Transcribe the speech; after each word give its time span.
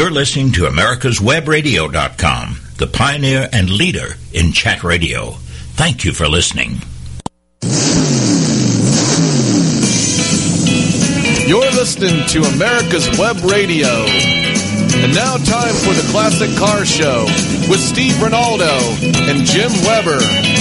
You're 0.00 0.10
listening 0.10 0.52
to 0.52 0.62
America'sWebRadio.com, 0.62 2.56
the 2.78 2.86
pioneer 2.86 3.50
and 3.52 3.68
leader 3.68 4.14
in 4.32 4.52
chat 4.52 4.82
radio. 4.82 5.32
Thank 5.76 6.06
you 6.06 6.14
for 6.14 6.26
listening. 6.26 6.80
You're 11.46 11.70
listening 11.72 12.26
to 12.28 12.44
America's 12.44 13.10
Web 13.18 13.44
Radio. 13.44 13.88
And 15.04 15.14
now, 15.14 15.36
time 15.36 15.74
for 15.74 15.92
the 15.92 16.08
Classic 16.10 16.48
Car 16.56 16.86
Show 16.86 17.26
with 17.68 17.80
Steve 17.80 18.14
Ronaldo 18.14 18.80
and 19.28 19.44
Jim 19.44 19.70
Weber. 19.84 20.59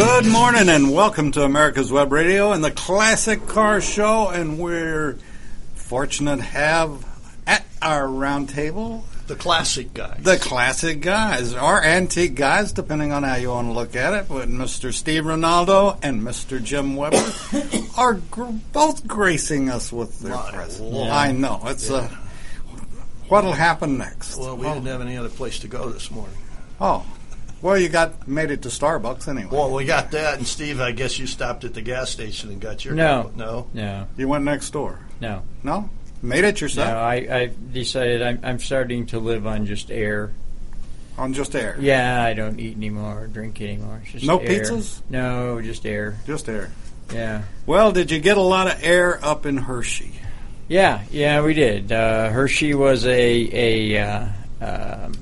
Good 0.00 0.24
morning 0.26 0.70
and 0.70 0.94
welcome 0.94 1.30
to 1.32 1.42
America's 1.42 1.92
Web 1.92 2.10
Radio 2.10 2.52
and 2.52 2.64
the 2.64 2.70
Classic 2.70 3.46
Car 3.46 3.82
Show. 3.82 4.30
And 4.30 4.58
we're 4.58 5.18
fortunate 5.74 6.36
to 6.36 6.42
have 6.42 7.04
at 7.46 7.66
our 7.82 8.08
round 8.08 8.48
table 8.48 9.04
the 9.26 9.36
classic 9.36 9.92
guys. 9.92 10.22
The 10.22 10.38
classic 10.38 11.02
guys, 11.02 11.54
or 11.54 11.84
antique 11.84 12.34
guys, 12.34 12.72
depending 12.72 13.12
on 13.12 13.24
how 13.24 13.36
you 13.36 13.50
want 13.50 13.68
to 13.68 13.72
look 13.72 13.94
at 13.94 14.14
it. 14.14 14.26
But 14.28 14.48
Mr. 14.48 14.90
Steve 14.90 15.24
Ronaldo 15.24 15.98
and 16.02 16.22
Mr. 16.22 16.62
Jim 16.64 16.96
Weber 16.96 17.22
are 17.98 18.14
gr- 18.30 18.52
both 18.72 19.06
gracing 19.06 19.68
us 19.68 19.92
with 19.92 20.18
their 20.20 20.34
presence. 20.36 20.94
Yeah. 20.94 21.14
I 21.14 21.32
know 21.32 21.60
it's 21.66 21.90
Yeah. 21.90 21.96
uh, 21.96 22.08
what'll 23.28 23.52
happen 23.52 23.98
next. 23.98 24.36
Well, 24.38 24.56
we 24.56 24.66
didn't 24.66 24.86
have 24.86 25.02
any 25.02 25.18
other 25.18 25.28
place 25.28 25.58
to 25.58 25.68
go 25.68 25.90
this 25.90 26.10
morning. 26.10 26.36
Oh, 26.80 27.04
well, 27.62 27.78
you 27.78 27.88
got 27.88 28.26
made 28.28 28.50
it 28.50 28.62
to 28.62 28.68
Starbucks 28.68 29.28
anyway. 29.28 29.48
Well, 29.52 29.70
we 29.72 29.84
got 29.84 30.10
that, 30.12 30.38
and 30.38 30.46
Steve, 30.46 30.80
I 30.80 30.92
guess 30.92 31.18
you 31.18 31.26
stopped 31.26 31.64
at 31.64 31.74
the 31.74 31.82
gas 31.82 32.10
station 32.10 32.50
and 32.50 32.60
got 32.60 32.84
your 32.84 32.94
No. 32.94 33.24
cup. 33.24 33.36
no, 33.36 33.66
No, 33.74 34.06
you 34.16 34.28
went 34.28 34.44
next 34.44 34.70
door. 34.70 34.98
no, 35.20 35.42
No, 35.62 35.88
made 36.22 36.44
it 36.44 36.54
no. 36.56 36.64
yourself 36.64 36.88
I, 36.96 37.14
I 37.14 37.50
decided 37.72 38.22
I'm, 38.22 38.40
I'm 38.42 38.58
starting 38.58 39.06
to 39.06 39.18
live 39.18 39.46
on 39.46 39.66
just 39.66 39.90
air. 39.90 40.32
on 41.18 41.32
just 41.34 41.54
air. 41.54 41.76
Yeah, 41.80 42.22
I 42.22 42.32
don't 42.34 42.58
eat 42.58 42.76
anymore, 42.76 43.28
drink 43.32 43.60
anymore. 43.60 44.00
It's 44.04 44.12
just 44.12 44.24
No 44.26 44.38
air. 44.38 44.48
pizzas? 44.62 45.00
No, 45.10 45.60
just 45.60 45.84
air. 45.86 46.16
Just 46.26 46.48
air. 46.48 46.70
Yeah, 47.12 47.42
Well, 47.66 47.90
did 47.92 48.10
you 48.10 48.20
get 48.20 48.36
a 48.36 48.40
lot 48.42 48.68
of 48.72 48.78
air 48.84 49.18
up 49.24 49.44
in 49.44 49.56
Hershey? 49.56 50.12
yeah, 50.68 51.02
yeah. 51.10 51.42
We 51.42 51.54
did. 51.54 51.90
Uh, 51.90 52.30
Hershey 52.30 52.72
was 52.74 53.04
a 53.04 53.90
a 53.92 53.98
uh, 53.98 54.26
um, 54.60 55.12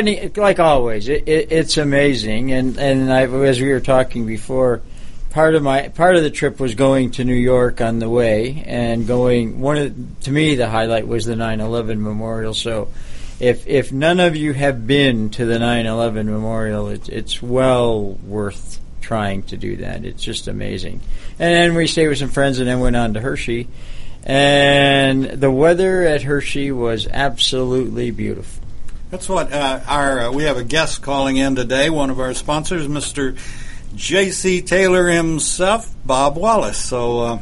neat, 0.00 0.36
like 0.36 0.58
always. 0.58 1.08
It, 1.08 1.28
it, 1.28 1.52
it's 1.52 1.76
amazing, 1.76 2.52
and 2.52 2.78
and 2.78 3.12
I, 3.12 3.22
as 3.22 3.60
we 3.60 3.72
were 3.72 3.80
talking 3.80 4.26
before. 4.26 4.82
Part 5.30 5.54
of 5.54 5.62
my 5.62 5.88
part 5.88 6.16
of 6.16 6.22
the 6.22 6.30
trip 6.30 6.60
was 6.60 6.74
going 6.74 7.12
to 7.12 7.24
New 7.24 7.32
York 7.32 7.80
on 7.80 8.00
the 8.00 8.08
way, 8.08 8.64
and 8.66 9.06
going. 9.06 9.60
One 9.60 9.78
of 9.78 10.20
to 10.24 10.30
me 10.30 10.56
the 10.56 10.68
highlight 10.68 11.06
was 11.06 11.24
the 11.24 11.34
9/11 11.34 11.98
memorial. 12.00 12.52
So, 12.52 12.88
if 13.40 13.66
if 13.66 13.92
none 13.92 14.20
of 14.20 14.36
you 14.36 14.52
have 14.52 14.86
been 14.86 15.30
to 15.30 15.46
the 15.46 15.58
9/11 15.58 16.26
memorial, 16.26 16.88
it's 16.88 17.08
it's 17.08 17.40
well 17.40 18.12
worth 18.26 18.78
trying 19.00 19.42
to 19.44 19.56
do 19.56 19.76
that. 19.76 20.04
It's 20.04 20.22
just 20.22 20.48
amazing. 20.48 21.00
And 21.38 21.54
then 21.54 21.74
we 21.74 21.86
stayed 21.86 22.08
with 22.08 22.18
some 22.18 22.28
friends, 22.28 22.58
and 22.58 22.68
then 22.68 22.80
went 22.80 22.96
on 22.96 23.14
to 23.14 23.20
Hershey, 23.20 23.68
and 24.24 25.24
the 25.24 25.50
weather 25.50 26.02
at 26.02 26.22
Hershey 26.22 26.72
was 26.72 27.08
absolutely 27.08 28.10
beautiful. 28.10 28.62
That's 29.12 29.28
what 29.28 29.52
uh, 29.52 29.80
our 29.86 30.20
uh, 30.20 30.32
we 30.32 30.44
have 30.44 30.56
a 30.56 30.64
guest 30.64 31.02
calling 31.02 31.36
in 31.36 31.54
today. 31.54 31.90
One 31.90 32.08
of 32.08 32.18
our 32.18 32.32
sponsors, 32.32 32.88
Mr. 32.88 33.36
J.C. 33.94 34.62
Taylor 34.62 35.08
himself, 35.08 35.94
Bob 36.04 36.36
Wallace. 36.36 36.78
So. 36.78 37.20
Uh, 37.20 37.38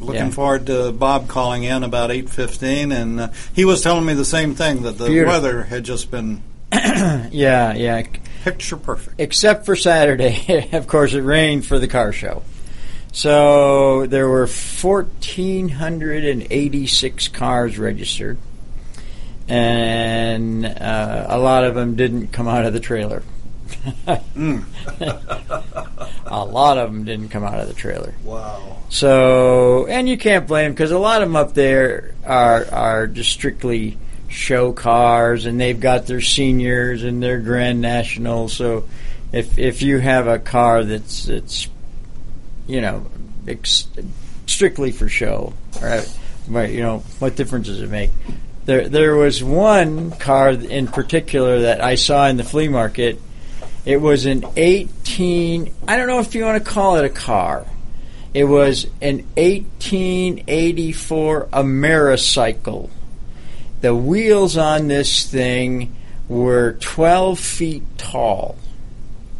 Looking 0.00 0.26
Yeah. 0.26 0.30
forward 0.30 0.66
to 0.66 0.92
Bob 0.92 1.26
calling 1.26 1.64
in 1.64 1.82
about 1.82 2.12
eight 2.12 2.30
fifteen, 2.30 2.92
and 2.92 3.18
uh, 3.20 3.28
he 3.52 3.64
was 3.64 3.82
telling 3.82 4.06
me 4.06 4.14
the 4.14 4.24
same 4.24 4.54
thing 4.54 4.82
that 4.82 4.96
the 4.96 5.06
Beautiful. 5.08 5.32
weather 5.32 5.64
had 5.64 5.82
just 5.82 6.08
been 6.12 6.40
Yeah, 6.72 7.74
yeah. 7.74 8.02
picture 8.44 8.76
perfect. 8.76 9.16
except 9.20 9.66
for 9.66 9.74
Saturday. 9.74 10.68
of 10.72 10.86
course, 10.86 11.14
it 11.14 11.22
rained 11.22 11.66
for 11.66 11.80
the 11.80 11.88
car 11.88 12.12
show. 12.12 12.44
So 13.10 14.06
there 14.06 14.28
were 14.28 14.46
1,486 14.46 17.28
cars 17.28 17.76
registered, 17.76 18.38
and 19.48 20.66
uh, 20.66 21.26
a 21.28 21.38
lot 21.38 21.64
of 21.64 21.74
them 21.74 21.96
didn't 21.96 22.28
come 22.28 22.48
out 22.48 22.64
of 22.64 22.72
the 22.72 22.80
trailer. 22.80 23.22
Mm. 24.34 24.64
a 26.26 26.44
lot 26.44 26.78
of 26.78 26.92
them 26.92 27.04
didn't 27.04 27.28
come 27.28 27.44
out 27.44 27.60
of 27.60 27.68
the 27.68 27.74
trailer. 27.74 28.14
wow. 28.24 28.76
So, 28.90 29.86
and 29.86 30.08
you 30.08 30.16
can't 30.16 30.46
blame 30.46 30.72
because 30.72 30.90
a 30.90 30.98
lot 30.98 31.22
of 31.22 31.28
them 31.28 31.36
up 31.36 31.54
there 31.54 32.14
are 32.24 32.66
are 32.72 33.06
just 33.06 33.30
strictly 33.30 33.98
show 34.28 34.72
cars, 34.72 35.46
and 35.46 35.60
they've 35.60 35.78
got 35.78 36.06
their 36.06 36.20
seniors 36.20 37.04
and 37.04 37.22
their 37.22 37.38
Grand 37.40 37.80
Nationals. 37.80 38.54
So, 38.54 38.84
if 39.32 39.58
if 39.58 39.82
you 39.82 39.98
have 39.98 40.26
a 40.26 40.38
car 40.38 40.84
that's 40.84 41.24
that's 41.24 41.68
you 42.66 42.80
know 42.80 43.06
ex- 43.46 43.88
strictly 44.46 44.90
for 44.90 45.08
show, 45.08 45.52
right? 45.82 46.08
Right, 46.48 46.70
you 46.70 46.80
know 46.80 47.00
what 47.18 47.36
difference 47.36 47.66
does 47.66 47.82
it 47.82 47.90
make? 47.90 48.10
There 48.68 48.86
there 48.86 49.16
was 49.16 49.42
one 49.42 50.10
car 50.10 50.50
in 50.50 50.88
particular 50.88 51.60
that 51.60 51.82
I 51.82 51.94
saw 51.94 52.26
in 52.26 52.36
the 52.36 52.44
flea 52.44 52.68
market. 52.68 53.18
It 53.86 53.96
was 53.96 54.26
an 54.26 54.44
18. 54.56 55.74
I 55.88 55.96
don't 55.96 56.06
know 56.06 56.18
if 56.18 56.34
you 56.34 56.44
want 56.44 56.62
to 56.62 56.70
call 56.70 56.96
it 56.96 57.06
a 57.06 57.08
car. 57.08 57.64
It 58.34 58.44
was 58.44 58.84
an 59.00 59.24
1884 59.38 61.46
Americycle. 61.46 62.90
The 63.80 63.94
wheels 63.94 64.58
on 64.58 64.88
this 64.88 65.24
thing 65.24 65.96
were 66.28 66.74
12 66.74 67.40
feet 67.40 67.84
tall. 67.96 68.58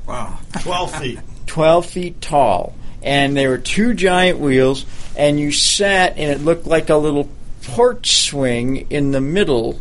Wow. 0.06 0.38
Twelve 0.60 0.94
feet. 0.94 1.18
12 1.44 1.84
feet 1.84 2.22
tall. 2.22 2.74
And 3.02 3.36
there 3.36 3.50
were 3.50 3.58
two 3.58 3.92
giant 3.92 4.38
wheels, 4.38 4.86
and 5.14 5.38
you 5.38 5.52
sat, 5.52 6.16
and 6.16 6.30
it 6.30 6.40
looked 6.40 6.66
like 6.66 6.88
a 6.88 6.96
little 6.96 7.28
porch 7.68 8.16
swing 8.28 8.86
in 8.90 9.10
the 9.12 9.20
middle 9.20 9.78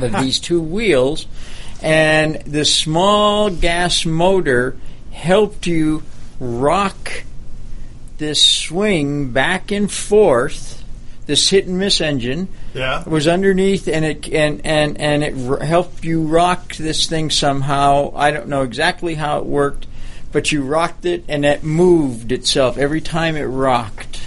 of 0.00 0.12
these 0.20 0.38
two 0.38 0.60
wheels. 0.60 1.26
And 1.82 2.36
the 2.42 2.64
small 2.64 3.50
gas 3.50 4.04
motor 4.04 4.76
helped 5.12 5.66
you 5.66 6.02
rock 6.38 7.24
this 8.18 8.42
swing 8.46 9.30
back 9.32 9.70
and 9.70 9.90
forth. 9.90 10.84
This 11.26 11.48
hit 11.48 11.66
and 11.66 11.78
miss 11.78 12.00
engine 12.00 12.48
Yeah. 12.74 13.02
was 13.08 13.26
underneath, 13.28 13.86
and 13.88 14.04
it 14.04 14.28
and 14.32 14.60
and 14.64 15.00
and 15.00 15.22
it 15.22 15.34
r- 15.48 15.64
helped 15.64 16.04
you 16.04 16.22
rock 16.22 16.74
this 16.76 17.06
thing 17.06 17.30
somehow. 17.30 18.12
I 18.16 18.30
don't 18.32 18.48
know 18.48 18.62
exactly 18.62 19.14
how 19.14 19.38
it 19.38 19.46
worked, 19.46 19.86
but 20.32 20.50
you 20.50 20.62
rocked 20.62 21.04
it, 21.06 21.24
and 21.28 21.44
it 21.44 21.62
moved 21.62 22.32
itself 22.32 22.76
every 22.78 23.00
time 23.00 23.36
it 23.36 23.44
rocked. 23.44 24.20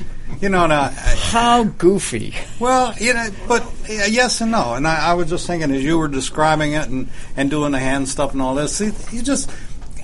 You 0.43 0.49
know, 0.49 0.67
now, 0.67 0.81
I- 0.81 0.89
How 1.31 1.63
goofy! 1.63 2.35
Well, 2.59 2.93
you 2.99 3.13
know, 3.13 3.29
but 3.47 3.61
uh, 3.63 4.07
yes 4.09 4.41
and 4.41 4.51
no. 4.51 4.73
And 4.73 4.85
I, 4.85 5.11
I 5.11 5.13
was 5.13 5.29
just 5.29 5.47
thinking 5.47 5.71
as 5.71 5.81
you 5.81 5.97
were 5.97 6.09
describing 6.09 6.73
it 6.73 6.89
and, 6.89 7.07
and 7.37 7.49
doing 7.49 7.71
the 7.71 7.79
hand 7.79 8.09
stuff 8.09 8.33
and 8.33 8.41
all 8.41 8.53
this, 8.53 8.75
see, 8.75 8.91
you 9.15 9.23
just, 9.23 9.49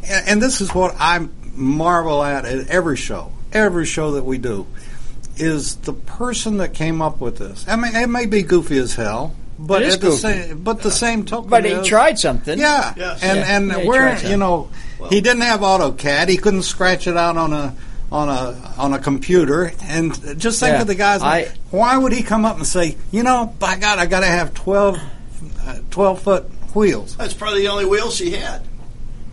and 0.07 0.27
and 0.29 0.41
this 0.41 0.61
is 0.61 0.73
what 0.73 0.95
I 0.97 1.27
marvel 1.55 2.23
at 2.23 2.45
at 2.45 2.69
every 2.69 2.95
show, 2.95 3.33
every 3.51 3.85
show 3.85 4.11
that 4.11 4.23
we 4.23 4.37
do, 4.37 4.65
is 5.35 5.75
the 5.75 5.91
person 5.91 6.55
that 6.59 6.73
came 6.73 7.01
up 7.01 7.19
with 7.19 7.37
this. 7.37 7.65
I 7.67 7.75
mean, 7.75 7.93
it 7.93 8.07
may 8.07 8.25
be 8.25 8.41
goofy 8.41 8.77
as 8.77 8.95
hell, 8.95 9.35
but 9.59 9.81
It 9.81 9.87
is 9.89 9.95
at 9.95 9.99
the 10.01 10.11
same, 10.13 10.63
but 10.63 10.81
the 10.83 10.91
same 10.91 11.25
token, 11.25 11.49
But 11.49 11.65
he 11.65 11.71
is- 11.71 11.85
tried 11.85 12.17
something. 12.17 12.57
Yeah, 12.57 12.93
Yes. 12.95 13.21
and 13.23 13.39
Yeah. 13.39 13.57
and 13.57 13.67
Yeah, 13.67 13.83
where 13.85 14.13
you 14.13 14.17
something. 14.19 14.39
know 14.39 14.69
he 15.09 15.19
didn't 15.19 15.41
have 15.41 15.59
AutoCAD, 15.59 16.29
he 16.29 16.37
couldn't 16.37 16.63
scratch 16.63 17.07
it 17.07 17.17
out 17.17 17.35
on 17.35 17.51
a 17.51 17.75
on 18.11 18.29
a 18.29 18.55
on 18.77 18.93
a 18.93 18.99
computer. 18.99 19.71
And 19.83 20.13
just 20.39 20.59
think 20.59 20.73
Yeah. 20.73 20.81
of 20.81 20.87
the 20.87 20.95
guys. 20.95 21.21
I- 21.21 21.49
why 21.71 21.97
would 21.97 22.11
he 22.11 22.23
come 22.23 22.45
up 22.45 22.57
and 22.57 22.65
say, 22.65 22.97
you 23.11 23.23
know, 23.23 23.53
by 23.59 23.75
God, 23.75 23.99
I 23.99 24.05
got 24.05 24.21
to 24.21 24.25
have 24.27 24.53
12, 24.53 24.97
uh, 25.67 25.75
12 25.91 26.21
foot 26.21 26.49
wheels? 26.73 27.15
That's 27.17 27.33
probably 27.33 27.61
the 27.61 27.67
only 27.69 27.85
wheels 27.85 28.15
she 28.15 28.31
had. 28.31 28.61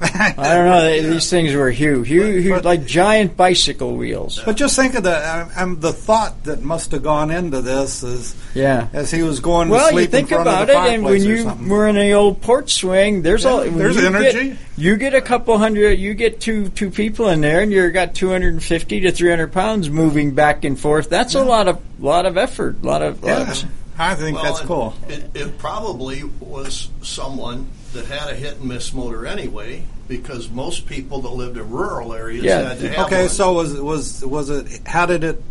I 0.00 0.32
don't 0.36 0.66
know. 0.66 0.82
they- 0.82 1.00
These 1.00 1.30
things 1.30 1.54
were 1.54 1.70
huge, 1.70 2.08
huge, 2.08 2.42
huge 2.44 2.50
But- 2.54 2.64
like 2.64 2.86
giant 2.86 3.36
bicycle 3.36 3.96
wheels. 3.96 4.40
But 4.44 4.56
just 4.56 4.76
think 4.76 4.94
of 4.94 5.02
the 5.04 5.16
uh, 5.16 5.48
um, 5.56 5.80
the 5.80 5.92
thought 5.92 6.44
that 6.44 6.62
must 6.62 6.90
have 6.92 7.02
gone 7.02 7.30
into 7.30 7.62
this 7.62 8.02
as 8.04 8.34
Yeah. 8.54 8.88
as 8.92 9.10
he 9.10 9.22
was 9.22 9.40
going 9.40 9.68
to 9.68 9.72
Well, 9.74 9.88
sleep 9.90 10.00
you 10.00 10.06
think 10.08 10.30
in 10.30 10.34
front 10.36 10.48
about 10.48 10.62
of 10.62 10.66
the 10.68 10.72
it, 10.90 10.94
and 10.94 11.04
when 11.04 11.22
you 11.22 11.50
were 11.68 11.86
in 11.88 11.94
the 11.94 12.12
old 12.12 12.40
porch 12.42 12.74
swing, 12.74 13.22
there's 13.22 13.44
Yeah, 13.44 13.50
all 13.50 13.64
there's 13.64 13.96
you 13.96 14.06
energy. 14.06 14.48
Get, 14.50 14.56
you 14.76 14.96
get 14.96 15.14
a 15.14 15.20
couple 15.22 15.56
hundred, 15.58 15.98
you 15.98 16.14
get 16.14 16.40
two 16.40 16.68
two 16.68 16.90
people 16.90 17.28
in 17.30 17.40
there, 17.40 17.60
and 17.60 17.72
you've 17.72 17.92
got 17.94 18.14
250 18.14 19.00
to 19.00 19.10
300 19.12 19.52
pounds 19.52 19.88
moving 19.88 20.32
back 20.32 20.64
and 20.64 20.78
forth. 20.78 21.08
That's 21.08 21.34
a 21.34 21.44
lot 21.44 21.68
of 21.68 21.78
lot 22.00 22.26
of 22.26 22.36
effort, 22.36 22.82
lot 22.84 23.02
of. 23.02 23.22
lot 23.22 23.42
of- 23.42 23.64
I 23.98 24.14
think 24.14 24.36
that's 24.42 24.60
cool. 24.60 24.92
It, 25.08 25.30
it 25.34 25.58
probably 25.58 26.22
was 26.40 26.90
someone 27.00 27.66
that 27.96 28.06
had 28.06 28.30
a 28.30 28.34
hit 28.34 28.58
and 28.58 28.68
miss 28.68 28.92
motor 28.94 29.26
anyway, 29.26 29.82
because 30.08 30.48
most 30.48 30.86
people 30.86 31.20
that 31.22 31.30
lived 31.30 31.56
in 31.56 31.68
rural 31.70 32.12
areas 32.14 32.44
Yeah. 32.44 32.68
had 32.68 32.78
to 32.80 32.88
have 32.90 33.06
Okay, 33.06 33.20
one. 33.22 33.28
so 33.28 33.52
was 33.54 33.74
was 33.74 34.24
was 34.24 34.50
it? 34.50 34.80
How 34.86 35.06
did 35.06 35.24
it 35.24 35.42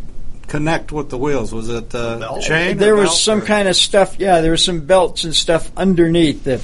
connect 0.48 0.92
with 0.92 1.10
the 1.10 1.18
wheels? 1.18 1.52
Was 1.54 1.70
it 1.70 1.94
uh, 1.94 2.18
belt? 2.20 2.42
chain? 2.44 2.78
there 2.78 2.96
was 2.96 3.10
belt, 3.10 3.18
some 3.18 3.40
or- 3.42 3.46
kind 3.46 3.68
of 3.68 3.76
stuff. 3.76 4.16
Yeah, 4.20 4.42
there 4.42 4.52
was 4.52 4.64
some 4.64 4.82
belts 4.82 5.24
and 5.24 5.36
stuff 5.36 5.72
underneath 5.76 6.44
the 6.44 6.62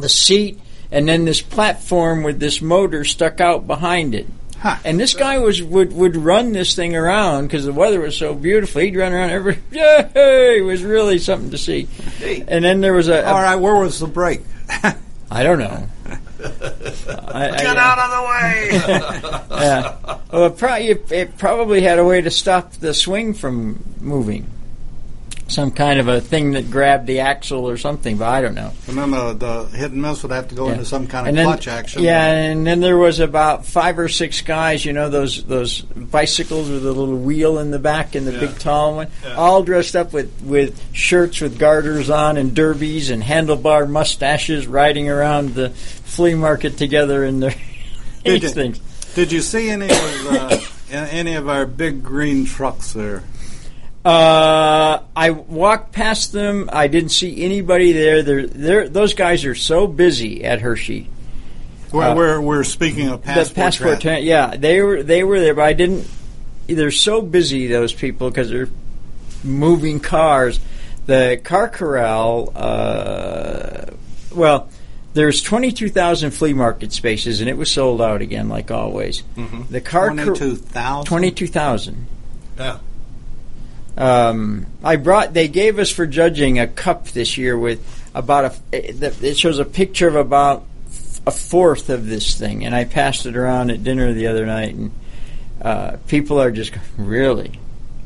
the 0.00 0.08
seat, 0.08 0.58
and 0.90 1.08
then 1.08 1.24
this 1.26 1.42
platform 1.42 2.22
with 2.22 2.40
this 2.40 2.62
motor 2.62 3.04
stuck 3.04 3.40
out 3.40 3.66
behind 3.66 4.14
it. 4.14 4.26
Huh. 4.60 4.76
And 4.84 5.00
this 5.00 5.14
guy 5.14 5.38
was 5.38 5.62
would 5.62 5.94
would 5.94 6.16
run 6.16 6.52
this 6.52 6.74
thing 6.74 6.94
around 6.94 7.46
because 7.46 7.64
the 7.64 7.72
weather 7.72 7.98
was 7.98 8.14
so 8.14 8.34
beautiful. 8.34 8.82
He'd 8.82 8.94
run 8.94 9.14
around 9.14 9.30
every 9.30 9.58
yay! 9.72 10.58
It 10.58 10.64
was 10.64 10.82
really 10.82 11.18
something 11.18 11.50
to 11.50 11.58
see. 11.58 11.88
And 12.46 12.62
then 12.62 12.82
there 12.82 12.92
was 12.92 13.08
a, 13.08 13.20
a 13.22 13.24
All 13.24 13.40
right, 13.40 13.56
where 13.56 13.76
was 13.76 13.98
the 13.98 14.06
brake? 14.06 14.42
I 15.30 15.42
don't 15.42 15.60
know. 15.60 15.88
I, 16.42 17.50
Get 17.56 17.76
uh, 17.76 17.80
out 17.80 17.98
of 17.98 18.10
the 18.10 18.22
way! 18.28 19.40
Yeah. 19.60 20.18
Well, 20.32 20.46
it, 20.46 20.56
pro- 20.56 20.76
it, 20.76 21.12
it 21.12 21.38
probably 21.38 21.82
had 21.82 21.98
a 21.98 22.04
way 22.04 22.20
to 22.22 22.30
stop 22.30 22.72
the 22.72 22.94
swing 22.94 23.34
from 23.34 23.82
moving. 24.00 24.46
Some 25.50 25.72
kind 25.72 25.98
of 25.98 26.06
a 26.06 26.20
thing 26.20 26.52
that 26.52 26.70
grabbed 26.70 27.08
the 27.08 27.20
axle 27.20 27.68
or 27.68 27.76
something, 27.76 28.16
but 28.16 28.28
I 28.28 28.40
don't 28.40 28.54
know. 28.54 28.70
and 28.86 28.96
then 28.96 29.10
the, 29.10 29.32
the 29.34 29.76
hit 29.76 29.90
and 29.90 30.00
miss 30.00 30.22
would 30.22 30.30
have 30.30 30.46
to 30.48 30.54
go 30.54 30.66
Yeah. 30.68 30.74
into 30.74 30.84
some 30.84 31.08
kind 31.08 31.26
of 31.26 31.28
And 31.30 31.38
then- 31.38 31.46
clutch 31.46 31.66
action. 31.66 32.02
Yeah, 32.04 32.24
and 32.24 32.64
then 32.64 32.78
there 32.80 32.96
was 32.96 33.18
about 33.18 33.66
five 33.66 33.98
or 33.98 34.08
six 34.08 34.42
guys, 34.42 34.84
you 34.84 34.92
know, 34.92 35.08
those 35.10 35.42
those 35.44 35.80
bicycles 35.80 36.68
with 36.70 36.86
a 36.86 36.92
little 36.92 37.16
wheel 37.16 37.58
in 37.58 37.72
the 37.72 37.80
back 37.80 38.14
and 38.14 38.26
the 38.28 38.32
Yeah. 38.32 38.40
big 38.40 38.58
tall 38.60 38.94
one, 38.96 39.08
Yeah. 39.24 39.34
all 39.34 39.64
dressed 39.64 39.96
up 39.96 40.12
with, 40.12 40.30
with 40.42 40.80
shirts 40.92 41.40
with 41.40 41.58
garters 41.58 42.10
on 42.10 42.36
and 42.36 42.54
derbies 42.54 43.10
and 43.10 43.22
handlebar 43.22 43.88
mustaches, 43.88 44.66
riding 44.68 45.08
around 45.08 45.54
the 45.56 45.70
flea 45.70 46.34
market 46.36 46.76
together 46.78 47.24
in 47.24 47.40
their 47.40 47.50
Did 48.24 48.34
these 48.34 48.42
you- 48.42 48.48
things. 48.50 48.78
Did 49.16 49.32
you 49.32 49.40
see 49.42 49.68
any 49.70 49.86
of 49.90 50.26
uh, 50.30 50.58
any 50.92 51.34
of 51.34 51.48
our 51.48 51.66
big 51.66 52.04
green 52.04 52.44
trucks 52.46 52.92
there? 52.92 53.24
Uh, 54.04 55.02
I 55.14 55.30
walked 55.30 55.92
past 55.92 56.32
them. 56.32 56.70
I 56.72 56.86
didn't 56.88 57.10
see 57.10 57.42
anybody 57.44 57.92
there. 57.92 58.22
They're, 58.22 58.46
they're, 58.46 58.88
those 58.88 59.12
guys 59.14 59.44
are 59.44 59.54
so 59.54 59.86
busy 59.86 60.42
at 60.44 60.60
Hershey. 60.60 61.08
We're, 61.92 62.02
Uh, 62.04 62.14
we're, 62.14 62.40
we're 62.40 62.64
speaking 62.64 63.08
of 63.08 63.22
passport. 63.22 63.48
the 63.48 63.54
passport, 63.54 64.00
tra- 64.00 64.20
yeah, 64.20 64.56
they 64.56 64.80
were 64.80 65.02
they 65.02 65.24
were 65.24 65.40
there, 65.40 65.54
but 65.54 65.64
I 65.64 65.72
didn't. 65.72 66.06
They're 66.66 66.90
so 66.92 67.20
busy 67.20 67.66
those 67.66 67.92
people 67.92 68.30
because 68.30 68.48
they're 68.48 68.68
moving 69.42 69.98
cars. 70.00 70.60
The 71.06 71.40
car 71.42 71.68
corral, 71.68 72.52
uh, 72.54 73.86
well, 74.34 74.68
there's 75.14 75.42
22,000 75.42 76.30
flea 76.30 76.52
market 76.52 76.92
spaces, 76.92 77.40
and 77.40 77.50
it 77.50 77.56
was 77.56 77.68
sold 77.70 78.00
out 78.00 78.22
again, 78.22 78.48
like 78.48 78.70
always. 78.70 79.24
The 79.70 79.80
car 79.80 80.10
22,000? 80.10 81.06
22,000. 81.06 82.06
yeah. 82.56 82.78
Um, 84.00 84.66
I 84.82 84.96
brought. 84.96 85.34
They 85.34 85.48
gave 85.48 85.78
us 85.78 85.90
for 85.90 86.06
judging 86.06 86.58
a 86.58 86.66
cup 86.66 87.08
this 87.08 87.36
year 87.36 87.56
with 87.58 87.84
about 88.14 88.56
a. 88.72 88.96
It 89.26 89.36
shows 89.36 89.58
a 89.58 89.64
picture 89.64 90.08
of 90.08 90.16
about 90.16 90.64
a 91.26 91.30
fourth 91.30 91.90
of 91.90 92.06
this 92.06 92.38
thing, 92.38 92.64
and 92.64 92.74
I 92.74 92.84
passed 92.84 93.26
it 93.26 93.36
around 93.36 93.70
at 93.70 93.84
dinner 93.84 94.14
the 94.14 94.28
other 94.28 94.46
night, 94.46 94.74
and 94.74 94.90
uh, 95.60 95.96
people 96.08 96.40
are 96.40 96.50
just 96.50 96.72
really. 96.96 97.60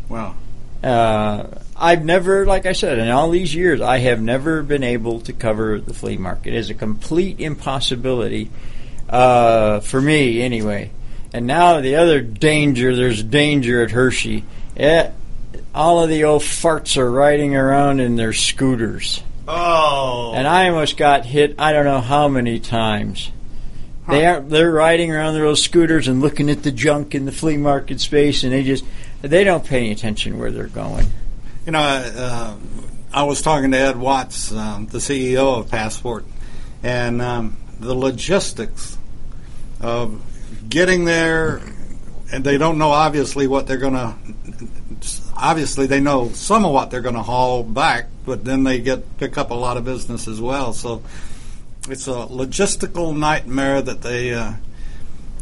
Wow. 0.09 0.35
Uh, 0.83 1.47
I've 1.77 2.05
never, 2.05 2.45
like 2.45 2.67
I 2.67 2.73
said, 2.73 2.99
in 2.99 3.09
all 3.09 3.31
these 3.31 3.55
years, 3.55 3.81
I 3.81 3.99
have 3.99 4.21
never 4.21 4.63
been 4.63 4.83
able 4.83 5.21
to 5.21 5.33
cover 5.33 5.81
the 5.81 5.95
flea 5.95 6.17
market. 6.17 6.55
It 6.55 6.57
is 6.57 6.71
a 6.71 6.75
complete 6.75 7.41
impossibility 7.41 8.51
uh, 9.09 9.81
for 9.81 10.01
me, 10.01 10.43
anyway. 10.43 10.91
And 11.33 11.47
now 11.47 11.81
the 11.81 11.97
other 11.97 12.21
danger, 12.21 12.95
there's 12.95 13.23
danger 13.23 13.83
at 13.83 13.93
Hershey. 13.93 14.45
Eh, 14.77 15.11
all 15.75 16.03
of 16.03 16.09
the 16.09 16.25
old 16.25 16.43
farts 16.43 16.97
are 16.97 17.11
riding 17.11 17.57
around 17.57 18.01
in 18.01 18.17
their 18.17 18.33
scooters. 18.33 19.23
Oh. 19.49 20.33
And 20.35 20.47
I 20.47 20.69
almost 20.69 20.97
got 20.97 21.27
hit 21.27 21.57
I 21.59 21.73
don't 21.73 21.85
know 21.85 22.01
how 22.01 22.29
many 22.29 22.61
times. 22.61 23.31
They 24.09 24.27
are 24.27 24.41
they're 24.41 24.71
riding 24.71 25.13
around 25.13 25.35
their 25.35 25.43
little 25.43 25.57
scooters 25.57 26.09
and 26.09 26.21
looking 26.21 26.51
at 26.51 26.63
the 26.63 26.71
junk 26.71 27.15
in 27.15 27.25
the 27.25 27.33
flea 27.33 27.57
market 27.57 28.01
space 28.01 28.45
and 28.45 28.53
they 28.53 28.63
just 28.63 28.85
they 29.23 29.45
don't 29.45 29.65
pay 29.65 29.79
any 29.79 29.93
attention 29.93 30.39
where 30.39 30.51
they're 30.51 30.67
going. 30.67 31.07
You 31.65 31.73
know, 31.73 31.81
uh, 31.81 32.57
I 33.13 33.23
was 33.23 33.41
talking 33.41 33.71
to 33.71 33.79
Ed 33.79 33.97
Watts, 33.97 34.53
um, 34.53 34.87
the 34.87 34.99
CEO 34.99 35.59
of 35.59 35.71
Passport, 35.71 36.27
and 36.83 37.23
um, 37.23 37.57
the 37.81 37.95
logistics 37.95 38.99
of 39.81 40.21
getting 40.69 41.05
there, 41.07 41.63
and 42.33 42.45
they 42.45 42.59
don't 42.59 42.77
know 42.77 42.91
obviously 42.91 43.47
what 43.47 43.67
they're 43.67 43.79
going 43.79 43.95
to. 43.95 44.15
Obviously, 45.51 45.87
they 45.87 46.01
know 46.01 46.31
some 46.31 46.65
of 46.65 46.73
what 46.73 46.91
they're 46.91 47.03
going 47.03 47.15
to 47.17 47.23
haul 47.23 47.63
back, 47.63 48.07
but 48.25 48.45
then 48.45 48.65
they 48.65 48.79
get 48.81 49.19
pick 49.19 49.37
up 49.37 49.51
a 49.51 49.55
lot 49.55 49.77
of 49.77 49.85
business 49.85 50.27
as 50.27 50.41
well. 50.41 50.73
So 50.73 51.03
it's 51.89 52.07
a 52.09 52.13
logistical 52.27 53.17
nightmare 53.17 53.83
that 53.83 54.01
they. 54.03 54.33
Uh, 54.33 54.53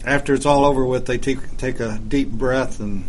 after 0.05 0.35
it's 0.35 0.47
all 0.47 0.65
over 0.65 0.85
with, 0.85 1.07
they 1.07 1.19
take 1.19 1.57
take 1.59 1.79
a 1.79 1.97
deep 1.99 2.29
breath, 2.31 2.81
and 2.81 3.05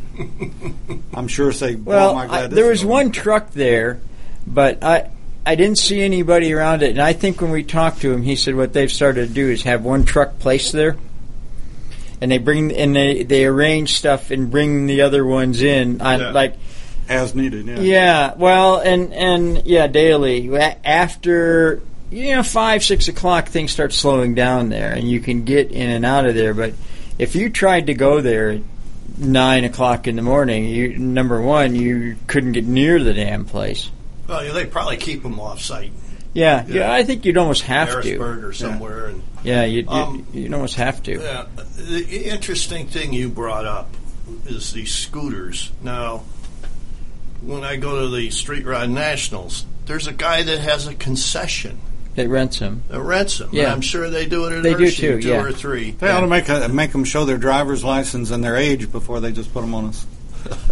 I'm 1.15 1.27
sure 1.27 1.51
say, 1.51 1.73
Well, 1.73 2.11
"Oh 2.11 2.15
my 2.15 2.27
God!" 2.27 2.33
I, 2.35 2.47
this 2.47 2.55
there 2.55 2.65
is 2.71 2.81
was 2.81 2.83
over." 2.83 2.91
one 2.91 3.11
truck 3.11 3.49
there, 3.53 3.99
but 4.45 4.83
I 4.83 5.09
I 5.45 5.55
didn't 5.55 5.79
see 5.79 5.99
anybody 6.01 6.53
around 6.53 6.83
it. 6.83 6.91
And 6.91 7.01
I 7.01 7.13
think 7.13 7.41
when 7.41 7.49
we 7.49 7.63
talked 7.63 8.01
to 8.01 8.11
him, 8.13 8.21
he 8.21 8.35
said 8.35 8.53
what 8.55 8.73
they've 8.73 8.91
started 8.91 9.29
to 9.29 9.33
do 9.33 9.49
is 9.49 9.63
have 9.63 9.83
one 9.83 10.03
truck 10.05 10.37
placed 10.37 10.71
there, 10.73 10.95
and 12.21 12.31
they 12.31 12.37
bring 12.37 12.71
and 12.71 12.95
they 12.95 13.23
they 13.23 13.45
arrange 13.45 13.93
stuff 13.97 14.29
and 14.29 14.51
bring 14.51 14.85
the 14.85 15.01
other 15.01 15.25
ones 15.25 15.63
in 15.63 15.99
on 15.99 16.19
Yeah. 16.19 16.29
like 16.31 16.53
as 17.09 17.35
needed. 17.35 17.67
Yeah. 17.67 17.79
yeah. 17.79 18.33
Well, 18.35 18.79
and 18.79 19.13
and 19.13 19.65
yeah, 19.65 19.87
daily 19.87 20.49
after. 20.83 21.81
You 22.11 22.35
know, 22.35 22.43
five 22.43 22.83
six 22.83 23.07
o'clock, 23.07 23.47
things 23.47 23.71
start 23.71 23.91
slowing 23.91 24.35
down 24.35 24.69
there, 24.69 24.91
and 24.91 25.09
you 25.09 25.19
can 25.19 25.45
get 25.45 25.71
in 25.71 25.89
and 25.89 26.05
out 26.05 26.27
of 26.27 26.35
there. 26.35 26.53
But 26.53 26.75
if 27.17 27.35
you 27.35 27.49
tried 27.49 27.87
to 27.87 27.95
go 27.95 28.21
there 28.21 28.51
at 28.51 28.61
nine 29.17 29.63
o'clock 29.63 30.07
in 30.07 30.15
the 30.15 30.21
morning, 30.21 30.65
you 30.65 30.95
number 30.95 31.41
one, 31.41 31.73
you 31.75 32.15
couldn't 32.27 32.51
get 32.51 32.65
near 32.65 33.01
the 33.03 33.15
damn 33.15 33.45
place. 33.45 33.89
Well, 34.27 34.45
yeah, 34.45 34.51
they 34.51 34.67
probably 34.67 34.97
keep 34.97 35.23
them 35.23 35.39
off 35.39 35.59
site, 35.59 35.91
Yeah, 36.33 36.63
yeah, 36.67 36.75
Yeah. 36.81 36.93
I 36.93 37.03
think 37.03 37.25
you'd 37.25 37.37
almost 37.37 37.63
have 37.63 37.87
to. 37.87 37.93
Harrisburg 37.93 38.43
or 38.43 38.53
somewhere. 38.53 39.07
And 39.07 39.23
Yeah, 39.43 39.65
you'd, 39.65 39.87
Um, 39.87 40.27
you'd, 40.33 40.43
you'd 40.43 40.53
almost 40.53 40.75
have 40.75 41.01
to. 41.03 41.13
yeah, 41.19 41.45
the 41.77 42.29
interesting 42.29 42.85
thing 42.85 43.11
you 43.11 43.27
brought 43.29 43.65
up 43.65 43.89
is 44.45 44.71
these 44.71 44.93
scooters. 44.93 45.71
Now, 45.81 46.23
when 47.45 47.63
I 47.63 47.75
go 47.75 48.01
to 48.01 48.15
the 48.15 48.29
Street 48.29 48.65
Rod 48.65 48.89
Nationals, 48.89 49.65
there's 49.85 50.07
a 50.07 50.13
guy 50.13 50.43
that 50.43 50.59
has 50.59 50.87
a 50.87 50.93
concession 50.95 51.79
That 52.15 52.29
rents 52.29 52.59
them. 52.59 52.83
that 52.89 53.01
rents 53.01 53.37
them. 53.39 53.49
Yeah. 53.51 53.63
And 53.63 53.71
I'm 53.73 53.81
sure 53.81 54.09
they 54.09 54.25
do 54.25 54.45
it 54.45 54.53
at 54.57 54.63
They 54.63 54.73
do 54.73 54.85
Hershey, 54.85 55.01
too, 55.01 55.21
two 55.21 55.27
yeah. 55.29 55.41
or 55.43 55.51
three. 55.51 55.91
They 55.91 56.09
ought 56.09 56.21
to 56.21 56.27
make 56.27 56.47
a, 56.49 56.67
make 56.69 56.91
them 56.91 57.03
show 57.03 57.25
their 57.25 57.37
driver's 57.37 57.83
license 57.83 58.31
and 58.31 58.43
their 58.43 58.55
age 58.55 58.91
before 58.91 59.19
they 59.19 59.31
just 59.31 59.53
put 59.53 59.61
them 59.61 59.73
on 59.75 59.85
us. 59.85 60.05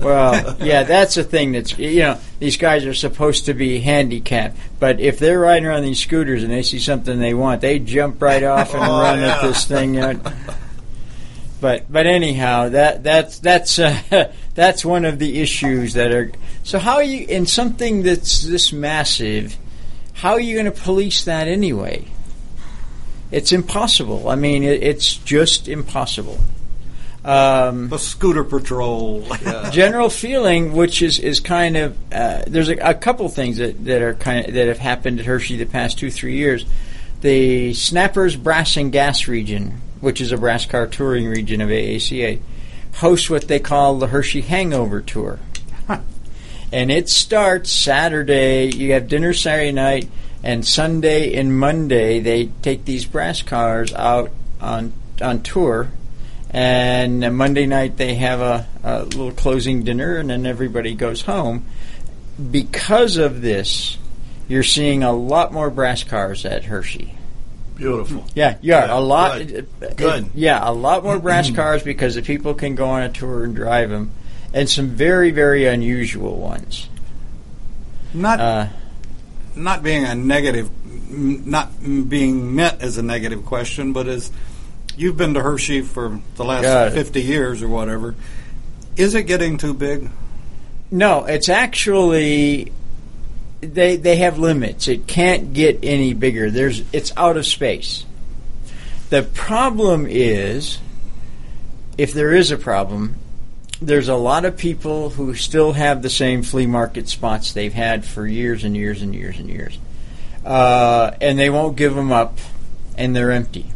Well, 0.02 0.58
yeah, 0.60 0.84
that's 0.84 1.16
the 1.16 1.24
thing 1.24 1.54
that's 1.54 1.78
you 1.80 2.02
know 2.02 2.20
these 2.40 2.58
guys 2.58 2.86
are 2.86 2.94
supposed 2.94 3.46
to 3.46 3.54
be 3.54 3.80
handicapped, 3.80 4.58
but 4.82 5.00
if 5.00 5.18
they're 5.18 5.40
riding 5.40 5.66
around 5.66 5.84
these 5.84 6.00
scooters 6.00 6.44
and 6.44 6.52
they 6.52 6.62
see 6.64 6.80
something 6.80 7.20
they 7.20 7.34
want, 7.34 7.62
they 7.62 7.80
jump 7.80 8.22
right 8.22 8.44
off 8.44 8.74
and 8.74 8.84
Oh, 8.86 9.00
run 9.02 9.20
at 9.20 9.42
this 9.42 9.64
thing. 9.64 9.94
You 9.94 10.02
know. 10.02 10.20
But 11.62 11.90
but 11.92 12.06
anyhow, 12.08 12.68
that 12.70 13.04
that's 13.04 13.40
that's 13.40 13.80
uh, 14.12 14.34
that's 14.56 14.84
one 14.84 15.06
of 15.06 15.20
the 15.20 15.40
issues 15.40 15.94
that 15.94 16.12
are. 16.12 16.32
So 16.72 16.80
how 16.80 16.96
are 16.96 17.04
you 17.04 17.26
in 17.28 17.48
something 17.48 18.04
that's 18.04 18.44
this 18.44 18.72
massive? 18.72 19.58
How 20.14 20.32
are 20.36 20.40
you 20.40 20.54
going 20.56 20.72
to 20.72 20.82
police 20.82 21.26
that 21.26 21.50
anyway? 21.50 22.06
It's 23.30 23.52
impossible. 23.52 24.30
I 24.30 24.36
mean, 24.36 24.64
it, 24.64 24.82
it's 24.82 25.18
just 25.18 25.68
impossible. 25.68 26.40
Um, 27.26 27.90
The 27.90 27.98
scooter 27.98 28.46
patrol. 28.46 29.28
general 29.72 30.10
feeling, 30.10 30.72
which 30.72 31.02
is, 31.02 31.20
is 31.20 31.42
kind 31.42 31.76
of 31.76 31.98
uh, 32.10 32.44
there's 32.48 32.70
a, 32.70 32.78
a 32.78 32.94
couple 32.94 33.28
things 33.28 33.58
that, 33.58 33.84
that 33.84 34.02
are 34.02 34.14
kind 34.14 34.48
of 34.48 34.54
that 34.54 34.68
have 34.70 34.80
happened 34.80 35.20
at 35.20 35.26
Hershey 35.26 35.58
the 35.58 35.66
past 35.66 36.00
two 36.00 36.10
three 36.10 36.38
years. 36.38 36.66
The 37.20 37.74
Snappers 37.74 38.38
Brass 38.38 38.78
and 38.78 38.94
Gas 38.94 39.28
region, 39.28 39.82
which 40.00 40.22
is 40.22 40.32
a 40.32 40.38
brass 40.38 40.66
car 40.66 40.88
touring 40.88 41.28
region 41.28 41.60
of 41.60 41.68
AACA, 41.68 42.40
hosts 42.94 43.30
what 43.30 43.50
they 43.50 43.60
call 43.60 44.00
the 44.00 44.08
Hershey 44.08 44.40
Hangover 44.40 45.02
Tour, 45.02 45.38
and 46.72 46.92
it 46.92 47.10
starts 47.10 47.72
Saturday. 47.72 48.72
You 48.74 48.94
have 48.94 49.08
dinner 49.08 49.34
Saturday 49.34 49.72
night, 49.72 50.10
and 50.44 50.66
Sunday 50.66 51.36
and 51.36 51.58
Monday 51.58 52.20
they 52.20 52.48
take 52.62 52.86
these 52.86 53.06
brass 53.06 53.42
cars 53.42 53.94
out 53.94 54.32
on 54.60 54.94
on 55.22 55.42
tour 55.44 55.90
and 56.52 57.36
Monday 57.38 57.66
night 57.66 57.96
they 57.96 58.16
have 58.16 58.42
a, 58.42 58.68
a 58.84 59.04
little 59.04 59.32
closing 59.32 59.84
dinner, 59.84 60.18
and 60.18 60.30
then 60.30 60.46
everybody 60.46 60.94
goes 60.94 61.22
home. 61.22 61.66
Because 62.52 63.18
of 63.18 63.42
this, 63.42 63.98
you're 64.50 64.64
seeing 64.64 65.02
a 65.04 65.14
lot 65.14 65.54
more 65.54 65.70
brass 65.70 66.04
cars 66.04 66.46
at 66.46 66.66
Hershey. 66.66 67.16
Beautiful. 67.76 68.26
Yeah, 68.36 68.58
yeah, 68.62 68.86
Yeah, 68.88 68.98
a 68.98 69.00
lot. 69.00 69.38
good. 69.48 69.68
Good. 69.96 70.30
yeah, 70.36 70.60
a 70.62 70.74
lot 70.74 71.04
more 71.04 71.20
brass 71.20 71.50
cars 71.56 71.84
because 71.84 72.16
the 72.16 72.22
people 72.22 72.54
can 72.54 72.76
go 72.76 72.86
on 72.88 73.04
a 73.04 73.10
tour 73.10 73.46
and 73.46 73.56
drive 73.56 73.90
them, 73.90 74.12
and 74.54 74.70
some 74.70 74.90
very, 74.90 75.32
very 75.32 75.66
unusual 75.66 76.38
ones. 76.38 76.88
Not 78.14 78.40
Uh, 78.40 78.68
not 79.56 79.84
being 79.84 80.06
a 80.06 80.16
negative, 80.16 80.70
not 81.10 81.72
being 82.10 82.56
meant 82.56 82.82
as 82.82 82.98
a 82.98 83.04
negative 83.04 83.46
question, 83.46 83.94
but 83.94 84.08
as 84.08 84.32
you've 84.98 85.18
been 85.18 85.34
to 85.34 85.42
Hershey 85.42 85.82
for 85.82 86.20
the 86.36 86.44
last 86.44 86.64
Got 86.64 86.94
50 86.94 87.22
years 87.22 87.62
or 87.62 87.68
whatever, 87.68 88.16
is 88.98 89.16
it 89.16 89.24
getting 89.24 89.58
too 89.58 89.74
big? 89.74 90.10
no, 90.92 91.24
it's 91.26 91.48
actually 91.48 92.72
they 93.62 93.96
they 93.96 94.18
have 94.18 94.38
limits. 94.40 94.88
It 94.88 95.08
can't 95.08 95.54
get 95.54 95.80
any 95.84 96.14
bigger. 96.14 96.50
There's 96.52 96.84
it's 96.92 97.14
out 97.16 97.38
of 97.38 97.46
space. 97.46 98.06
The 99.10 99.24
problem 99.24 100.06
is, 100.10 100.80
if 101.98 102.14
there 102.14 102.34
is 102.34 102.52
a 102.52 102.58
problem, 102.58 103.16
there's 103.82 104.08
a 104.08 104.16
lot 104.16 104.46
of 104.46 104.58
people 104.58 105.10
who 105.10 105.34
still 105.34 105.74
have 105.74 106.02
the 106.02 106.10
same 106.10 106.44
flea 106.44 106.68
market 106.68 107.10
spots 107.10 107.54
they've 107.54 107.74
had 107.74 108.06
for 108.06 108.28
years 108.28 108.64
and 108.64 108.78
years 108.78 109.02
and 109.02 109.16
years 109.16 109.40
and 109.40 109.50
years, 109.50 109.78
uh, 110.46 111.12
and 111.20 111.40
they 111.40 111.50
won't 111.50 111.76
give 111.76 111.96
them 111.96 112.12
up, 112.12 112.38
and 112.96 113.16
they're 113.16 113.32
empty. 113.32 113.72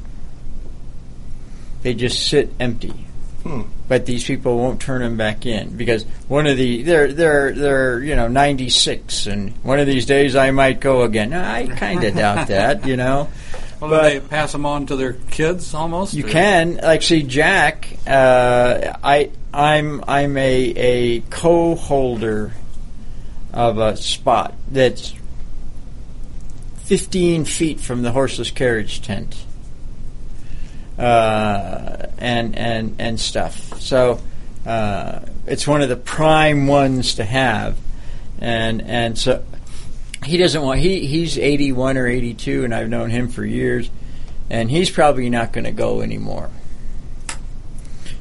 They 1.81 1.95
just 1.95 2.27
sit 2.27 2.53
empty. 2.59 2.93
Hmm. 3.43 3.63
But 3.87 4.07
these 4.07 4.23
people 4.23 4.57
won't 4.57 4.81
turn 4.81 5.01
them 5.01 5.17
back 5.17 5.45
in 5.45 5.77
because 5.77 6.03
one 6.27 6.47
of 6.47 6.57
the 6.57 6.81
they're 6.81 7.13
they're 7.13 7.51
they're 7.53 7.99
you 7.99 8.15
know 8.15 8.27
96 8.27 9.27
and 9.27 9.51
one 9.61 9.79
of 9.79 9.85
these 9.85 10.07
days 10.07 10.35
I 10.35 10.49
might 10.49 10.79
go 10.79 11.03
again. 11.03 11.31
I 11.31 11.67
kind 11.67 12.03
of 12.03 12.15
doubt 12.15 12.47
that, 12.47 12.87
you 12.87 12.97
know. 12.97 13.29
Well, 13.79 13.89
But- 13.89 14.03
do 14.13 14.19
they 14.19 14.25
pass 14.25 14.51
them 14.51 14.65
on 14.65 14.85
to 14.87 14.95
their 14.95 15.13
kids 15.13 15.73
almost? 15.73 16.13
You 16.13 16.25
or- 16.25 16.29
can 16.29 16.79
actually, 16.79 17.23
Jack. 17.23 17.87
Uh, 18.07 18.93
I 19.03 19.29
I'm 19.53 20.03
I'm 20.07 20.37
a 20.37 20.73
a 20.75 21.19
co-holder 21.29 22.51
of 23.53 23.77
a 23.77 23.95
spot 23.97 24.53
that's 24.69 25.13
15 26.83 27.45
feet 27.45 27.79
from 27.79 28.01
the 28.03 28.11
horseless 28.11 28.51
carriage 28.51 29.01
tent, 29.01 29.35
uh, 30.99 32.07
and 32.17 32.55
and 32.57 32.95
and 32.99 33.19
stuff. 33.19 33.81
So 33.81 34.19
uh, 34.65 35.19
it's 35.47 35.67
one 35.67 35.81
of 35.81 35.89
the 35.89 35.95
prime 35.95 36.67
ones 36.67 37.15
to 37.15 37.23
have, 37.25 37.77
and 38.39 38.81
and 38.81 39.17
so 39.17 39.43
he 40.25 40.37
doesn't 40.37 40.61
want 40.61 40.79
he 40.79 41.05
he's 41.05 41.37
81 41.37 41.97
or 41.97 42.07
82, 42.07 42.63
and 42.65 42.73
I've 42.73 42.89
known 42.89 43.09
him 43.09 43.29
for 43.29 43.45
years 43.45 43.89
and 44.49 44.69
he's 44.69 44.89
probably 44.89 45.29
not 45.29 45.53
going 45.53 45.63
to 45.63 45.71
go 45.71 46.01
anymore. 46.01 46.49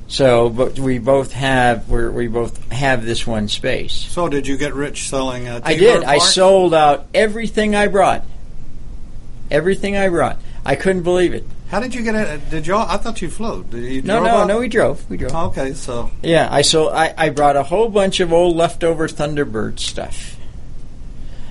So, 0.07 0.49
but 0.49 0.79
we 0.79 0.99
both 0.99 1.33
have 1.33 1.89
we 1.89 2.09
we 2.09 2.29
both 2.29 2.71
have 2.71 3.05
this 3.05 3.27
one 3.27 3.49
space. 3.49 3.93
So, 3.93 4.29
did 4.29 4.47
you 4.47 4.57
get 4.57 4.75
rich 4.75 5.09
selling? 5.09 5.49
Uh, 5.49 5.61
I 5.65 5.75
did. 5.75 6.05
I 6.05 6.19
sold 6.19 6.73
out 6.73 7.07
everything 7.13 7.75
I 7.75 7.89
brought. 7.89 8.25
Everything 9.51 9.97
I 9.97 10.09
brought. 10.09 10.39
I 10.65 10.77
couldn't 10.77 11.03
believe 11.03 11.35
it. 11.35 11.45
How 11.69 11.81
did 11.81 11.95
you 11.95 12.03
get 12.03 12.15
it? 12.15 12.51
Did 12.51 12.67
y'all? 12.67 12.89
I 12.89 12.97
thought 12.97 13.23
you 13.23 13.31
flew. 13.31 13.65
Did 13.65 13.83
you? 13.83 14.03
No, 14.03 14.23
no, 14.23 14.31
out? 14.31 14.47
no. 14.47 14.61
We 14.61 14.69
drove. 14.69 15.09
We 15.11 15.17
drove. 15.17 15.35
Okay, 15.35 15.75
so 15.75 16.11
Yeah, 16.23 16.49
I 16.51 16.63
sold. 16.63 16.93
I, 16.93 17.13
I 17.17 17.31
brought 17.31 17.57
a 17.57 17.65
whole 17.65 17.89
bunch 17.89 18.21
of 18.21 18.33
old 18.33 18.57
leftover 18.57 19.09
Thunderbird 19.09 19.81
stuff. 19.81 20.34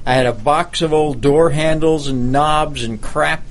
I 0.05 0.13
had 0.13 0.25
a 0.25 0.33
box 0.33 0.81
of 0.81 0.93
old 0.93 1.21
door 1.21 1.49
handles 1.49 2.07
and 2.07 2.31
knobs 2.31 2.83
and 2.83 3.01
crap. 3.01 3.43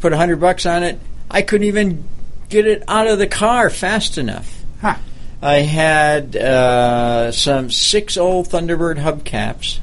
Put 0.00 0.12
a 0.12 0.16
hundred 0.16 0.40
bucks 0.40 0.66
on 0.66 0.82
it. 0.82 0.98
I 1.30 1.42
couldn't 1.42 1.66
even 1.66 2.04
get 2.48 2.66
it 2.66 2.82
out 2.88 3.06
of 3.06 3.18
the 3.18 3.26
car 3.26 3.70
fast 3.70 4.18
enough. 4.18 4.62
Huh. 4.80 4.96
I 5.40 5.56
had 5.60 6.36
uh, 6.36 7.32
some 7.32 7.70
six 7.70 8.16
old 8.16 8.48
Thunderbird 8.48 8.96
hubcaps, 8.96 9.80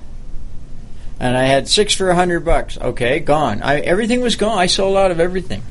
and 1.20 1.38
I 1.38 1.44
had 1.44 1.68
six 1.68 1.94
for 1.94 2.10
a 2.10 2.16
hundred 2.16 2.42
bucks. 2.42 2.78
Okay, 2.78 3.20
gone. 3.20 3.62
I, 3.62 3.80
everything 3.80 4.22
was 4.22 4.36
gone. 4.36 4.58
I 4.58 4.66
sold 4.66 4.98
out 4.98 5.12
of 5.12 5.20
everything. 5.20 5.64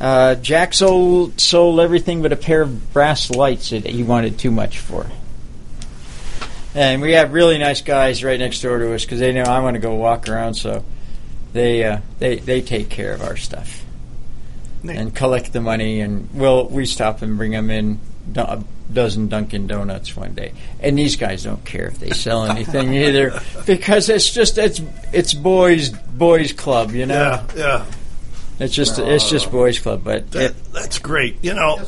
Uh, 0.00 0.34
Jack 0.36 0.74
sold 0.74 1.40
sold 1.40 1.78
everything 1.78 2.22
but 2.22 2.32
a 2.32 2.36
pair 2.36 2.62
of 2.62 2.92
brass 2.92 3.30
lights 3.30 3.70
that 3.70 3.86
he 3.86 4.02
wanted 4.02 4.38
too 4.38 4.50
much 4.50 4.78
for. 4.78 5.06
And 6.74 7.02
we 7.02 7.12
have 7.12 7.32
really 7.32 7.58
nice 7.58 7.82
guys 7.82 8.22
right 8.22 8.38
next 8.38 8.60
door 8.60 8.78
to 8.78 8.94
us 8.94 9.04
because 9.04 9.18
they 9.18 9.32
know 9.32 9.42
I 9.42 9.60
want 9.60 9.74
to 9.74 9.80
go 9.80 9.94
walk 9.94 10.28
around, 10.28 10.54
so 10.54 10.84
they 11.52 11.84
uh, 11.84 11.98
they 12.18 12.36
they 12.36 12.60
take 12.62 12.90
care 12.90 13.12
of 13.12 13.22
our 13.22 13.36
stuff 13.36 13.84
Neat. 14.82 14.96
and 14.96 15.14
collect 15.14 15.52
the 15.52 15.60
money, 15.60 16.00
and 16.00 16.28
we'll 16.32 16.68
we 16.68 16.86
stop 16.86 17.22
and 17.22 17.36
bring 17.36 17.50
them 17.50 17.70
in 17.70 17.98
a 18.36 18.62
dozen 18.92 19.28
Dunkin' 19.28 19.66
Donuts 19.66 20.16
one 20.16 20.34
day. 20.34 20.52
And 20.80 20.96
these 20.96 21.16
guys 21.16 21.42
don't 21.42 21.64
care 21.64 21.86
if 21.86 21.98
they 21.98 22.10
sell 22.10 22.44
anything 22.44 22.94
either 22.94 23.40
because 23.66 24.08
it's 24.08 24.30
just 24.30 24.56
it's 24.58 24.80
it's 25.12 25.34
boys 25.34 25.90
boys 25.90 26.52
club, 26.52 26.92
you 26.92 27.06
know. 27.06 27.44
Yeah, 27.56 27.56
yeah. 27.56 27.86
It's 28.60 28.74
just 28.74 28.98
it's 28.98 29.28
just 29.30 29.50
boys 29.50 29.78
club, 29.78 30.02
but 30.04 30.30
That, 30.32 30.50
it, 30.50 30.72
that's 30.72 30.98
great. 30.98 31.38
You 31.42 31.54
know, 31.54 31.80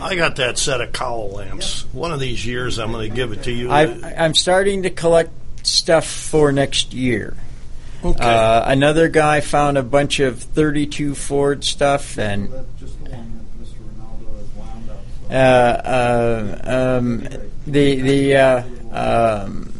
I 0.00 0.14
got 0.14 0.36
that 0.36 0.58
set 0.58 0.80
of 0.80 0.92
cowl 0.92 1.30
lamps. 1.30 1.86
One 1.92 2.12
of 2.12 2.20
these 2.20 2.46
years, 2.46 2.78
I'm 2.78 2.92
going 2.92 3.10
to 3.10 3.14
give 3.14 3.32
it 3.32 3.42
to 3.44 3.52
you. 3.52 3.68
I, 3.70 3.84
I'm 4.16 4.34
starting 4.34 4.84
to 4.84 4.90
collect 4.90 5.30
stuff 5.66 6.06
for 6.06 6.52
next 6.52 6.92
year. 6.94 7.36
okay. 8.04 8.22
Uh, 8.24 8.70
another 8.70 9.08
guy 9.08 9.40
found 9.40 9.76
a 9.76 9.82
bunch 9.82 10.20
of 10.20 10.40
32 10.40 11.14
Ford 11.16 11.64
stuff 11.64 12.16
and 12.18 12.48
just 12.78 13.02
the 13.02 13.10
one 13.10 13.46
Mr. 13.60 13.74
Ronaldo 13.98 14.54
wound 14.56 14.90
up. 14.90 15.04
Uh, 15.30 15.88
uh, 15.88 16.98
um, 16.98 17.28
the 17.66 18.00
the 18.00 18.36
uh, 18.36 18.62
um, 18.92 19.72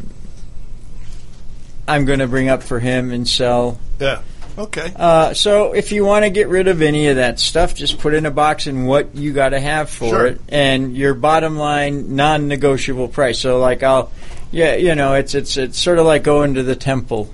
I'm 1.86 2.06
going 2.06 2.18
to 2.20 2.26
bring 2.26 2.48
up 2.48 2.62
for 2.62 2.80
him 2.80 3.12
and 3.12 3.28
sell. 3.28 3.78
yeah. 4.00 4.22
Okay. 4.56 4.92
Uh, 4.94 5.34
so 5.34 5.72
if 5.72 5.90
you 5.90 6.04
want 6.04 6.24
to 6.24 6.30
get 6.30 6.48
rid 6.48 6.68
of 6.68 6.80
any 6.80 7.08
of 7.08 7.16
that 7.16 7.40
stuff, 7.40 7.74
just 7.74 7.98
put 7.98 8.14
in 8.14 8.24
a 8.24 8.30
box 8.30 8.66
and 8.68 8.86
what 8.86 9.14
you 9.16 9.32
got 9.32 9.48
to 9.50 9.58
have 9.60 9.90
for 9.90 10.08
Sure. 10.08 10.26
it, 10.26 10.40
and 10.48 10.96
your 10.96 11.14
bottom 11.14 11.56
line 11.56 12.14
non-negotiable 12.16 13.08
price. 13.08 13.38
So 13.38 13.58
like 13.58 13.82
I'll, 13.82 14.12
yeah, 14.52 14.76
you 14.76 14.94
know, 14.94 15.14
it's 15.14 15.34
it's 15.34 15.56
it's 15.56 15.78
sort 15.78 15.98
of 15.98 16.06
like 16.06 16.22
going 16.22 16.54
to 16.54 16.62
the 16.62 16.76
temple. 16.76 17.32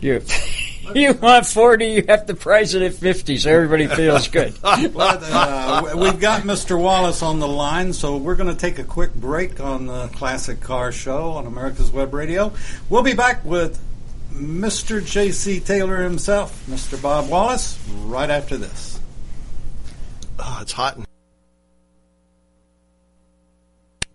You 0.00 0.22
you 0.94 1.14
want 1.14 1.46
forty, 1.46 1.86
you 1.86 2.04
have 2.08 2.26
to 2.26 2.34
price 2.34 2.74
it 2.74 2.82
at 2.82 2.92
fifty, 2.94 3.38
so 3.38 3.50
everybody 3.50 3.86
feels 3.86 4.28
good. 4.28 4.52
Well, 4.62 5.18
uh, 5.22 5.96
we've 5.96 6.20
got 6.20 6.42
Mr. 6.42 6.78
Wallace 6.80 7.22
on 7.22 7.38
the 7.40 7.48
line, 7.48 7.92
so 7.94 8.16
we're 8.18 8.36
going 8.36 8.54
to 8.54 8.60
take 8.60 8.78
a 8.78 8.84
quick 8.84 9.14
break 9.14 9.58
on 9.60 9.86
the 9.86 10.08
Classic 10.08 10.60
Car 10.60 10.92
Show 10.92 11.30
on 11.32 11.46
America's 11.46 11.90
Web 11.90 12.12
Radio. 12.14 12.52
We'll 12.90 13.02
be 13.02 13.14
back 13.14 13.44
with 13.44 13.80
Mr. 14.38 15.04
J.C. 15.04 15.60
Taylor 15.60 15.98
himself, 15.98 16.64
Mr. 16.68 17.00
Bob 17.00 17.28
Wallace, 17.28 17.78
right 18.04 18.30
after 18.30 18.56
this. 18.56 19.00
Oh, 20.38 20.58
it's 20.62 20.72
hot. 20.72 20.98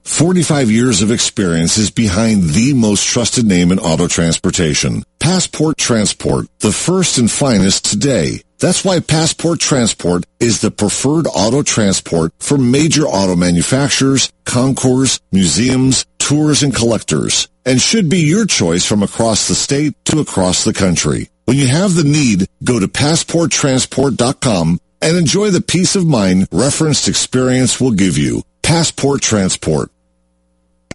45 0.03 0.70
years 0.70 1.01
of 1.01 1.12
experience 1.12 1.77
is 1.77 1.89
behind 1.89 2.44
the 2.44 2.74
most 2.74 3.06
trusted 3.06 3.46
name 3.46 3.72
in 3.72 3.80
auto 3.80 4.08
transportation. 4.08 5.03
Passport 5.20 5.77
Transport, 5.77 6.48
the 6.60 6.72
first 6.72 7.18
and 7.18 7.32
finest 7.32 7.86
today. 7.86 8.42
That's 8.60 8.86
why 8.86 9.00
Passport 9.00 9.60
Transport 9.60 10.25
is 10.39 10.62
the 10.62 10.72
preferred 10.72 11.27
auto 11.27 11.63
transport 11.63 12.32
for 12.39 12.58
major 12.58 13.03
auto 13.03 13.36
manufacturers, 13.36 14.32
concours, 14.46 15.20
museums, 15.32 16.06
tours, 16.24 16.63
and 16.63 16.74
collectors, 16.74 17.50
and 17.65 17.82
should 17.82 18.10
be 18.10 18.20
your 18.20 18.46
choice 18.46 18.86
from 18.86 19.03
across 19.03 19.48
the 19.48 19.56
state 19.56 19.94
to 20.06 20.20
across 20.20 20.63
the 20.63 20.74
country. 20.74 21.30
When 21.46 21.58
you 21.58 21.68
have 21.68 21.94
the 21.94 22.06
need, 22.06 22.48
go 22.63 22.80
to 22.80 22.88
passporttransport.com 22.88 24.80
and 25.01 25.18
enjoy 25.18 25.50
the 25.50 25.62
peace 25.62 25.98
of 25.98 26.08
mind 26.08 26.48
referenced 26.51 27.10
experience 27.10 27.82
will 27.82 27.92
give 27.92 28.18
you. 28.18 28.44
Passport 28.62 29.22
Transport. 29.22 29.92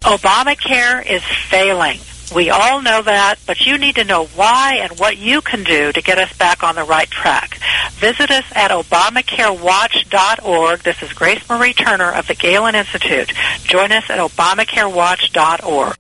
Obamacare 0.01 1.05
is 1.07 1.23
failing. 1.23 1.99
We 2.35 2.51
all 2.51 2.83
know 2.83 3.01
that, 3.03 3.37
but 3.47 3.61
you 3.63 3.79
need 3.79 3.95
to 3.97 4.05
know 4.05 4.27
why 4.27 4.81
and 4.83 4.93
what 4.99 5.17
you 5.17 5.41
can 5.41 5.65
do 5.65 5.91
to 5.93 6.03
get 6.03 6.19
us 6.19 6.31
back 6.37 6.63
on 6.63 6.75
the 6.75 6.85
right 6.85 7.11
track. 7.11 7.59
Visit 7.93 8.31
us 8.31 8.45
at 8.55 8.71
ObamacareWatch.org. 8.71 10.81
This 10.81 11.03
is 11.03 11.15
Grace 11.15 11.49
Marie 11.49 11.73
Turner 11.73 12.13
of 12.13 12.27
the 12.27 12.35
Galen 12.35 12.75
Institute. 12.75 13.33
Join 13.69 13.93
us 13.93 14.09
at 14.09 14.19
ObamacareWatch.org. 14.19 15.95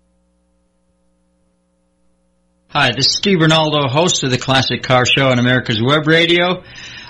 Hi, 2.70 2.92
this 2.96 3.08
is 3.08 3.16
Steve 3.16 3.38
Ronaldo, 3.40 3.90
host 3.90 4.24
of 4.24 4.30
the 4.30 4.38
Classic 4.38 4.82
Car 4.82 5.04
Show 5.04 5.28
on 5.28 5.38
America's 5.38 5.82
Web 5.82 6.06
Radio. 6.06 6.62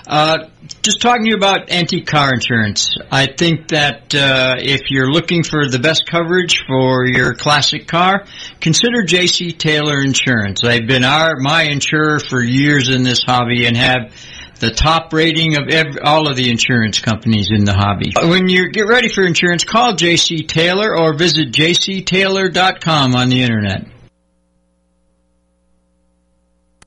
Uh, 0.05 0.49
just 0.81 1.01
talking 1.01 1.23
to 1.23 1.29
you 1.29 1.37
about 1.37 1.69
anti-car 1.69 2.33
insurance. 2.33 2.97
I 3.09 3.27
think 3.27 3.69
that 3.69 4.13
uh, 4.13 4.55
if 4.57 4.91
you're 4.91 5.09
looking 5.09 5.43
for 5.43 5.65
the 5.65 5.79
best 5.79 6.05
coverage 6.09 6.65
for 6.67 7.05
your 7.05 7.35
classic 7.35 7.87
car, 7.87 8.25
consider 8.59 9.03
J.C. 9.03 9.53
Taylor 9.53 10.01
Insurance. 10.01 10.59
They've 10.61 10.85
been 10.85 11.05
our 11.05 11.37
my 11.39 11.63
insurer 11.63 12.19
for 12.19 12.41
years 12.41 12.89
in 12.89 13.03
this 13.03 13.23
hobby 13.23 13.65
and 13.65 13.77
have 13.77 14.13
the 14.59 14.71
top 14.71 15.13
rating 15.13 15.55
of 15.55 15.67
every, 15.69 16.01
all 16.01 16.29
of 16.29 16.35
the 16.35 16.49
insurance 16.49 16.99
companies 16.99 17.49
in 17.51 17.63
the 17.63 17.73
hobby. 17.73 18.11
When 18.15 18.49
you 18.49 18.71
get 18.71 18.87
ready 18.87 19.09
for 19.09 19.25
insurance, 19.25 19.63
call 19.63 19.93
JC 19.93 20.47
Taylor 20.47 20.97
or 20.97 21.13
visit 21.13 21.51
jctaylor.com 21.51 23.15
on 23.15 23.29
the 23.29 23.41
internet. 23.43 23.87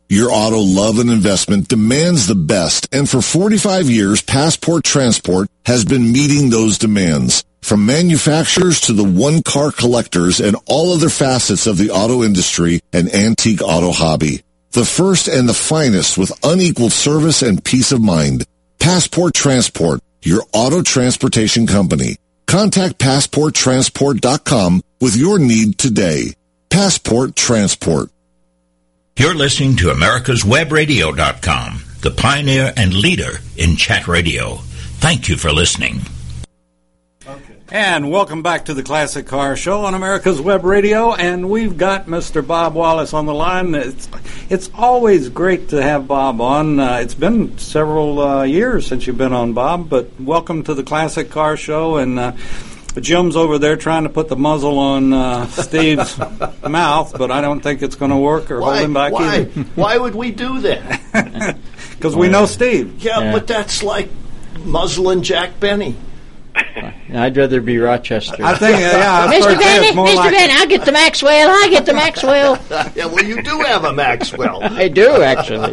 Your 0.08 0.30
auto 0.30 0.58
love 0.58 0.98
and 0.98 1.10
investment 1.10 1.68
demands 1.68 2.26
the 2.26 2.34
best, 2.34 2.86
and 2.92 3.08
for 3.08 3.22
45 3.22 3.88
years, 3.88 4.20
Passport 4.20 4.84
Transport 4.84 5.48
has 5.64 5.86
been 5.86 6.12
meeting 6.12 6.50
those 6.50 6.76
demands. 6.76 7.44
From 7.62 7.86
manufacturers 7.86 8.82
to 8.82 8.92
the 8.92 9.04
one-car 9.04 9.72
collectors 9.72 10.40
and 10.40 10.56
all 10.66 10.92
other 10.92 11.08
facets 11.08 11.66
of 11.66 11.78
the 11.78 11.92
auto 11.92 12.24
industry 12.24 12.80
and 12.92 13.08
antique 13.14 13.62
auto 13.62 13.90
hobby. 13.90 14.42
The 14.72 14.84
first 14.86 15.28
and 15.28 15.46
the 15.46 15.54
finest 15.54 16.16
with 16.16 16.32
unequaled 16.42 16.92
service 16.92 17.42
and 17.42 17.62
peace 17.62 17.92
of 17.92 18.00
mind. 18.00 18.46
Passport 18.78 19.34
Transport, 19.34 20.00
your 20.22 20.44
auto 20.52 20.80
transportation 20.80 21.66
company. 21.66 22.16
Contact 22.46 22.98
PassportTransport.com 22.98 24.82
with 25.00 25.14
your 25.14 25.38
need 25.38 25.76
today. 25.78 26.34
Passport 26.70 27.36
Transport. 27.36 28.10
You're 29.18 29.34
listening 29.34 29.76
to 29.76 29.90
America's 29.90 30.42
America'sWebRadio.com, 30.42 31.84
the 32.00 32.10
pioneer 32.10 32.72
and 32.74 32.94
leader 32.94 33.40
in 33.58 33.76
chat 33.76 34.08
radio. 34.08 34.56
Thank 35.00 35.28
you 35.28 35.36
for 35.36 35.52
listening. 35.52 36.00
And 37.74 38.10
welcome 38.10 38.42
back 38.42 38.66
to 38.66 38.74
the 38.74 38.82
Classic 38.82 39.26
Car 39.26 39.56
Show 39.56 39.86
on 39.86 39.94
America's 39.94 40.38
Web 40.38 40.62
Radio. 40.62 41.14
And 41.14 41.48
we've 41.48 41.78
got 41.78 42.04
Mr. 42.04 42.46
Bob 42.46 42.74
Wallace 42.74 43.14
on 43.14 43.24
the 43.24 43.32
line. 43.32 43.74
It's, 43.74 44.10
it's 44.50 44.68
always 44.74 45.30
great 45.30 45.70
to 45.70 45.82
have 45.82 46.06
Bob 46.06 46.42
on. 46.42 46.78
Uh, 46.78 46.98
it's 46.98 47.14
been 47.14 47.56
several 47.56 48.20
uh, 48.20 48.42
years 48.42 48.86
since 48.86 49.06
you've 49.06 49.16
been 49.16 49.32
on, 49.32 49.54
Bob, 49.54 49.88
but 49.88 50.10
welcome 50.20 50.62
to 50.64 50.74
the 50.74 50.82
Classic 50.82 51.30
Car 51.30 51.56
Show. 51.56 51.96
And 51.96 52.18
uh, 52.18 52.32
Jim's 53.00 53.36
over 53.36 53.58
there 53.58 53.78
trying 53.78 54.02
to 54.02 54.10
put 54.10 54.28
the 54.28 54.36
muzzle 54.36 54.78
on 54.78 55.14
uh, 55.14 55.46
Steve's 55.46 56.18
mouth, 56.68 57.16
but 57.16 57.30
I 57.30 57.40
don't 57.40 57.60
think 57.62 57.80
it's 57.80 57.96
going 57.96 58.10
to 58.10 58.18
work 58.18 58.50
or 58.50 58.60
hold 58.60 58.76
him 58.80 58.92
back 58.92 59.14
why? 59.14 59.36
either. 59.36 59.62
why 59.76 59.96
would 59.96 60.14
we 60.14 60.30
do 60.30 60.60
that? 60.60 61.56
Because 61.92 62.16
we 62.16 62.28
know 62.28 62.46
Steve. 62.46 63.00
Yeah, 63.00 63.20
Yeah. 63.20 63.32
but 63.32 63.46
that's 63.46 63.80
like 63.84 64.08
muzzling 64.64 65.22
Jack 65.22 65.60
Benny. 65.60 65.94
I'd 67.14 67.36
rather 67.36 67.60
be 67.60 67.78
Rochester. 67.78 68.42
I 68.44 68.54
think, 68.56 68.78
yeah, 68.80 69.24
I 69.24 69.26
was 69.26 69.44
Mr. 69.44 69.48
gonna 69.48 69.56
say 69.62 69.64
Benny, 69.64 69.86
it's 69.88 69.96
more 69.96 70.06
Mr. 70.06 70.16
like 70.16 70.32
Benny, 70.32 70.52
I'll 70.56 70.66
get 70.66 70.84
the 70.84 70.92
Maxwell. 70.92 71.50
I'll 71.50 71.70
get 71.70 71.86
the 71.86 71.94
Maxwell. 71.94 72.58
Yeah, 72.94 73.06
well, 73.06 73.24
you 73.24 73.42
do 73.42 73.58
have 73.60 73.84
a 73.84 73.92
Maxwell. 73.92 74.58
I 74.62 74.88
do, 74.88 75.22
actually. 75.22 75.72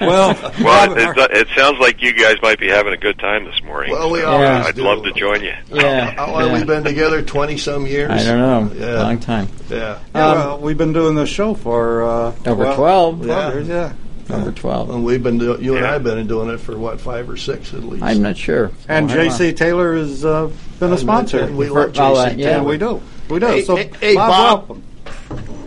well. 0.00 0.34
Well, 0.62 0.92
it, 0.96 1.16
it, 1.18 1.30
it 1.32 1.48
sounds 1.56 1.78
like 1.78 2.02
you 2.02 2.12
guys 2.12 2.36
might 2.42 2.58
be 2.58 2.68
having 2.68 2.92
a 2.92 2.96
good 2.96 3.18
time 3.18 3.44
this 3.44 3.62
morning. 3.62 3.92
Well, 3.92 4.10
we 4.10 4.20
So 4.20 4.26
always 4.26 4.66
I'd 4.66 4.74
do. 4.74 4.82
love 4.82 5.02
to 5.04 5.12
join 5.12 5.42
you. 5.42 5.54
Yeah. 5.72 6.10
How 6.12 6.30
long 6.32 6.48
have 6.50 6.58
we 6.58 6.64
been 6.64 6.84
together? 6.84 7.22
Twenty 7.22 7.56
some 7.58 7.86
years. 7.86 8.10
I 8.10 8.24
don't 8.24 8.38
know. 8.38 8.86
Yeah. 8.86 9.02
Long 9.02 9.18
time. 9.20 9.48
Yeah. 9.70 9.98
Yeah, 10.14 10.26
Um, 10.26 10.38
well, 10.38 10.58
we've 10.60 10.78
been 10.78 10.92
doing 10.92 11.14
this 11.14 11.28
show 11.28 11.54
for 11.54 12.02
uh, 12.02 12.34
Over 12.46 12.64
well, 12.64 12.76
12. 12.76 13.26
Yeah. 13.68 13.92
Years, 14.28 14.44
yeah. 14.44 14.50
12. 14.54 14.90
And 14.90 15.04
we've 15.04 15.22
been 15.22 15.38
do- 15.38 15.58
you 15.60 15.74
and 15.76 15.82
Yeah. 15.84 15.90
I 15.90 15.92
have 15.94 16.04
been 16.04 16.26
doing 16.26 16.48
it 16.50 16.58
for 16.60 16.76
what 16.76 17.00
five 17.00 17.28
or 17.28 17.36
six 17.36 17.72
at 17.74 17.82
least. 17.84 18.02
I'm 18.02 18.22
not 18.22 18.36
sure. 18.36 18.70
And 18.88 19.08
J.C. 19.08 19.52
Taylor 19.52 19.96
has 19.96 20.24
uh, 20.24 20.50
been 20.80 20.92
a 20.92 20.98
sponsor. 20.98 21.46
we 21.52 21.68
For- 21.68 21.86
love 21.88 21.92
JC 21.92 22.14
that, 22.14 22.38
yeah. 22.38 22.46
yeah, 22.46 22.52
Taylor. 22.54 22.68
we 22.68 22.78
do. 22.78 23.02
We 23.28 23.38
do. 23.40 23.46
Hey, 23.46 23.62
so, 23.64 23.76
hey, 23.76 23.90
hey, 24.00 24.14
Bob, 24.14 24.28
Bob. 24.28 24.68
welcome. 24.68 24.82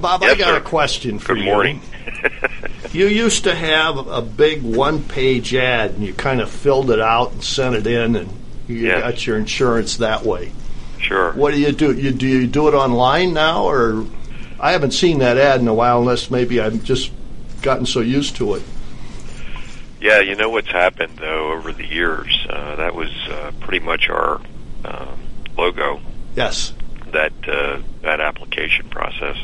Bob, 0.02 0.24
I 0.24 0.36
got 0.36 0.48
sir. 0.48 0.58
a 0.58 0.62
question 0.62 1.20
for 1.20 1.34
Good 1.36 1.44
you. 1.46 1.52
morning. 1.52 1.82
You 2.94 3.08
used 3.08 3.44
to 3.44 3.54
have 3.54 3.98
a 4.08 4.22
big 4.22 4.62
one-page 4.64 5.54
ad, 5.54 5.92
and 5.96 6.04
you 6.06 6.14
kind 6.14 6.40
of 6.40 6.50
filled 6.50 6.90
it 6.92 7.02
out 7.02 7.34
and 7.34 7.44
sent 7.44 7.76
it 7.76 7.86
in, 7.86 8.16
and 8.16 8.30
you 8.70 8.76
Yeah. 8.88 9.02
got 9.02 9.28
your 9.28 9.38
insurance 9.38 9.98
that 9.98 10.24
way. 10.24 10.54
Sure. 11.00 11.34
What 11.34 11.54
do 11.54 11.60
you 11.60 11.74
do? 11.74 11.92
You 11.92 12.12
do 12.12 12.26
you 12.26 12.48
do 12.48 12.70
it 12.70 12.74
online 12.74 13.34
now, 13.34 13.66
or 13.66 14.06
I 14.62 14.72
haven't 14.72 14.92
seen 14.92 15.20
that 15.20 15.38
ad 15.38 15.60
in 15.60 15.68
a 15.68 15.74
while, 15.74 16.00
unless 16.00 16.32
maybe 16.32 16.62
I'm 16.62 16.82
just 16.84 17.12
gotten 17.66 17.86
so 17.86 18.00
used 18.00 18.36
to 18.38 18.54
it. 18.54 18.64
Yeah, 20.00 20.20
you 20.22 20.36
know 20.36 20.50
what's 20.50 20.70
happened 20.70 21.18
though 21.18 21.52
over 21.52 21.74
the 21.74 21.86
years. 21.86 22.46
Uh, 22.50 22.76
that 22.76 22.96
was 22.96 23.10
uh, 23.30 23.52
pretty 23.60 23.84
much 23.84 24.08
our 24.08 24.40
um 24.86 25.20
logo. 25.58 26.00
Yes. 26.36 26.74
That 27.12 27.34
uh, 27.48 27.82
that 28.04 28.22
application 28.22 28.88
process. 28.90 29.38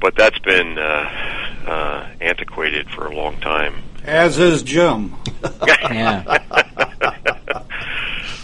But 0.00 0.16
that's 0.16 0.38
been 0.40 0.78
uh, 0.78 1.62
uh, 1.66 2.08
antiquated 2.20 2.90
for 2.90 3.06
a 3.06 3.14
long 3.14 3.40
time. 3.40 3.82
As 4.04 4.38
is 4.38 4.62
Jim. 4.62 5.16
Yeah. 5.90 6.38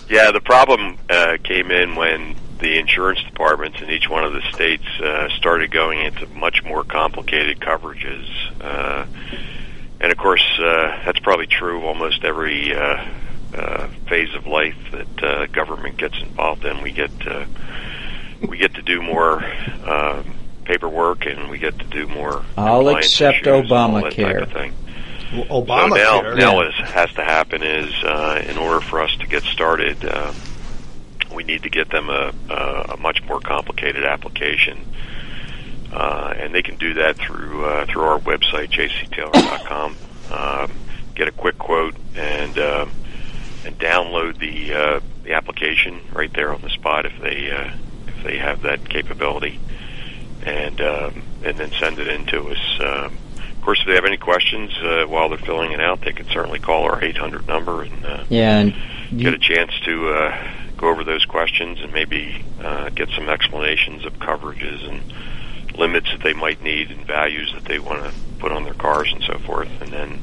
Yeah, 0.09 0.31
the 0.31 0.41
problem 0.41 0.97
uh, 1.11 1.37
came 1.45 1.71
in 1.71 1.95
when 1.95 2.35
the 2.59 2.79
insurance 2.79 3.23
departments 3.23 3.81
in 3.81 3.91
each 3.91 4.09
one 4.09 4.25
of 4.25 4.33
the 4.33 4.43
states 4.53 4.85
uh, 5.01 5.29
started 5.31 5.71
going 5.71 6.01
into 6.01 6.27
much 6.29 6.63
more 6.65 6.85
complicated 6.85 7.61
coverages. 7.61 8.27
Uh, 8.61 9.07
and 10.01 10.13
of 10.13 10.19
course, 10.19 10.45
uh, 10.59 11.03
that's 11.05 11.19
probably 11.21 11.47
true 11.47 11.79
of 11.79 11.85
almost 11.85 12.25
every 12.25 12.75
uh, 12.75 13.05
uh, 13.55 13.89
phase 14.09 14.35
of 14.35 14.47
life 14.47 14.77
that 14.93 15.25
uh, 15.25 15.47
government 15.47 15.97
gets 15.97 16.19
involved 16.21 16.65
in. 16.65 16.83
We 16.83 16.93
get 16.93 17.11
uh, 17.27 17.47
we 18.47 18.59
get 18.59 18.75
to 18.75 18.83
do 18.83 19.03
more 19.03 19.45
um, 19.85 20.35
paperwork, 20.65 21.27
and 21.27 21.51
we 21.51 21.59
get 21.59 21.79
to 21.79 21.85
do 21.87 22.07
more. 22.07 22.45
I'll 22.57 22.89
accept 22.89 23.39
issues 23.39 23.47
and 23.47 23.73
all 23.73 23.93
that 23.95 24.13
type 24.13 24.15
Obamacare. 24.15 24.43
of 24.43 24.53
thing. 24.53 24.73
Obama. 25.51 25.89
So 25.91 25.95
now, 25.95 26.21
care. 26.21 26.37
now 26.37 26.55
what 26.57 26.73
has 26.73 27.13
to 27.15 27.25
happen 27.25 27.63
is, 27.63 27.93
uh, 28.05 28.43
in 28.47 28.57
order 28.57 28.81
for 28.81 29.01
us 29.01 29.15
to 29.17 29.27
get 29.27 29.43
started, 29.43 30.05
um, 30.05 30.35
we 31.39 31.45
need 31.45 31.63
to 31.63 31.71
get 31.71 31.89
them 31.91 32.11
a, 32.11 32.35
a, 32.51 32.95
a 32.95 32.97
much 32.97 33.23
more 33.23 33.39
complicated 33.39 34.05
application, 34.05 34.77
uh, 35.93 36.35
and 36.37 36.53
they 36.53 36.63
can 36.63 36.75
do 36.77 36.95
that 36.95 37.17
through 37.17 37.65
uh, 37.65 37.87
through 37.87 38.03
our 38.03 38.19
website 38.19 38.71
jctaylor.com. 38.71 39.97
Um, 40.33 40.73
get 41.15 41.29
a 41.29 41.31
quick 41.31 41.57
quote 41.57 41.95
and 42.17 42.59
um, 42.59 42.91
and 43.65 43.79
download 43.79 44.41
the 44.41 44.75
uh, 44.75 45.01
the 45.23 45.35
application 45.35 46.01
right 46.13 46.33
there 46.33 46.53
on 46.53 46.61
the 46.61 46.71
spot 46.71 47.07
if 47.07 47.17
they 47.23 47.53
uh, 47.53 47.71
if 48.09 48.25
they 48.25 48.39
have 48.39 48.63
that 48.63 48.89
capability, 48.89 49.61
and 50.45 50.81
um, 50.81 51.23
and 51.45 51.57
then 51.57 51.71
send 51.79 52.01
it 52.01 52.09
in 52.09 52.27
to 52.27 52.49
us. 52.49 52.81
Um, 52.81 53.17
of 53.39 53.63
course, 53.63 53.81
if 53.83 53.87
they 53.87 53.95
have 53.95 54.05
any 54.05 54.17
questions 54.17 54.77
uh, 54.79 55.05
while 55.07 55.29
they're 55.29 55.39
filling 55.39 55.71
it 55.71 55.81
out, 55.81 56.01
they 56.01 56.13
can 56.13 56.27
certainly 56.31 56.59
call 56.59 56.83
our 56.83 57.05
800 57.05 57.47
number 57.47 57.83
and 57.83 58.05
uh, 58.05 58.25
Yeah. 58.29 58.59
And 58.59 58.75
get 59.17 59.35
a 59.35 59.39
chance 59.39 59.73
to 59.85 60.09
uh, 60.09 60.58
go 60.79 60.89
over 60.89 61.05
those 61.05 61.25
questions 61.27 61.81
and 61.81 61.93
maybe 61.93 62.45
uh, 62.63 62.89
get 62.91 63.11
some 63.11 63.29
explanations 63.29 64.07
of 64.07 64.15
coverages 64.15 64.89
and 64.89 65.77
limits 65.77 66.11
that 66.11 66.23
they 66.23 66.33
might 66.33 66.63
need 66.63 66.91
and 66.91 67.07
values 67.07 67.53
that 67.55 67.65
they 67.67 67.79
want 67.79 68.03
to 68.03 68.13
put 68.39 68.51
on 68.53 68.65
their 68.65 68.75
cars 68.75 69.13
and 69.13 69.23
so 69.25 69.39
forth, 69.41 69.69
and 69.83 69.93
then 69.93 70.19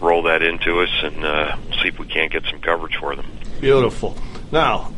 roll 0.00 0.22
that 0.22 0.42
into 0.42 0.80
us 0.80 0.90
and 1.02 1.24
uh, 1.24 1.56
see 1.82 1.88
if 1.88 1.98
we 1.98 2.06
can't 2.06 2.30
get 2.30 2.44
some 2.44 2.60
coverage 2.60 2.96
for 2.96 3.16
them. 3.16 3.26
Beautiful. 3.60 4.16
Now, 4.52 4.92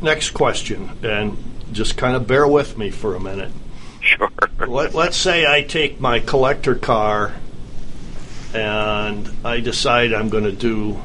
next 0.00 0.30
question, 0.30 0.90
and 1.02 1.36
just 1.72 1.96
kind 1.96 2.16
of 2.16 2.26
bear 2.26 2.46
with 2.46 2.78
me 2.78 2.90
for 2.90 3.14
a 3.14 3.20
minute. 3.20 3.52
Sure. 4.00 4.30
Let, 4.66 4.94
let's 4.94 5.16
say 5.16 5.46
I 5.46 5.62
take 5.62 6.00
my 6.00 6.20
collector 6.20 6.74
car 6.74 7.34
and 8.54 9.28
I 9.44 9.60
decide 9.60 10.14
I'm 10.14 10.30
going 10.30 10.44
to 10.44 10.52
do 10.52 11.00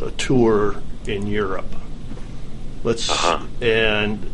a 0.00 0.10
tour 0.12 0.82
in 1.06 1.26
Europe. 1.26 1.74
Let's 2.84 3.08
Uh-huh. 3.08 3.46
and 3.60 4.30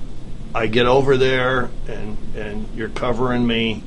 I 0.55 0.67
get 0.67 0.87
over 0.87 1.17
there 1.17 1.71
and 1.87 2.17
and 2.37 2.67
you're 2.75 2.89
covering 2.89 3.47
me, 3.47 3.83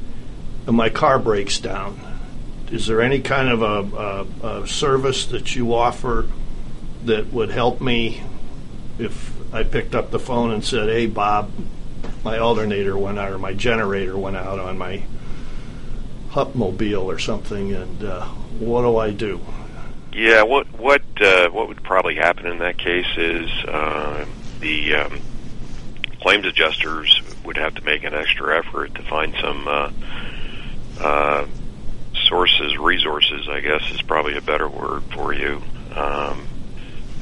and 0.67 0.75
my 0.75 0.89
car 0.89 1.17
breaks 1.19 1.59
down. 1.59 1.99
Is 2.71 2.85
there 2.87 3.01
any 3.01 3.19
kind 3.19 3.49
of 3.49 3.61
a, 3.61 4.25
a, 4.47 4.61
a 4.61 4.67
service 4.67 5.25
that 5.27 5.55
you 5.55 5.73
offer 5.73 6.27
that 7.05 7.33
would 7.33 7.49
help 7.51 7.81
me 7.81 8.23
if 8.99 9.33
I 9.53 9.63
picked 9.63 9.95
up 9.95 10.11
the 10.11 10.19
phone 10.19 10.51
and 10.51 10.63
said, 10.63 10.87
"Hey, 10.87 11.07
Bob, 11.07 11.51
my 12.23 12.37
alternator 12.37 12.97
went 12.97 13.17
out 13.19 13.31
or 13.31 13.39
my 13.39 13.53
generator 13.53 14.17
went 14.17 14.37
out 14.37 14.59
on 14.59 14.77
my 14.77 15.03
Hupmobile 16.31 17.03
or 17.03 17.19
something, 17.19 17.73
and 17.73 18.03
uh, 18.03 18.25
what 18.59 18.83
do 18.83 18.97
I 18.97 19.11
do?" 19.11 19.41
Yeah, 20.13 20.43
what 20.43 20.67
what 20.77 21.01
uh, 21.21 21.49
what 21.49 21.67
would 21.69 21.81
probably 21.83 22.15
happen 22.15 22.45
in 22.47 22.57
that 22.59 22.77
case 22.77 23.07
is 23.17 23.49
uh, 23.65 24.25
the 24.59 24.95
um, 24.95 25.19
claims 26.21 26.45
adjusters 26.45 27.21
would 27.45 27.57
have 27.57 27.75
to 27.75 27.81
make 27.83 28.03
an 28.03 28.13
extra 28.13 28.57
effort 28.59 28.93
to 28.95 29.01
find 29.03 29.33
some 29.41 29.67
uh, 29.67 29.91
uh, 30.99 31.45
sources, 32.27 32.77
resources. 32.77 33.47
I 33.49 33.61
guess 33.61 33.81
is 33.91 34.01
probably 34.01 34.35
a 34.35 34.41
better 34.41 34.67
word 34.67 35.03
for 35.13 35.33
you. 35.33 35.61
Um, 35.95 36.47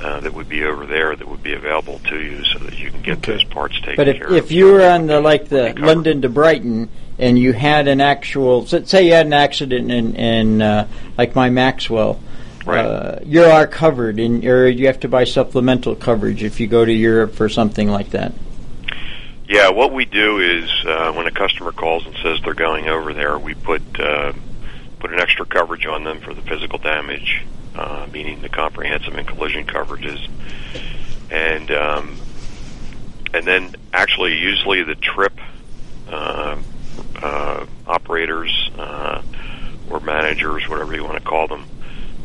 uh, 0.02 0.22
that 0.22 0.34
would 0.34 0.48
be 0.48 0.64
over 0.64 0.86
there 0.86 1.14
that 1.16 1.28
would 1.28 1.44
be 1.44 1.54
available 1.54 2.00
to 2.08 2.18
you 2.22 2.44
so 2.46 2.58
that 2.60 2.80
you 2.80 2.90
can 2.90 3.02
get 3.02 3.18
Okay. 3.18 3.34
those 3.34 3.44
parts 3.44 3.76
taken 3.82 3.96
But 3.98 4.08
if, 4.08 4.18
care 4.18 4.28
of. 4.28 4.34
if 4.34 4.52
you 4.52 4.66
were 4.72 4.82
on 4.90 5.08
the 5.08 5.20
like 5.20 5.50
the 5.50 5.74
Covered. 5.76 5.80
London 5.80 6.22
to 6.22 6.30
Brighton, 6.30 6.90
and 7.18 7.38
you 7.38 7.52
had 7.52 7.88
an 7.90 8.00
actual, 8.00 8.66
say 8.66 9.06
you 9.08 9.12
had 9.14 9.26
an 9.26 9.34
accident 9.34 9.92
in, 9.92 10.16
in 10.16 10.62
uh, 10.62 10.88
like 11.18 11.36
my 11.36 11.50
Maxwell, 11.50 12.18
Right. 12.66 12.86
uh, 12.86 13.20
you 13.24 13.44
are 13.44 13.66
covered, 13.66 14.20
and 14.20 14.44
or 14.46 14.68
you 14.68 14.88
have 14.88 15.00
to 15.02 15.08
buy 15.08 15.24
supplemental 15.24 15.96
coverage 15.96 16.44
if 16.44 16.60
you 16.60 16.68
go 16.68 16.84
to 16.84 16.92
Europe 16.92 17.34
for 17.34 17.50
something 17.50 17.90
like 17.90 18.12
that. 18.12 18.34
Yeah, 19.48 19.70
what 19.70 19.94
we 19.94 20.06
do 20.06 20.40
is 20.40 20.70
uh, 20.86 21.12
when 21.14 21.26
a 21.26 21.32
customer 21.32 21.72
calls 21.72 22.06
and 22.06 22.16
says 22.22 22.40
they're 22.44 22.54
going 22.54 22.88
over 22.88 23.14
there, 23.14 23.40
we 23.40 23.56
put 23.56 23.82
uh, 24.00 24.34
put 25.00 25.12
an 25.12 25.20
extra 25.20 25.46
coverage 25.46 25.86
on 25.86 26.04
them 26.04 26.20
for 26.20 26.34
the 26.34 26.42
physical 26.42 26.78
damage, 26.78 27.44
uh, 27.76 28.08
meaning 28.12 28.42
the 28.42 28.50
comprehensive 28.50 29.16
and 29.16 29.28
collision 29.28 29.66
coverages, 29.66 30.30
and 31.32 31.72
um, 31.72 32.18
and 33.34 33.46
then 33.46 33.76
actually 33.94 34.38
usually 34.38 34.84
the 34.84 34.96
trip 34.96 35.34
uh, 36.10 36.58
uh, 37.22 37.66
operators 37.88 38.70
uh, 38.78 39.22
or 39.90 40.00
managers, 40.00 40.68
whatever 40.68 40.94
you 40.94 41.04
want 41.04 41.18
to 41.18 41.24
call 41.24 41.48
them, 41.48 41.66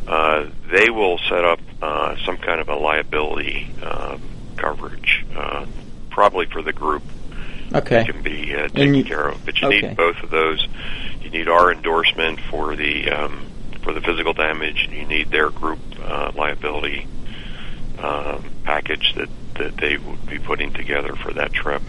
uh, 0.07 0.47
they 0.71 0.91
will 0.91 1.19
set 1.29 1.45
up 1.45 1.61
uh, 1.83 2.17
some 2.25 2.37
kind 2.37 2.61
of 2.61 2.69
a 2.69 2.75
liability 2.77 3.71
uh, 3.83 4.19
coverage, 4.57 5.25
uh, 5.37 5.67
probably 6.11 6.47
for 6.47 6.63
the 6.63 6.73
group 6.73 7.03
Okay. 7.75 8.05
can 8.05 8.23
be 8.23 8.55
uh, 8.55 8.69
taken 8.69 8.95
you- 8.95 9.05
care 9.05 9.29
of. 9.29 9.45
But 9.45 9.61
you 9.61 9.69
okay. 9.69 9.81
need 9.89 9.97
both 9.97 10.23
of 10.23 10.31
those. 10.31 10.67
You 11.23 11.31
need 11.31 11.49
our 11.49 11.73
endorsement 11.73 12.39
for 12.51 12.77
the 12.77 13.11
um, 13.11 13.47
for 13.83 13.93
the 13.93 14.01
physical 14.01 14.33
damage, 14.33 14.85
and 14.85 14.93
you 14.93 15.07
need 15.07 15.31
their 15.31 15.51
group 15.51 15.79
uh, 16.03 16.33
liability 16.37 17.07
um, 17.99 18.45
package 18.65 19.15
that 19.17 19.29
that 19.57 19.77
they 19.77 19.97
would 19.97 20.27
be 20.27 20.39
putting 20.39 20.73
together 20.73 21.15
for 21.17 21.33
that 21.33 21.53
trip. 21.53 21.81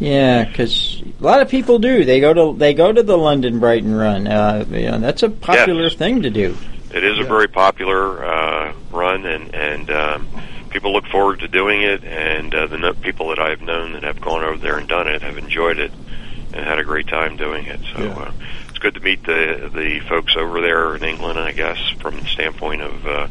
Yeah, 0.00 0.44
because 0.44 1.02
a 1.20 1.22
lot 1.22 1.40
of 1.40 1.48
people 1.48 1.78
do. 1.78 2.04
They 2.04 2.20
go 2.20 2.34
to 2.34 2.58
they 2.58 2.74
go 2.74 2.92
to 2.92 3.02
the 3.02 3.16
London 3.16 3.58
Brighton 3.60 3.94
run. 3.94 4.26
Uh, 4.26 4.64
you 4.70 4.90
know, 4.90 4.98
that's 4.98 5.22
a 5.22 5.30
popular 5.30 5.84
Yes. 5.84 5.94
thing 5.94 6.22
to 6.22 6.30
do. 6.30 6.56
It 6.92 7.04
is 7.04 7.18
a 7.18 7.24
very 7.24 7.48
popular 7.48 8.24
uh, 8.24 8.74
run, 8.90 9.24
and 9.24 9.54
and 9.54 9.90
um, 9.90 10.28
people 10.70 10.92
look 10.92 11.06
forward 11.06 11.40
to 11.40 11.48
doing 11.48 11.82
it. 11.82 12.04
And 12.04 12.54
uh, 12.54 12.66
the 12.66 12.78
no- 12.78 12.92
people 12.94 13.28
that 13.28 13.38
I've 13.38 13.62
known 13.62 13.92
that 13.92 14.02
have 14.02 14.20
gone 14.20 14.44
over 14.44 14.58
there 14.58 14.76
and 14.78 14.88
done 14.88 15.08
it 15.08 15.22
have 15.22 15.38
enjoyed 15.38 15.78
it 15.78 15.92
and 16.52 16.64
had 16.66 16.78
a 16.78 16.84
great 16.84 17.08
time 17.08 17.36
doing 17.36 17.64
it. 17.66 17.80
So 17.94 18.02
Yeah. 18.02 18.12
uh, 18.18 18.32
it's 18.68 18.78
good 18.78 18.94
to 18.94 19.00
meet 19.00 19.24
the 19.24 19.70
the 19.74 20.00
folks 20.00 20.36
over 20.36 20.60
there 20.60 20.94
in 20.94 21.02
England. 21.02 21.38
I 21.38 21.52
guess 21.52 21.78
from 22.00 22.20
the 22.20 22.26
standpoint 22.26 22.82
of 22.82 23.06
uh, 23.06 23.28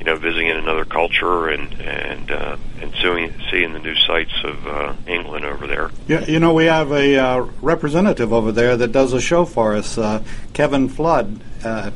you 0.00 0.04
know 0.04 0.16
visiting 0.16 0.50
another 0.50 0.84
culture 0.84 1.48
and 1.50 1.72
and 1.80 2.30
uh, 2.32 2.56
and 2.80 2.92
seeing 3.00 3.32
seeing 3.48 3.72
the 3.74 3.78
new 3.78 3.94
sights 3.94 4.34
of 4.42 4.66
uh, 4.66 4.94
England 5.06 5.44
over 5.44 5.68
there. 5.68 5.92
Yeah, 6.08 6.24
you 6.24 6.40
know, 6.40 6.52
we 6.52 6.64
have 6.64 6.90
a 6.90 7.16
uh, 7.16 7.38
representative 7.60 8.32
over 8.32 8.50
there 8.50 8.76
that 8.76 8.90
does 8.90 9.12
a 9.12 9.20
show 9.20 9.44
for 9.44 9.76
us, 9.76 9.96
uh, 9.96 10.24
Kevin 10.52 10.88
Flood. 10.88 11.40
Uh, 11.62 11.92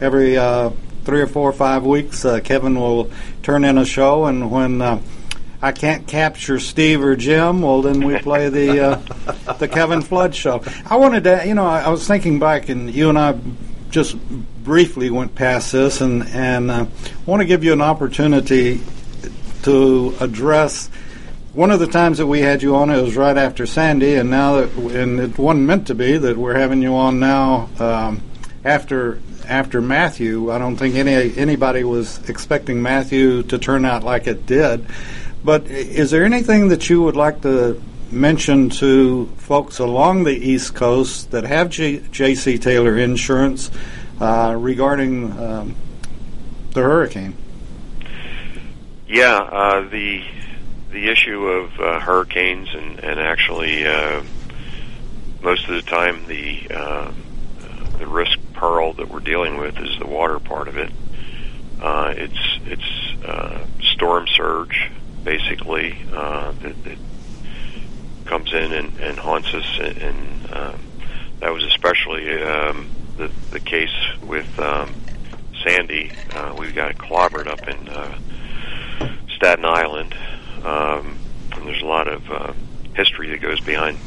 every 0.00 0.36
uh, 0.36 0.70
three 1.04 1.20
or 1.20 1.26
four 1.26 1.48
or 1.48 1.52
five 1.52 1.84
weeks, 1.84 2.24
uh, 2.24 2.40
Kevin 2.40 2.78
will 2.78 3.10
turn 3.42 3.64
in 3.64 3.78
a 3.78 3.84
show, 3.84 4.24
and 4.24 4.50
when 4.50 4.80
uh, 4.82 5.00
I 5.62 5.72
can't 5.72 6.06
capture 6.06 6.58
Steve 6.58 7.02
or 7.02 7.16
Jim, 7.16 7.62
well, 7.62 7.82
then 7.82 8.04
we 8.04 8.18
play 8.18 8.48
the 8.48 8.80
uh, 8.80 9.52
the 9.54 9.68
Kevin 9.68 10.02
Flood 10.02 10.34
show. 10.34 10.62
I 10.86 10.96
wanted 10.96 11.24
to, 11.24 11.44
you 11.46 11.54
know, 11.54 11.66
I, 11.66 11.82
I 11.82 11.88
was 11.88 12.06
thinking 12.06 12.38
back, 12.38 12.68
and 12.68 12.94
you 12.94 13.08
and 13.08 13.18
I 13.18 13.38
just 13.90 14.16
briefly 14.64 15.10
went 15.10 15.34
past 15.34 15.72
this, 15.72 16.00
and 16.00 16.26
and 16.28 16.70
uh, 16.70 16.86
want 17.26 17.40
to 17.40 17.46
give 17.46 17.64
you 17.64 17.72
an 17.72 17.82
opportunity 17.82 18.80
to 19.62 20.14
address 20.20 20.90
one 21.54 21.70
of 21.70 21.78
the 21.78 21.86
times 21.86 22.18
that 22.18 22.26
we 22.26 22.40
had 22.40 22.62
you 22.62 22.74
on, 22.74 22.90
it 22.90 23.00
was 23.00 23.16
right 23.16 23.36
after 23.36 23.64
Sandy, 23.64 24.16
and 24.16 24.28
now 24.28 24.56
that 24.60 24.70
and 24.76 25.20
it 25.20 25.38
wasn't 25.38 25.66
meant 25.66 25.86
to 25.86 25.94
be 25.94 26.18
that 26.18 26.36
we're 26.36 26.58
having 26.58 26.82
you 26.82 26.94
on 26.96 27.20
now 27.20 27.68
um, 27.78 28.22
after 28.64 29.20
after 29.46 29.80
Matthew. 29.80 30.50
I 30.50 30.58
don't 30.58 30.76
think 30.76 30.94
any 30.94 31.36
anybody 31.36 31.84
was 31.84 32.28
expecting 32.28 32.82
Matthew 32.82 33.42
to 33.44 33.58
turn 33.58 33.84
out 33.84 34.02
like 34.02 34.26
it 34.26 34.46
did. 34.46 34.86
But 35.44 35.66
is 35.66 36.10
there 36.10 36.24
anything 36.24 36.68
that 36.68 36.88
you 36.88 37.02
would 37.02 37.16
like 37.16 37.42
to 37.42 37.80
mention 38.10 38.70
to 38.70 39.26
folks 39.36 39.78
along 39.78 40.24
the 40.24 40.32
East 40.34 40.74
Coast 40.74 41.32
that 41.32 41.44
have 41.44 41.68
J- 41.68 41.98
J.C. 42.10 42.58
Taylor 42.58 42.96
insurance 42.96 43.70
uh, 44.20 44.54
regarding 44.58 45.32
um, 45.38 45.76
the 46.72 46.80
hurricane? 46.80 47.36
Yeah, 49.06 49.36
uh, 49.36 49.88
the 49.88 50.24
the 50.90 51.08
issue 51.10 51.46
of 51.46 51.80
uh, 51.80 52.00
hurricanes 52.00 52.72
and 52.72 53.00
and 53.00 53.20
actually 53.20 53.86
uh, 53.86 54.22
most 55.42 55.68
of 55.68 55.74
the 55.74 55.82
time 55.82 56.24
the 56.26 56.66
uh, 56.70 57.12
the 57.98 58.06
risk 58.06 58.38
peril 58.64 58.92
that 58.94 59.08
we're 59.08 59.20
dealing 59.20 59.58
with 59.58 59.78
is 59.78 59.98
the 59.98 60.06
water 60.06 60.38
part 60.38 60.68
of 60.68 60.78
it. 60.78 60.90
Uh, 61.80 62.14
it's 62.16 62.58
it's 62.64 63.24
uh, 63.24 63.66
storm 63.82 64.26
surge 64.26 64.90
basically 65.22 65.98
uh, 66.12 66.52
that, 66.62 66.84
that 66.84 66.98
comes 68.24 68.52
in 68.52 68.72
and, 68.72 68.98
and 69.00 69.18
haunts 69.18 69.52
us, 69.52 69.78
and, 69.80 69.98
and 69.98 70.52
um, 70.52 70.80
that 71.40 71.52
was 71.52 71.64
especially 71.64 72.42
um, 72.42 72.88
the 73.16 73.30
the 73.50 73.60
case 73.60 73.94
with 74.22 74.58
um, 74.58 74.94
Sandy. 75.62 76.10
Uh, 76.32 76.54
we 76.58 76.72
got 76.72 76.94
clobbered 76.96 77.46
up 77.46 77.68
in. 77.68 77.88
Uh, 77.88 78.18
Staten 79.44 79.64
Island. 79.64 80.14
Um, 80.64 81.18
and 81.52 81.66
there's 81.66 81.82
a 81.82 81.86
lot 81.86 82.08
of 82.08 82.30
uh, 82.30 82.52
history 82.94 83.28
that 83.30 83.42
goes 83.42 83.60
behind 83.60 83.98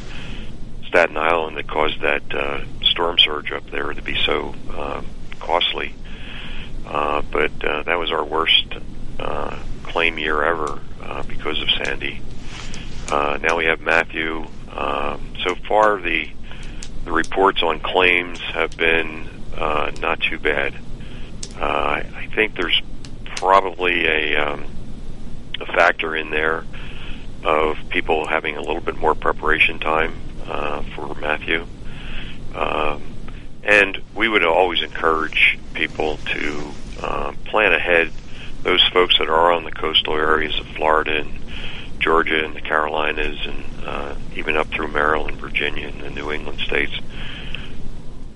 Staten 0.88 1.18
Island 1.18 1.58
that 1.58 1.68
caused 1.68 2.02
that 2.02 2.24
uh, 2.34 2.64
storm 2.98 3.20
surge 3.20 3.52
up 3.52 3.70
there 3.70 3.94
to 3.94 4.02
be 4.02 4.18
so 4.26 4.56
um, 4.76 5.06
costly. 5.40 5.94
Uh, 6.84 7.22
but 7.32 7.52
uh, 7.64 7.84
that 7.84 8.00
was 8.00 8.12
our 8.12 8.26
worst 8.26 8.66
uh, 9.20 9.56
claim 9.84 10.18
year 10.18 10.42
ever 10.42 10.80
uh, 11.04 11.22
because 11.24 11.62
of 11.62 11.70
Sandy. 11.70 12.20
Uh, 13.12 13.38
now 13.40 13.56
we 13.56 13.66
have 13.66 13.82
Matthew. 13.82 14.48
Um, 14.72 15.34
so 15.44 15.54
far, 15.68 16.02
the 16.02 16.28
the 17.06 17.12
reports 17.12 17.62
on 17.62 17.80
claims 17.80 18.40
have 18.40 18.76
been 18.76 19.30
uh, 19.56 19.92
not 20.02 20.20
too 20.20 20.40
bad. 20.40 20.74
Uh, 21.56 22.02
I 22.02 22.30
think 22.34 22.56
there's 22.56 22.82
probably 23.36 24.08
a 24.08 24.38
um, 24.38 24.66
a 25.62 25.68
factor 25.68 26.16
in 26.16 26.32
there 26.32 26.66
of 27.44 27.78
people 27.90 28.26
having 28.26 28.58
a 28.58 28.62
little 28.62 28.82
bit 28.82 28.98
more 28.98 29.14
preparation 29.14 29.78
time 29.78 30.16
uh, 30.48 30.82
for 30.96 31.14
Matthew. 31.14 31.68
Um, 32.56 33.02
and 33.64 33.98
we 34.16 34.30
would 34.30 34.44
always 34.44 34.82
encourage 34.82 35.60
people 35.74 36.18
to 36.34 36.72
uh, 37.02 37.34
plan 37.46 37.74
ahead. 37.74 38.12
Those 38.64 38.84
folks 38.92 39.18
that 39.20 39.30
are 39.30 39.52
on 39.52 39.64
the 39.64 39.72
coastal 39.72 40.16
areas 40.16 40.58
of 40.60 40.66
Florida 40.68 41.20
and 41.20 41.40
Georgia 42.00 42.44
and 42.44 42.56
the 42.56 42.62
Carolinas 42.62 43.46
and 43.46 43.64
uh, 43.86 44.16
even 44.36 44.58
up 44.58 44.68
through 44.68 44.90
Maryland, 44.90 45.38
Virginia, 45.38 45.88
and 45.88 46.02
the 46.02 46.10
New 46.10 46.32
England 46.32 46.60
states, 46.60 46.94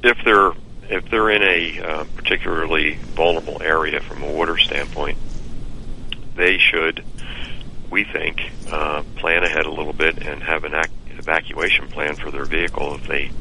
if 0.04 0.18
they're 0.24 0.52
if 0.90 1.10
they're 1.10 1.30
in 1.30 1.44
a 1.44 1.82
uh, 1.82 2.04
particularly 2.16 2.96
vulnerable 3.16 3.62
area 3.62 4.02
from 4.02 4.24
a 4.24 4.30
water 4.30 4.58
standpoint, 4.58 5.18
they 6.36 6.58
should, 6.58 7.04
we 7.90 8.04
think, 8.04 8.42
uh, 8.70 9.04
plan 9.16 9.44
ahead 9.44 9.66
a 9.66 9.72
little 9.72 9.94
bit 9.94 10.18
and 10.28 10.44
have 10.44 10.66
an 10.66 10.74
ac- 10.76 10.90
evacuation 11.12 11.88
plan 11.88 12.16
for 12.16 12.30
their 12.30 12.44
vehicle 12.44 12.96
if 12.96 13.08
they 13.08 13.32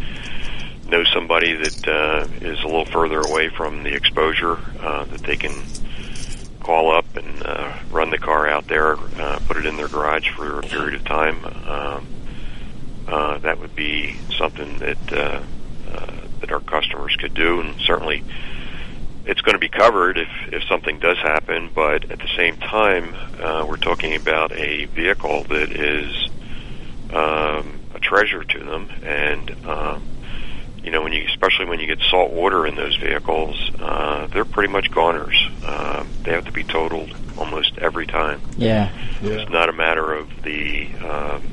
know 0.91 1.05
somebody 1.05 1.55
that 1.55 1.89
uh, 1.89 2.27
is 2.41 2.61
a 2.63 2.67
little 2.67 2.85
further 2.85 3.21
away 3.21 3.49
from 3.49 3.85
the 3.85 3.95
exposure 3.95 4.59
uh, 4.81 5.05
that 5.05 5.23
they 5.23 5.37
can 5.37 5.53
call 6.61 6.91
up 6.95 7.17
and 7.17 7.43
uh, 7.45 7.77
run 7.91 8.11
the 8.11 8.19
car 8.19 8.49
out 8.49 8.67
there, 8.69 8.97
uh, 9.19 9.41
put 9.47 9.57
it 9.57 9.67
in 9.67 9.77
their 9.77 9.89
garage 9.89 10.31
for 10.31 10.59
a 10.59 10.63
period 10.63 10.95
of 10.95 11.05
time. 11.05 11.45
Um, 11.45 12.07
uh, 13.09 13.39
that 13.39 13.59
would 13.59 13.75
be 13.75 14.17
something 14.37 14.79
that 14.79 15.13
uh, 15.13 15.43
uh, 15.93 16.13
that 16.41 16.53
our 16.53 16.61
customers 16.61 17.17
could 17.17 17.35
do, 17.35 17.61
and 17.61 17.81
certainly 17.81 18.23
it's 19.27 19.41
going 19.41 19.55
to 19.55 19.61
be 19.61 19.69
covered 19.69 20.19
if 20.19 20.29
if 20.53 20.63
something 20.65 20.99
does 20.99 21.19
happen. 21.19 21.71
But 21.75 22.11
at 22.11 22.19
the 22.19 22.31
same 22.37 22.57
time, 22.57 23.15
uh, 23.41 23.65
we're 23.69 23.77
talking 23.77 24.15
about 24.15 24.53
a 24.53 24.85
vehicle 24.87 25.45
that 25.45 25.73
is 25.73 26.29
um, 27.13 27.81
a 27.95 27.99
treasure 28.01 28.45
to 28.45 28.59
them, 28.61 28.89
and 29.03 29.67
um, 29.67 30.03
you 30.83 30.91
know 30.91 31.03
when 31.03 31.13
you 31.13 31.25
especially 31.27 31.67
when 31.67 31.81
you 31.81 31.87
get 31.87 32.01
salt 32.11 32.33
water 32.33 32.67
in 32.67 32.75
those 32.75 32.97
vehicles, 32.97 33.71
uh, 33.81 34.27
they're 34.29 34.45
pretty 34.45 34.73
much 34.73 34.91
goners. 34.91 35.49
Uh, 35.65 36.05
they 36.23 36.33
have 36.33 36.45
to 36.47 36.53
be 36.53 36.65
totaled 36.65 37.15
almost 37.37 37.79
every 37.79 38.07
time. 38.07 38.41
Yeah. 39.23 39.41
It's 39.41 39.51
not 39.51 39.69
a 39.69 39.73
matter 39.73 40.13
of 40.13 40.43
the 40.43 40.87
um, 40.97 41.53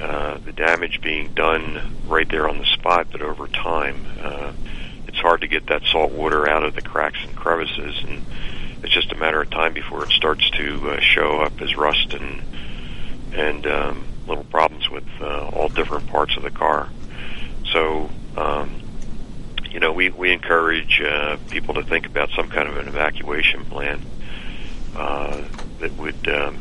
uh, 0.00 0.38
the 0.38 0.52
damage 0.52 1.00
being 1.02 1.32
done 1.34 1.98
right 2.06 2.28
there 2.28 2.48
on 2.48 2.58
the 2.58 2.64
spot, 2.64 3.08
but 3.12 3.20
over 3.20 3.46
time, 3.48 4.06
uh, 4.22 4.52
it's 5.06 5.18
hard 5.18 5.40
to 5.42 5.48
get 5.48 5.66
that 5.66 5.82
salt 5.84 6.12
water 6.12 6.48
out 6.48 6.64
of 6.64 6.74
the 6.74 6.82
cracks 6.82 7.18
and 7.22 7.36
crevices, 7.36 8.02
and 8.06 8.24
it's 8.82 8.94
just 8.94 9.12
a 9.12 9.16
matter 9.16 9.42
of 9.42 9.50
time 9.50 9.74
before 9.74 10.04
it 10.04 10.10
starts 10.10 10.48
to 10.50 10.90
uh, 10.90 11.00
show 11.00 11.40
up 11.40 11.60
as 11.60 11.76
rust 11.76 12.14
and 12.14 12.42
and 13.32 13.66
um, 13.66 14.04
little 14.26 14.44
problems 14.44 14.88
with 14.90 15.04
uh, 15.20 15.48
all 15.48 15.68
different 15.68 16.06
parts 16.06 16.36
of 16.36 16.42
the 16.42 16.50
car. 16.50 16.88
So, 17.72 18.10
um, 18.36 18.80
you 19.70 19.80
know, 19.80 19.92
we 19.92 20.10
we 20.10 20.32
encourage 20.32 21.00
uh, 21.00 21.36
people 21.50 21.74
to 21.74 21.82
think 21.82 22.06
about 22.06 22.30
some 22.30 22.48
kind 22.48 22.68
of 22.68 22.76
an 22.76 22.88
evacuation 22.88 23.64
plan 23.64 24.00
uh, 24.96 25.42
that 25.80 25.92
would 25.96 26.28
um, 26.28 26.58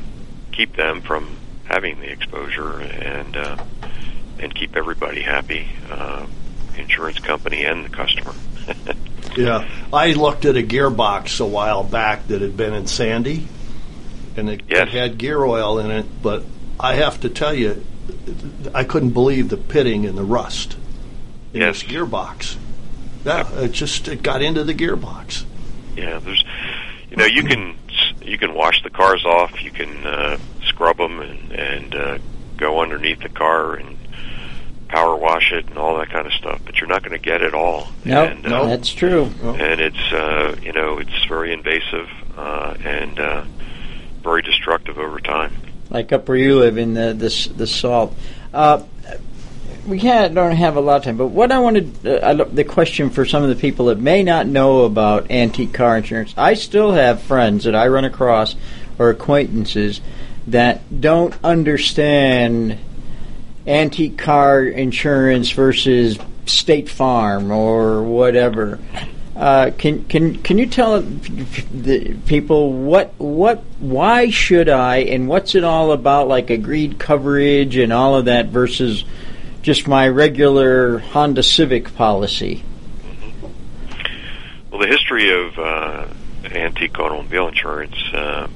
keep 0.51 0.75
them 0.75 1.01
from 1.01 1.35
having 1.65 1.99
the 1.99 2.09
exposure 2.11 2.79
and 2.79 3.35
uh, 3.35 3.57
and 4.39 4.53
keep 4.53 4.75
everybody 4.75 5.21
happy, 5.21 5.67
uh, 5.89 6.25
insurance 6.77 7.19
company 7.19 7.63
and 7.65 7.85
the 7.85 7.89
customer. 7.89 8.33
Yeah, 9.37 9.69
I 9.93 10.13
looked 10.13 10.45
at 10.45 10.57
a 10.57 10.63
gearbox 10.63 11.39
a 11.39 11.45
while 11.45 11.83
back 11.83 12.27
that 12.27 12.41
had 12.41 12.57
been 12.57 12.73
in 12.73 12.87
Sandy, 12.87 13.47
and 14.35 14.49
it, 14.49 14.61
Yes. 14.67 14.87
it 14.87 14.89
had 14.89 15.17
gear 15.19 15.41
oil 15.43 15.77
in 15.79 15.91
it. 15.91 16.05
But 16.23 16.43
I 16.79 16.95
have 16.95 17.21
to 17.21 17.29
tell 17.29 17.53
you, 17.53 17.85
I 18.73 18.83
couldn't 18.83 19.11
believe 19.11 19.49
the 19.49 19.55
pitting 19.55 20.07
and 20.07 20.17
the 20.17 20.23
rust 20.23 20.77
in 21.53 21.61
Yes. 21.61 21.81
this 21.81 21.91
gearbox. 21.91 22.55
Yeah, 23.25 23.49
it 23.59 23.71
just 23.73 24.07
it 24.07 24.21
got 24.23 24.41
into 24.41 24.63
the 24.63 24.73
gearbox. 24.73 25.43
Yeah, 25.95 26.19
there's, 26.19 26.43
you 27.09 27.17
know, 27.17 27.25
you 27.25 27.43
can 27.43 27.75
you 28.21 28.37
can 28.37 28.53
wash 28.53 28.81
the 28.83 28.89
cars 28.89 29.25
off, 29.25 29.61
you 29.63 29.71
can 29.71 30.05
uh, 30.05 30.37
scrub 30.65 30.97
them 30.97 31.19
and 31.19 31.51
and 31.51 31.95
uh, 31.95 32.17
go 32.57 32.81
underneath 32.81 33.21
the 33.21 33.29
car 33.29 33.73
and 33.75 33.97
power 34.87 35.15
wash 35.15 35.51
it 35.51 35.67
and 35.67 35.77
all 35.77 35.97
that 35.97 36.09
kind 36.09 36.25
of 36.25 36.33
stuff, 36.33 36.59
but 36.65 36.79
you're 36.79 36.87
not 36.87 37.03
going 37.03 37.11
to 37.11 37.23
get 37.23 37.41
it 37.43 37.53
all. 37.53 37.87
Nope, 38.05 38.29
and, 38.31 38.47
uh, 38.47 38.65
that's 38.65 38.89
true. 38.91 39.29
and 39.43 39.79
it's 39.81 40.11
uh, 40.13 40.55
you 40.63 40.71
know 40.73 40.97
it's 40.97 41.25
very 41.25 41.51
invasive 41.53 42.09
uh, 42.37 42.75
and 42.83 43.19
uh, 43.19 43.43
very 44.23 44.41
destructive 44.41 44.97
over 44.97 45.19
time. 45.19 45.53
like 45.89 46.11
up 46.13 46.27
where 46.27 46.37
you 46.37 46.57
live 46.57 46.77
in 46.77 46.93
the 46.93 47.13
the, 47.13 47.53
the 47.55 47.67
salt. 47.67 48.15
Uh, 48.53 48.81
we 49.89 49.99
can't, 49.99 50.35
don't 50.35 50.55
have 50.55 50.75
a 50.75 50.81
lot 50.81 50.97
of 50.97 51.03
time, 51.03 51.17
but 51.17 51.27
what 51.27 51.51
I 51.51 51.59
wanted 51.59 52.05
uh, 52.05 52.19
I 52.23 52.33
the 52.33 52.63
question 52.63 53.09
for 53.09 53.25
some 53.25 53.43
of 53.43 53.49
the 53.49 53.55
people 53.55 53.87
that 53.87 53.99
may 53.99 54.23
not 54.23 54.47
know 54.47 54.83
about 54.85 55.31
antique 55.31 55.73
car 55.73 55.97
insurance. 55.97 56.33
I 56.37 56.53
still 56.53 56.91
have 56.91 57.21
friends 57.21 57.63
that 57.63 57.75
I 57.75 57.87
run 57.87 58.05
across 58.05 58.55
or 58.99 59.09
acquaintances 59.09 60.01
that 60.47 61.01
don't 61.01 61.33
understand 61.43 62.77
antique 63.65 64.17
car 64.17 64.63
insurance 64.63 65.51
versus 65.51 66.19
State 66.45 66.89
Farm 66.89 67.51
or 67.51 68.03
whatever. 68.03 68.79
Uh, 69.35 69.71
can 69.77 70.03
can 70.05 70.35
can 70.43 70.57
you 70.57 70.65
tell 70.65 71.01
the 71.01 72.13
people 72.27 72.73
what 72.73 73.13
what 73.17 73.63
why 73.79 74.29
should 74.29 74.67
I 74.67 74.97
and 74.97 75.29
what's 75.29 75.55
it 75.55 75.63
all 75.63 75.93
about 75.93 76.27
like 76.27 76.49
agreed 76.49 76.99
coverage 76.99 77.77
and 77.77 77.93
all 77.93 78.15
of 78.15 78.25
that 78.25 78.47
versus 78.47 79.05
just 79.61 79.87
my 79.87 80.07
regular 80.07 80.99
Honda 80.99 81.43
Civic 81.43 81.93
policy? 81.95 82.63
Well, 84.71 84.81
the 84.81 84.87
history 84.87 85.29
of 85.31 85.59
uh, 85.59 86.07
antique 86.45 86.97
automobile 86.99 87.47
insurance 87.47 87.97
uh, 88.13 88.47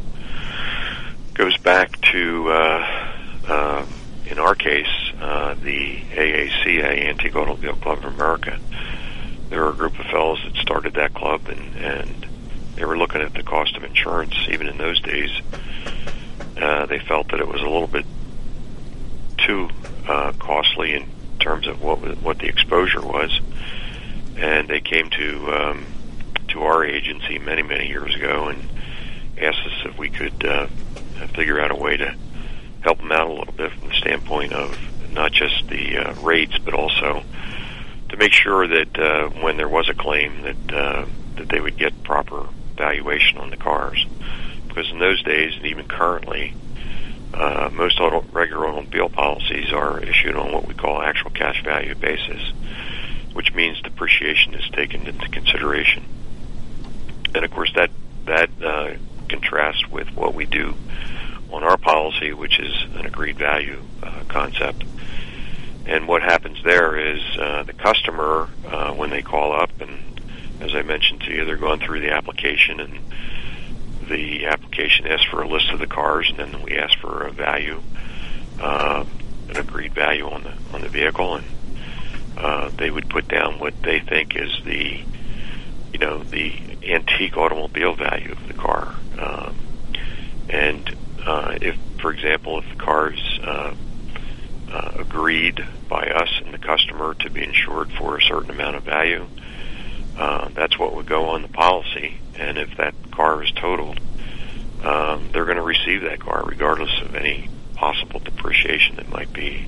goes 1.34 1.58
back 1.58 2.00
to, 2.02 2.50
uh, 2.50 3.12
uh, 3.48 3.86
in 4.28 4.39
our 4.39 4.56
case, 4.56 4.88
uh, 5.20 5.56
the 5.56 5.98
AACA, 6.12 7.06
Antique 7.10 7.36
Automobile 7.36 7.76
Club 7.76 8.00
of 8.00 8.13
America. 8.13 8.60
There 9.50 9.62
were 9.62 9.70
a 9.70 9.76
group 9.76 10.00
of 10.00 10.06
fellows 10.06 10.42
that 10.46 10.56
started 10.56 10.94
that 10.94 11.13
club, 11.13 11.48
and, 11.48 11.76
and 11.76 12.28
they 12.76 12.86
were 12.86 12.98
looking 12.98 13.22
at 13.22 13.34
the 13.34 13.44
cost 13.44 13.76
of 13.76 13.84
insurance. 13.84 14.36
Even 14.50 14.68
in 14.68 14.78
those 14.78 15.00
days, 15.02 15.30
uh, 16.58 16.86
they 16.86 17.00
felt 17.00 17.30
that 17.30 17.39
it 17.39 17.48
was 17.48 17.62
a 17.62 17.66
little 17.66 17.88
bit 17.88 18.06
too 19.45 19.69
uh, 20.08 20.32
costly 20.39 20.93
in 20.93 21.08
terms 21.39 21.67
of 21.67 21.82
what 21.82 21.99
what 22.21 22.39
the 22.39 22.47
exposure 22.47 23.01
was, 23.01 23.39
and 24.38 24.67
they 24.67 24.82
came 24.82 25.10
to 25.10 25.51
um, 25.51 25.86
to 26.49 26.63
our 26.63 26.84
agency 26.84 27.39
many 27.39 27.63
many 27.63 27.88
years 27.88 28.15
ago 28.15 28.47
and 28.47 28.63
asked 29.38 29.65
us 29.65 29.86
if 29.86 29.97
we 29.97 30.10
could 30.10 30.45
uh, 30.45 30.67
figure 31.36 31.60
out 31.60 31.71
a 31.71 31.75
way 31.75 31.97
to 31.97 32.15
help 32.82 32.97
them 32.99 33.12
out 33.12 33.27
a 33.27 33.34
little 33.34 33.53
bit 33.53 33.71
from 33.71 33.89
the 33.89 33.95
standpoint 33.95 34.53
of 34.53 34.77
not 35.12 35.32
just 35.32 35.67
the 35.69 35.97
uh, 35.97 36.13
rates, 36.21 36.58
but 36.63 36.73
also 36.73 37.23
to 38.10 38.17
make 38.17 38.34
sure 38.34 38.67
that 38.67 38.99
uh, 38.99 39.29
when 39.41 39.58
there 39.58 39.69
was 39.69 39.89
a 39.89 39.93
claim 39.93 40.41
that 40.41 40.73
uh, 40.73 41.06
that 41.38 41.49
they 41.49 41.60
would 41.60 41.77
get 41.77 42.03
proper 42.03 42.47
valuation 42.75 43.38
on 43.38 43.49
the 43.49 43.58
cars, 43.58 44.06
because 44.67 44.89
in 44.91 44.99
those 44.99 45.21
days 45.23 45.53
and 45.56 45.65
even 45.65 45.88
currently, 45.88 46.53
uh, 47.34 47.69
most 47.74 48.00
auto, 48.00 48.22
regular 48.32 48.67
automobile 48.67 49.10
policies 49.10 49.72
are 49.74 50.00
issued 50.04 50.36
on 50.36 50.52
what 50.52 50.67
we 50.67 50.74
call 50.74 51.02
actual 51.02 51.32
cash 51.32 51.63
value 51.63 51.96
basis, 51.96 52.54
which 53.34 53.54
means 53.54 53.82
depreciation 53.82 54.54
is 54.54 54.69
taken 54.69 55.08
into 55.08 55.28
consideration. 55.30 56.04
And 57.34 57.43
of 57.43 57.52
course, 57.52 57.72
that 57.76 57.89
that 58.26 58.50
uh, 58.63 58.93
contrasts 59.28 59.88
with 59.89 60.15
what 60.15 60.34
we 60.34 60.46
do 60.46 60.76
on 61.52 61.63
our 61.63 61.78
policy, 61.78 62.34
which 62.34 62.60
is 62.60 62.74
an 62.96 63.06
agreed 63.06 63.38
value 63.38 63.82
uh, 64.02 64.24
concept. 64.28 64.84
And 65.86 66.08
what 66.08 66.24
happens 66.24 66.63
there 66.63 66.98
is 66.98 67.22
uh, 67.38 67.63
the 67.63 67.74
customer, 67.74 68.48
uh, 68.65 68.93
when 68.93 69.10
they 69.10 69.22
call 69.22 69.52
up, 69.52 69.69
and 69.82 70.22
as 70.62 70.74
I 70.74 70.82
mentioned 70.82 71.22
to 71.22 71.32
you, 71.34 71.46
they're 71.46 71.58
going 71.58 71.80
through 71.80 72.00
the 72.00 72.12
application, 72.12 72.80
and 72.80 73.00
the 74.08 74.46
application 74.46 75.08
asks 75.08 75.26
for 75.26 75.42
a 75.42 75.48
list 75.48 75.70
of 75.72 75.80
the 75.80 75.88
cars, 75.88 76.30
and 76.30 76.39
then 76.39 76.62
we 76.63 76.78
ask 76.78 76.98
for 77.00 77.24
a 77.24 77.32
value, 77.32 77.82
uh, 78.60 79.06
an 79.50 79.58
agreed 79.58 79.94
value 79.94 80.28
on 80.30 80.44
the 80.44 80.54
on 80.74 80.82
the 80.82 80.89
vehicle, 80.89 81.36
and 81.36 81.46
uh, 82.38 82.70
they 82.78 82.89
would 82.89 83.10
put 83.10 83.28
down 83.28 83.60
what 83.60 83.74
they 83.84 84.00
think 84.00 84.36
is 84.36 84.52
the, 84.66 85.02
you 85.92 86.00
know, 86.00 86.24
the 86.24 86.54
antique 86.84 87.38
automobile 87.38 87.94
value 87.96 88.32
of 88.32 88.48
the 88.48 88.54
car, 88.54 88.96
um, 89.20 89.56
and 90.50 90.96
uh, 91.26 91.58
if, 91.62 91.78
for 92.00 92.12
example, 92.12 92.60
if 92.60 92.70
the 92.70 92.84
car 92.84 93.13
is 93.13 93.39
uh, 93.44 93.74
uh, 94.72 94.92
agreed 94.98 95.66
by 95.88 96.04
us 96.08 96.42
and 96.44 96.54
the 96.54 96.58
customer 96.58 97.13
to 97.13 97.30
be 97.30 97.44
insured 97.44 97.92
for 97.94 98.18
a 98.18 98.22
certain 98.22 98.50
amount 98.50 98.76
of 98.76 98.84
value, 98.84 99.26
uh, 100.18 100.50
that's 100.54 100.78
what 100.78 100.96
would 100.96 101.06
go 101.06 101.30
on 101.30 101.42
the 101.42 101.48
policy. 101.48 102.18
And 102.36 102.58
if 102.58 102.78
that 102.78 102.93
car 103.12 103.43
is 103.43 103.52
totaled, 103.52 104.00
um, 104.84 105.30
they're 105.32 105.46
going 105.46 105.58
to 105.58 105.63
receive 105.63 106.02
that 106.02 106.19
car 106.19 106.43
regardless 106.46 107.02
of 107.02 107.15
any 107.15 107.50
possible 107.76 108.19
depreciation 108.19 108.96
that 108.98 109.10
might 109.10 109.32
be 109.34 109.67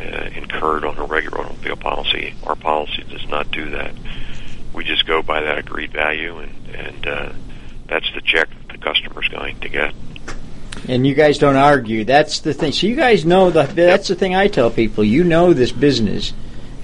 uh, 0.00 0.28
incurred 0.34 0.84
on 0.84 0.96
a 0.98 1.04
regular 1.04 1.40
automobile 1.40 1.76
policy. 1.76 2.34
Our 2.44 2.56
policy 2.56 3.04
does 3.08 3.26
not 3.28 3.50
do 3.50 3.70
that. 3.70 3.94
We 4.72 4.84
just 4.84 5.06
go 5.06 5.22
by 5.22 5.42
that 5.42 5.58
agreed 5.58 5.92
value, 5.92 6.38
and, 6.38 6.74
and 6.74 7.06
uh, 7.06 7.32
that's 7.86 8.10
the 8.14 8.20
check 8.20 8.48
that 8.48 8.68
the 8.68 8.78
customer's 8.78 9.28
going 9.28 9.60
to 9.60 9.68
get. 9.68 9.94
And 10.88 11.06
you 11.06 11.14
guys 11.14 11.38
don't 11.38 11.56
argue. 11.56 12.04
That's 12.04 12.40
the 12.40 12.52
thing. 12.52 12.72
So 12.72 12.86
you 12.86 12.96
guys 12.96 13.24
know 13.24 13.50
the. 13.50 13.62
That's 13.62 14.08
the 14.08 14.16
thing 14.16 14.34
I 14.34 14.48
tell 14.48 14.70
people. 14.70 15.04
You 15.04 15.24
know 15.24 15.52
this 15.52 15.72
business, 15.72 16.32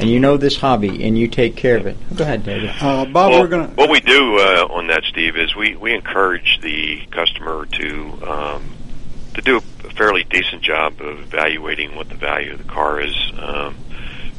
and 0.01 0.11
you 0.11 0.19
know 0.19 0.37
this 0.37 0.57
hobby, 0.57 1.05
and 1.05 1.17
you 1.17 1.29
take 1.29 1.57
care 1.57 1.77
of 1.77 1.87
it. 1.87 1.97
Go 2.17 2.25
ahead, 2.25 2.45
David. 2.45 2.71
Uh, 2.81 3.05
Bob, 3.05 3.33
well, 3.33 3.41
we're 3.41 3.49
going 3.49 3.69
to. 3.69 3.75
What 3.75 3.91
we 3.91 4.01
do 4.01 4.39
uh, 4.39 4.67
on 4.71 4.87
that, 4.87 5.05
Steve, 5.05 5.37
is 5.37 5.55
we, 5.55 5.77
we 5.77 5.93
encourage 5.95 6.59
the 6.63 7.05
customer 7.11 7.67
to 7.67 8.19
um, 8.27 8.71
to 9.35 9.43
do 9.43 9.59
a 9.59 9.61
fairly 9.61 10.25
decent 10.25 10.63
job 10.63 11.01
of 11.01 11.21
evaluating 11.21 11.95
what 11.95 12.09
the 12.09 12.15
value 12.15 12.53
of 12.53 12.59
the 12.59 12.73
car 12.73 13.01
is 13.01 13.15
um, 13.39 13.75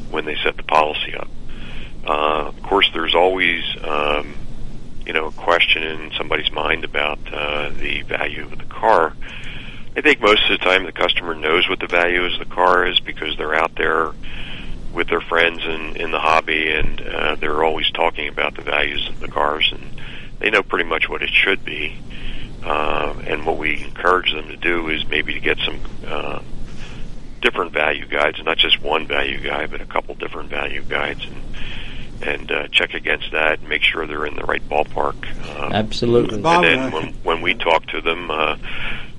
when 0.10 0.26
they 0.26 0.36
set 0.44 0.58
the 0.58 0.64
policy 0.64 1.16
up. 1.16 1.30
Uh, 2.06 2.48
of 2.48 2.64
course, 2.64 2.90
there's 2.94 3.14
always 3.14 3.64
um, 3.84 4.34
you 5.06 5.14
know 5.14 5.28
a 5.28 5.32
question 5.32 5.84
in 5.84 6.12
somebody's 6.18 6.52
mind 6.52 6.84
about 6.84 7.20
uh, 7.32 7.70
the 7.70 8.02
value 8.02 8.44
of 8.44 8.58
the 8.58 8.66
car. 8.66 9.14
I 9.96 10.02
think 10.02 10.22
most 10.22 10.50
of 10.50 10.58
the 10.58 10.66
time 10.66 10.86
the 10.86 10.92
customer 10.92 11.36
knows 11.36 11.70
what 11.70 11.80
the 11.80 11.88
value 11.88 12.24
of 12.24 12.40
the 12.40 12.46
car 12.46 12.88
is 12.88 13.00
because 13.02 13.38
they're 13.38 13.54
out 13.54 13.76
there 13.76 14.14
with 14.94 15.08
their 15.08 15.22
friends 15.22 15.64
in, 15.64 15.96
in 15.98 16.12
the 16.12 16.20
hobby 16.20 16.70
and 16.70 17.02
uh, 17.02 17.36
they're 17.36 17.64
always 17.64 17.90
talking 17.92 18.28
about 18.28 18.56
the 18.56 18.62
values 18.62 19.08
of 19.08 19.20
the 19.20 19.28
cars 19.28 19.72
and 19.74 20.02
they 20.40 20.50
know 20.50 20.64
pretty 20.64 20.88
much 20.88 21.08
what 21.08 21.22
it 21.22 21.30
should 21.30 21.64
be. 21.64 21.98
Uh, 22.64 23.16
and 23.26 23.46
what 23.46 23.58
we 23.58 23.84
encourage 23.84 24.32
them 24.32 24.48
to 24.48 24.58
do 24.58 24.90
is 24.90 25.08
maybe 25.08 25.34
to 25.34 25.40
get 25.40 25.58
some 25.60 25.80
uh, 26.06 26.42
different 27.42 27.72
value 27.74 28.06
guides, 28.06 28.42
not 28.44 28.58
just 28.58 28.82
one 28.82 29.08
value 29.08 29.40
guide, 29.40 29.72
but 29.72 29.82
a 29.82 29.86
couple 29.86 30.14
different 30.16 30.50
value 30.50 30.84
guides, 30.84 31.26
and 31.26 31.42
and 32.24 32.52
uh, 32.52 32.68
check 32.68 32.94
against 32.94 33.32
that, 33.32 33.60
and 33.60 33.68
make 33.68 33.82
sure 33.82 34.06
they're 34.06 34.28
in 34.28 34.36
the 34.36 34.44
right 34.44 34.62
ballpark. 34.70 35.26
Um, 35.58 35.74
Absolutely. 35.74 36.36
And 36.36 36.64
then 36.64 36.92
when, 36.92 37.14
when 37.24 37.42
we 37.42 37.56
talk 37.56 37.88
to 37.88 38.02
them, 38.02 38.30
uh, 38.30 38.58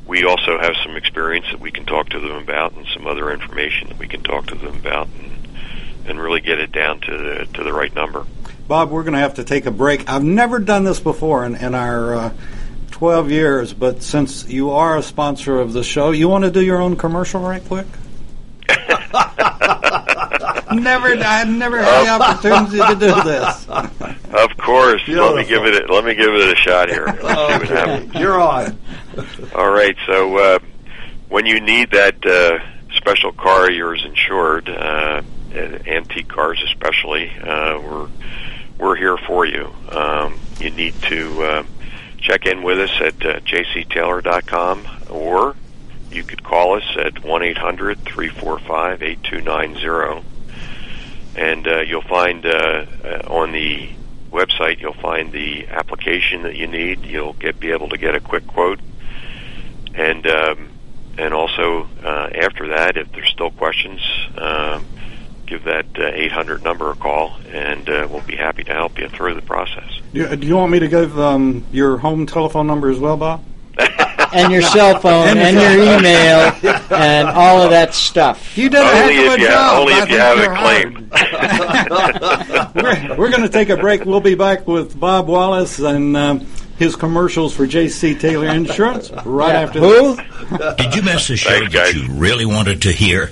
we 0.07 0.25
also 0.25 0.57
have 0.61 0.75
some 0.85 0.97
experience 0.97 1.47
that 1.51 1.59
we 1.59 1.73
can 1.73 1.85
talk 1.85 2.11
to 2.11 2.21
them 2.21 2.37
about, 2.37 2.75
and 2.75 2.87
some 2.95 3.09
other 3.09 3.33
information 3.33 3.89
that 3.89 3.99
we 3.99 4.07
can 4.07 4.23
talk 4.23 4.47
to 4.47 4.55
them 4.55 4.77
about, 4.77 5.09
and 5.19 5.32
and 6.07 6.21
really 6.21 6.41
get 6.41 6.59
it 6.59 6.73
down 6.73 7.01
to 7.01 7.11
the 7.17 7.47
to 7.55 7.65
the 7.65 7.73
right 7.73 7.95
number. 7.95 8.27
Bob, 8.69 8.91
we're 8.91 9.03
going 9.03 9.15
to 9.15 9.19
have 9.19 9.35
to 9.35 9.45
take 9.45 9.67
a 9.67 9.71
break. 9.71 10.09
I've 10.09 10.25
never 10.25 10.59
done 10.59 10.85
this 10.85 11.01
before 11.01 11.45
in, 11.45 11.57
in 11.57 11.75
our 11.75 12.15
uh, 12.15 12.33
12 12.93 13.31
years, 13.31 13.75
but 13.75 14.03
since 14.03 14.49
you 14.49 14.71
are 14.71 14.97
a 14.97 15.03
sponsor 15.03 15.59
of 15.61 15.73
the 15.73 15.83
show, 15.83 16.13
you 16.13 16.29
want 16.29 16.45
to 16.45 16.51
do 16.51 16.63
your 16.63 16.81
own 16.81 16.97
commercial 16.97 17.41
right 17.41 17.65
quick? 17.65 17.87
never, 20.73 21.09
I've 21.09 21.49
never 21.49 21.83
had 21.83 22.05
the 22.05 22.25
opportunity 22.25 22.79
to 22.79 22.95
do 22.99 23.23
this. 23.23 23.69
Of 23.69 24.57
course. 24.57 25.03
Let 25.09 25.37
me 25.37 25.45
give 25.45 25.65
it. 25.65 25.91
A, 25.91 25.93
let 25.93 26.05
me 26.05 26.15
give 26.15 26.33
it 26.33 26.53
a 26.53 26.57
shot 26.57 26.89
here. 26.89 27.07
Let's 27.23 27.69
see 27.69 27.75
what 27.75 27.91
Okay, 27.91 28.19
you're 28.21 28.41
on. 28.41 28.79
All 29.55 29.71
right. 29.71 29.97
So 30.07 30.37
uh, 30.39 30.59
when 31.29 31.47
you 31.47 31.61
need 31.61 31.91
that 31.91 32.25
uh, 32.25 32.59
special 32.95 33.33
car, 33.33 33.71
yours 33.71 34.05
insured, 34.05 34.69
uh, 34.69 35.23
antique 35.53 36.29
cars 36.29 36.63
especially, 36.63 37.31
uh, 37.41 37.79
we're 37.81 38.09
we're 38.79 38.97
here 38.97 39.17
for 39.17 39.45
you. 39.45 39.73
Um, 39.91 40.41
you 40.59 40.71
need 40.71 40.95
to 41.03 41.43
uh, 41.43 41.65
check 42.19 42.47
in 42.47 42.63
with 42.63 42.81
us 42.81 43.01
at 43.01 43.25
uh, 43.25 43.41
jctaylor.com 43.41 44.87
or 45.11 45.55
you 46.11 46.23
could 46.23 46.43
call 46.43 46.77
us 46.77 46.97
at 46.97 47.25
one 47.25 47.43
eight 47.43 47.59
hundred 47.59 48.01
three 48.01 48.29
four 48.29 48.59
five 48.59 49.03
eight 49.03 49.23
two 49.23 49.41
nine 49.41 49.75
zero, 49.77 50.23
and 51.37 51.67
uh, 51.67 51.81
you'll 51.81 52.03
find 52.03 52.45
uh, 52.45 52.87
uh, 53.05 53.23
on 53.29 53.53
the 53.53 53.91
website 54.31 54.81
you'll 54.81 54.95
find 54.95 55.31
the 55.33 55.67
application 55.69 56.43
that 56.43 56.57
you 56.57 56.67
need. 56.67 57.05
You'll 57.05 57.35
get 57.35 57.61
be 57.61 57.71
able 57.71 57.89
to 57.91 57.99
get 57.99 58.15
a 58.15 58.21
quick 58.21 58.47
quote, 58.47 58.81
and 59.95 60.27
um, 60.27 60.69
and 61.19 61.35
also 61.35 61.89
uh, 62.03 62.29
after 62.35 62.69
that, 62.69 62.97
if 62.97 63.13
there's 63.13 63.29
still 63.31 63.51
questions, 63.51 64.01
um, 64.37 64.85
give 65.47 65.65
that 65.65 65.87
uh, 65.99 66.11
800 66.15 66.63
number 66.65 66.91
a 66.91 66.95
call, 66.97 67.37
and 67.53 67.89
uh, 67.89 68.07
we'll 68.11 68.21
be 68.23 68.37
happy 68.37 68.65
to 68.65 68.73
help 68.73 68.99
you 68.99 69.09
through 69.09 69.35
the 69.35 69.43
process. 69.43 70.01
Do 70.13 70.21
you, 70.21 70.37
do 70.37 70.47
you 70.47 70.57
want 70.57 70.73
me 70.73 70.79
to 70.81 70.89
give 70.89 71.19
um, 71.19 71.65
your 71.73 71.99
home 71.99 72.27
telephone 72.27 72.67
number 72.67 72.91
as 72.91 72.99
well, 72.99 73.17
Bob? 73.17 73.45
and 74.35 74.53
your 74.53 74.61
cell 74.63 74.99
phone 75.01 75.39
and 75.39 75.57
your 75.57 75.73
email 75.73 76.53
and 76.91 77.29
all 77.29 77.63
of 77.63 77.71
that 77.71 77.95
stuff. 77.95 78.57
You 78.57 78.69
did 78.69 78.81
a 78.81 78.85
Only 78.85 79.15
heck 79.15 79.27
of 79.27 79.33
if 79.33 79.39
a 79.39 79.41
you 79.41 79.49
job. 79.49 79.79
only 79.81 79.93
if 79.95 80.11
you 80.11 80.19
have 80.19 80.37
you're 80.37 80.53
it 80.53 80.59
claimed. 80.59 81.11
we're 83.11 83.17
we're 83.17 83.31
going 83.31 83.43
to 83.43 83.49
take 83.49 83.71
a 83.71 83.77
break. 83.79 84.05
We'll 84.05 84.21
be 84.21 84.35
back 84.35 84.67
with 84.67 84.99
Bob 84.99 85.27
Wallace 85.29 85.79
and 85.79 86.15
um, 86.17 86.41
his 86.79 86.97
commercials 86.97 87.55
for 87.55 87.67
J.C. 87.67 88.15
Taylor 88.15 88.49
Insurance 88.49 89.11
right 89.25 89.55
after 89.55 89.81
Who? 89.81 90.17
this. 90.17 90.77
Did 90.77 90.95
you 90.95 91.03
miss 91.03 91.31
a 91.31 91.37
show 91.37 91.49
Thanks, 91.51 91.73
that 91.73 91.93
guys. 91.93 91.95
you 91.95 92.13
really 92.13 92.45
wanted 92.47 92.83
to 92.83 92.93
hear? 92.93 93.31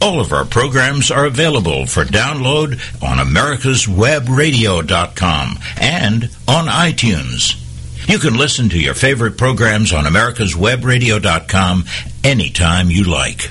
All 0.00 0.20
of 0.20 0.32
our 0.32 0.44
programs 0.44 1.10
are 1.10 1.26
available 1.26 1.84
for 1.86 2.04
download 2.04 2.74
on 3.02 3.18
americaswebradio.com 3.18 5.58
and 5.80 6.30
on 6.46 6.66
iTunes. 6.66 7.64
You 8.08 8.20
can 8.20 8.38
listen 8.38 8.68
to 8.68 8.78
your 8.78 8.94
favorite 8.94 9.36
programs 9.36 9.92
on 9.92 10.04
americaswebradio.com 10.04 11.84
anytime 12.22 12.90
you 12.90 13.02
like. 13.04 13.50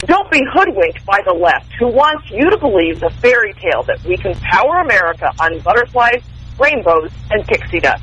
Don't 0.00 0.28
be 0.30 0.42
hoodwinked 0.52 1.06
by 1.06 1.20
the 1.24 1.34
left, 1.34 1.70
who 1.78 1.86
wants 1.86 2.28
you 2.30 2.50
to 2.50 2.58
believe 2.58 2.98
the 2.98 3.10
fairy 3.22 3.54
tale 3.54 3.84
that 3.84 4.02
we 4.04 4.16
can 4.16 4.34
power 4.40 4.80
America 4.80 5.32
on 5.38 5.60
butterflies, 5.60 6.20
rainbows, 6.58 7.12
and 7.30 7.46
pixie 7.46 7.78
dust. 7.78 8.02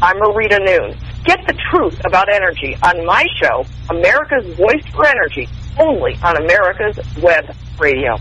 I'm 0.00 0.18
Marita 0.18 0.64
Noon. 0.64 0.96
Get 1.24 1.44
the 1.48 1.54
truth 1.70 2.00
about 2.06 2.28
energy 2.32 2.76
on 2.84 3.04
my 3.04 3.26
show, 3.42 3.66
America's 3.90 4.46
Voice 4.54 4.86
for 4.94 5.04
Energy, 5.04 5.48
only 5.78 6.16
on 6.22 6.36
America's 6.36 6.98
Web 7.22 7.54
Radio. 7.78 8.18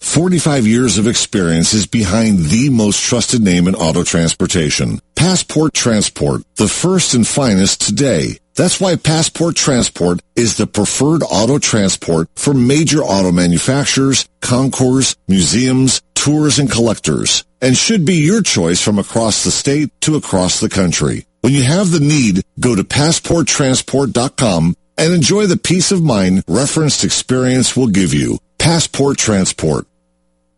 45 0.00 0.66
years 0.66 0.98
of 0.98 1.06
experience 1.06 1.72
is 1.72 1.86
behind 1.86 2.38
the 2.38 2.68
most 2.68 3.02
trusted 3.02 3.40
name 3.40 3.66
in 3.66 3.74
auto 3.74 4.04
transportation. 4.04 5.00
Passport 5.16 5.72
Transport, 5.72 6.42
the 6.56 6.68
first 6.68 7.14
and 7.14 7.26
finest 7.26 7.80
today. 7.80 8.36
That's 8.54 8.80
why 8.80 8.96
Passport 8.96 9.56
Transport 9.56 10.20
is 10.36 10.56
the 10.56 10.66
preferred 10.66 11.22
auto 11.22 11.58
transport 11.58 12.28
for 12.36 12.54
major 12.54 13.02
auto 13.02 13.32
manufacturers, 13.32 14.28
concours, 14.40 15.16
museums, 15.26 16.02
tours, 16.14 16.58
and 16.58 16.70
collectors, 16.70 17.44
and 17.60 17.76
should 17.76 18.04
be 18.04 18.16
your 18.16 18.42
choice 18.42 18.80
from 18.82 18.98
across 18.98 19.42
the 19.42 19.50
state 19.50 19.90
to 20.02 20.16
across 20.16 20.60
the 20.60 20.68
country. 20.68 21.26
When 21.40 21.52
you 21.54 21.62
have 21.62 21.90
the 21.90 22.00
need, 22.00 22.44
go 22.60 22.74
to 22.74 22.84
passporttransport.com 22.84 24.76
and 24.96 25.12
enjoy 25.12 25.46
the 25.46 25.56
peace 25.56 25.92
of 25.92 26.02
mind 26.02 26.44
referenced 26.48 27.04
experience 27.04 27.76
will 27.76 27.88
give 27.88 28.14
you. 28.14 28.38
Passport 28.58 29.18
Transport. 29.18 29.86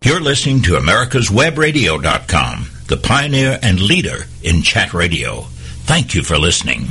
You're 0.02 0.20
listening 0.20 0.62
to 0.62 0.76
America's 0.76 1.30
americaswebradio.com, 1.30 2.66
the 2.86 2.96
pioneer 2.96 3.58
and 3.62 3.80
leader 3.80 4.26
in 4.42 4.62
chat 4.62 4.94
radio. 4.94 5.42
Thank 5.86 6.14
you 6.14 6.22
for 6.22 6.38
listening. 6.38 6.86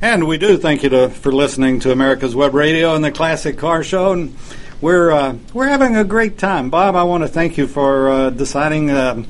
And 0.00 0.26
we 0.28 0.38
do 0.38 0.56
thank 0.56 0.82
you 0.84 0.88
to, 0.90 1.10
for 1.10 1.32
listening 1.32 1.80
to 1.80 1.90
America's 1.90 2.34
Web 2.34 2.54
Radio 2.54 2.94
and 2.94 3.04
the 3.04 3.10
Classic 3.10 3.58
Car 3.58 3.82
Show. 3.82 4.12
And 4.12 4.36
we're 4.80 5.10
uh, 5.10 5.36
we're 5.52 5.66
having 5.66 5.96
a 5.96 6.04
great 6.04 6.38
time, 6.38 6.70
Bob. 6.70 6.94
I 6.94 7.02
want 7.02 7.24
to 7.24 7.28
thank 7.28 7.58
you 7.58 7.66
for 7.66 8.08
uh, 8.08 8.30
deciding 8.30 8.90
uh, 8.90 9.24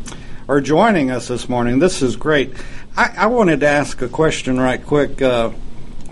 or 0.46 0.60
joining 0.60 1.10
us 1.10 1.28
this 1.28 1.48
morning. 1.48 1.78
This 1.78 2.02
is 2.02 2.16
great. 2.16 2.52
I, 2.96 3.14
I 3.16 3.26
wanted 3.26 3.60
to 3.60 3.66
ask 3.66 4.02
a 4.02 4.08
question 4.08 4.60
right 4.60 4.84
quick. 4.84 5.22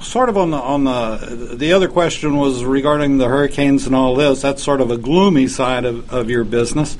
Sort 0.01 0.29
of 0.29 0.37
on 0.37 0.51
the 0.51 0.59
on 0.59 0.85
the 0.85 1.55
the 1.57 1.73
other 1.73 1.89
question 1.89 2.37
was 2.37 2.65
regarding 2.65 3.17
the 3.17 3.29
hurricanes 3.29 3.87
and 3.87 3.97
all 3.97 4.15
this. 4.15 4.43
That's 4.43 4.63
sort 4.63 4.81
of 4.81 4.91
a 4.91 4.99
gloomy 4.99 5.49
side 5.49 5.85
of, 5.85 6.13
of 6.13 6.29
your 6.29 6.45
business. 6.45 6.95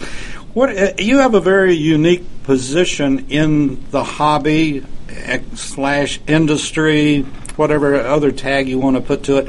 What 0.55 0.77
uh, 0.77 0.93
you 0.99 1.19
have 1.19 1.35
a 1.35 1.41
very 1.41 1.75
unique 1.75 2.25
position 2.45 3.27
in 3.29 3.91
the 3.91 4.03
hobby 4.03 4.83
eh, 5.11 5.41
slash 5.55 6.21
industry, 6.27 7.23
whatever 7.57 7.97
other 7.97 8.33
tag 8.33 8.67
you 8.67 8.79
want 8.79 8.97
to 8.97 9.03
put 9.03 9.25
to 9.25 9.39
it. 9.39 9.49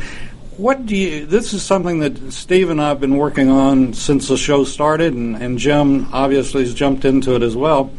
What 0.57 0.86
do 0.86 0.95
you? 0.97 1.25
This 1.25 1.53
is 1.53 1.63
something 1.63 1.99
that 1.99 2.33
Steve 2.33 2.69
and 2.69 2.81
I 2.81 2.89
have 2.89 2.99
been 2.99 3.15
working 3.15 3.49
on 3.49 3.93
since 3.93 4.27
the 4.27 4.38
show 4.38 4.65
started, 4.65 5.13
and, 5.13 5.36
and 5.36 5.57
Jim 5.57 6.10
obviously 6.12 6.63
has 6.63 6.73
jumped 6.73 7.05
into 7.05 7.36
it 7.36 7.43
as 7.43 7.55
well. 7.55 7.91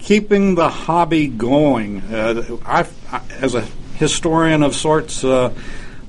Keeping 0.00 0.56
the 0.56 0.68
hobby 0.68 1.28
going. 1.28 2.00
Uh, 2.02 2.56
I, 2.64 2.86
as 3.40 3.54
a 3.54 3.64
historian 4.00 4.62
of 4.62 4.74
sorts, 4.74 5.22
uh, 5.22 5.54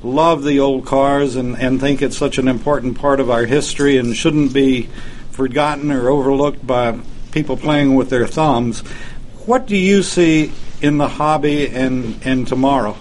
love 0.01 0.43
the 0.43 0.59
old 0.59 0.85
cars 0.85 1.35
and, 1.35 1.57
and 1.57 1.79
think 1.79 2.01
it's 2.01 2.17
such 2.17 2.37
an 2.37 2.47
important 2.47 2.97
part 2.97 3.19
of 3.19 3.29
our 3.29 3.45
history 3.45 3.97
and 3.97 4.15
shouldn't 4.15 4.53
be 4.53 4.89
forgotten 5.29 5.91
or 5.91 6.09
overlooked 6.09 6.65
by 6.65 6.97
people 7.31 7.57
playing 7.57 7.93
with 7.95 8.09
their 8.09 8.25
thumbs. 8.25 8.79
What 9.45 9.67
do 9.67 9.75
you 9.75 10.01
see 10.03 10.53
in 10.81 10.97
the 10.97 11.07
hobby 11.07 11.67
and, 11.67 12.19
and 12.25 12.47
tomorrow? 12.47 12.95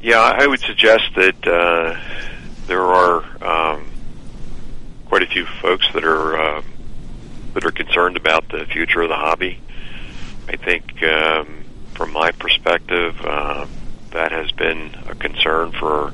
Yeah, 0.00 0.20
I 0.20 0.46
would 0.46 0.60
suggest 0.60 1.10
that 1.16 1.46
uh, 1.46 2.00
there 2.66 2.82
are 2.82 3.44
um, 3.44 3.90
quite 5.06 5.22
a 5.22 5.26
few 5.26 5.44
folks 5.60 5.86
that 5.92 6.04
are 6.04 6.38
uh, 6.38 6.62
that 7.54 7.64
are 7.64 7.72
concerned 7.72 8.16
about 8.16 8.48
the 8.48 8.64
future 8.66 9.02
of 9.02 9.08
the 9.08 9.16
hobby. 9.16 9.60
I 10.48 10.56
think, 10.56 11.02
um, 11.02 11.64
from 11.94 12.12
my 12.12 12.32
perspective, 12.32 13.20
uh, 13.22 13.66
that 14.10 14.32
has 14.32 14.50
been 14.52 14.94
a 15.06 15.14
concern 15.14 15.72
for 15.72 16.12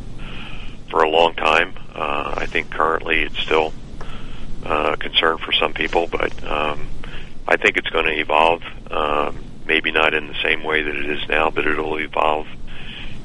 for 0.90 1.03
a 1.03 1.09
long 1.09 1.35
time. 1.35 1.75
Uh, 1.94 2.35
I 2.37 2.47
think 2.47 2.70
currently 2.70 3.23
it's 3.23 3.38
still 3.38 3.73
uh, 4.64 4.90
a 4.94 4.97
concern 4.97 5.38
for 5.38 5.53
some 5.53 5.73
people, 5.73 6.09
but 6.09 6.33
um, 6.44 6.88
I 7.47 7.57
think 7.57 7.77
it's 7.77 7.88
going 7.90 8.07
to 8.07 8.18
evolve. 8.18 8.62
Um, 8.90 9.38
maybe 9.66 9.92
not 9.92 10.14
in 10.14 10.27
the 10.27 10.37
same 10.42 10.62
way 10.62 10.83
that 10.83 10.94
it 10.94 11.09
is 11.09 11.29
now, 11.29 11.51
but 11.51 11.66
it'll 11.66 11.99
evolve 11.99 12.47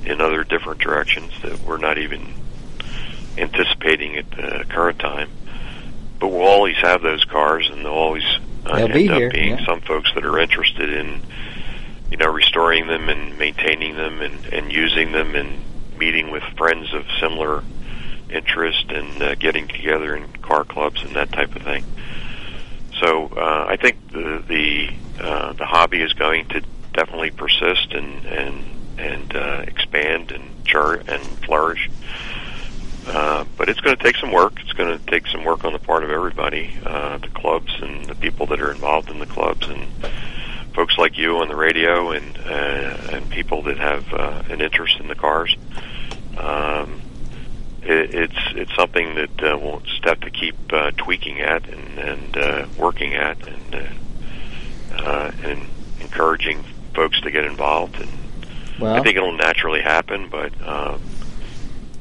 in 0.06 0.22
other 0.22 0.43
different 0.43 0.80
directions 0.80 1.34
that 1.41 1.60
we're 1.62 1.78
not 1.78 1.98
even 1.98 2.34
anticipating 3.38 4.15
at 4.15 4.30
the 4.32 4.65
current 4.69 5.00
time. 5.00 5.30
But 6.19 6.30
we'll 6.30 6.48
always 6.48 6.78
have 6.78 7.02
those 7.02 7.24
cars, 7.26 7.69
and 7.69 7.84
there'll 7.84 7.98
always 7.98 8.39
uh, 8.69 8.75
end 8.77 9.10
up 9.10 9.17
here, 9.17 9.29
being 9.29 9.58
yeah. 9.58 9.65
some 9.65 9.82
folks 9.82 10.12
that 10.15 10.25
are 10.25 10.39
interested 10.39 10.91
in, 10.91 11.21
you 12.12 12.17
know, 12.17 12.27
restoring 12.27 12.88
them 12.88 13.10
and 13.10 13.38
maintaining 13.38 13.95
them 13.95 14.21
and, 14.21 14.45
and 14.53 14.71
using 14.71 15.12
them 15.12 15.36
and 15.36 15.60
meeting 15.97 16.32
with 16.32 16.43
friends 16.58 16.93
of 16.93 17.05
similar 17.19 17.63
interest 18.29 18.86
and 18.89 19.21
uh, 19.21 19.36
getting 19.36 19.67
together 19.67 20.15
in 20.15 20.27
car 20.41 20.63
clubs 20.63 21.01
and 21.03 21.15
that 21.15 21.32
type 21.32 21.55
of 21.55 21.63
thing. 21.63 21.84
So 22.99 23.27
uh, 23.36 23.65
I 23.67 23.77
think 23.77 24.12
the 24.12 24.43
the 24.47 24.89
uh, 25.20 25.53
the 25.53 25.65
hobby 25.65 26.01
is 26.01 26.13
going 26.13 26.47
to 26.49 26.61
definitely 26.93 27.32
persist 27.32 27.93
and 27.93 28.26
and 28.26 28.65
and 28.97 29.36
uh, 29.36 29.63
expand 29.67 30.32
and 30.32 30.65
chur 30.65 30.95
and 31.07 31.22
flourish. 31.45 31.89
Uh, 33.10 33.43
but 33.57 33.70
it's 33.70 33.80
going 33.80 33.97
to 33.97 34.03
take 34.03 34.18
some 34.18 34.32
work. 34.32 34.60
It's 34.60 34.74
going 34.74 34.97
to 34.97 35.05
take 35.05 35.26
some 35.28 35.43
work 35.43 35.66
on 35.66 35.74
the 35.74 35.80
part 35.80 36.03
of 36.03 36.12
everybody, 36.12 36.78
uh, 36.86 37.18
the 37.18 37.30
clubs 37.30 37.74
and 37.82 38.05
the 38.05 38.14
people 38.16 38.45
that 38.47 38.62
are 38.62 38.72
involved 38.72 39.10
in 39.10 39.18
the 39.18 39.26
clubs, 39.26 39.68
and 39.68 39.88
folks 40.74 40.95
like 40.97 41.18
you 41.18 41.38
on 41.38 41.47
the 41.47 41.55
radio, 41.55 42.12
and 42.12 42.38
uh, 42.38 43.12
and 43.12 43.30
people 43.32 43.64
that 43.64 43.78
have 43.80 44.14
uh, 44.14 44.43
an 44.49 44.62
interest 44.62 44.99
in 44.99 45.07
the 45.07 45.16
cars. 45.16 45.55
Um, 46.38 47.01
it, 47.82 48.14
it's 48.14 48.39
it's 48.55 48.76
something 48.76 49.16
that 49.16 49.43
uh, 49.43 49.57
we'll 49.57 49.80
just 49.80 50.03
have 50.03 50.20
to 50.22 50.30
keep 50.30 50.55
uh, 50.72 50.91
tweaking 50.91 51.39
at 51.41 51.68
and 51.68 51.97
and 51.97 52.38
uh, 52.38 52.68
working 52.78 53.16
at 53.16 53.38
and 53.47 53.76
uh, 53.76 55.01
uh, 55.03 55.32
and 55.43 55.66
encouraging 55.99 56.64
folks 56.93 57.20
to 57.22 57.32
get 57.32 57.45
involved. 57.45 57.99
And 57.99 58.10
Well, 58.80 58.95
I 58.95 59.01
think 59.01 59.18
it'll 59.18 59.34
naturally 59.34 59.82
happen, 59.82 60.30
but 60.30 60.51
um, 60.62 61.01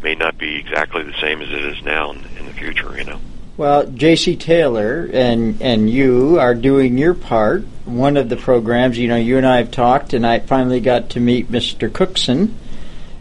may 0.03 0.15
not 0.15 0.39
be 0.39 0.57
exactly 0.57 1.03
the 1.03 1.15
same 1.21 1.43
as 1.43 1.51
it 1.51 1.65
is 1.65 1.83
now 1.83 2.13
in, 2.13 2.25
in 2.39 2.47
the 2.47 2.53
future. 2.53 2.97
You 2.97 3.05
know. 3.05 3.21
Well, 3.59 3.87
J.C. 3.87 4.37
Taylor 4.37 5.11
and 5.13 5.61
and 5.61 5.91
you 5.91 6.39
are 6.39 6.55
doing 6.55 6.97
your 6.97 7.13
part. 7.13 7.65
One 7.87 8.17
of 8.17 8.29
the 8.29 8.37
programs, 8.37 8.97
you 8.97 9.09
know, 9.09 9.17
you 9.17 9.37
and 9.37 9.45
I 9.45 9.57
have 9.57 9.73
talked, 9.73 10.13
and 10.13 10.25
I 10.25 10.39
finally 10.39 10.79
got 10.79 11.11
to 11.11 11.21
meet 11.21 11.51
Mr. 11.51 11.93
Cookson, 11.93 12.55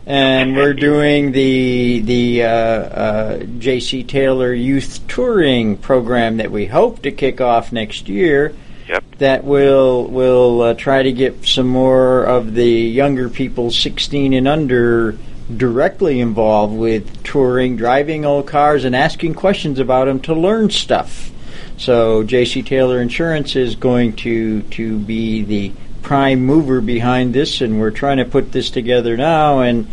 and 0.05 0.55
we're 0.55 0.73
doing 0.75 1.31
the 1.31 2.01
the 2.01 2.43
uh, 2.43 2.49
uh, 2.49 3.43
J.C. 3.57 4.03
Taylor 4.03 4.53
Youth 4.53 5.07
Touring 5.07 5.75
program 5.75 6.37
that 6.37 6.51
we 6.51 6.67
hope 6.67 7.01
to 7.01 7.11
kick 7.11 7.41
off 7.41 7.71
next 7.71 8.07
year. 8.07 8.53
Yep. 8.87 9.03
That 9.17 9.43
will 9.43 10.05
will 10.05 10.61
uh, 10.61 10.73
try 10.75 11.01
to 11.01 11.11
get 11.11 11.47
some 11.47 11.67
more 11.67 12.23
of 12.25 12.53
the 12.53 12.69
younger 12.69 13.27
people, 13.27 13.71
16 13.71 14.33
and 14.33 14.47
under, 14.47 15.17
directly 15.55 16.19
involved 16.19 16.75
with 16.75 17.23
touring, 17.23 17.77
driving 17.77 18.25
old 18.25 18.47
cars, 18.47 18.83
and 18.83 18.95
asking 18.95 19.35
questions 19.35 19.79
about 19.79 20.05
them 20.05 20.19
to 20.21 20.33
learn 20.33 20.69
stuff. 20.69 21.31
So 21.77 22.23
J.C. 22.23 22.63
Taylor 22.63 23.01
Insurance 23.01 23.55
is 23.55 23.75
going 23.75 24.15
to 24.17 24.63
to 24.63 24.97
be 24.97 25.43
the 25.43 25.71
prime 26.01 26.45
mover 26.45 26.81
behind 26.81 27.33
this, 27.33 27.61
and 27.61 27.79
we're 27.79 27.91
trying 27.91 28.17
to 28.17 28.25
put 28.25 28.51
this 28.51 28.69
together 28.69 29.15
now. 29.15 29.59
And 29.59 29.87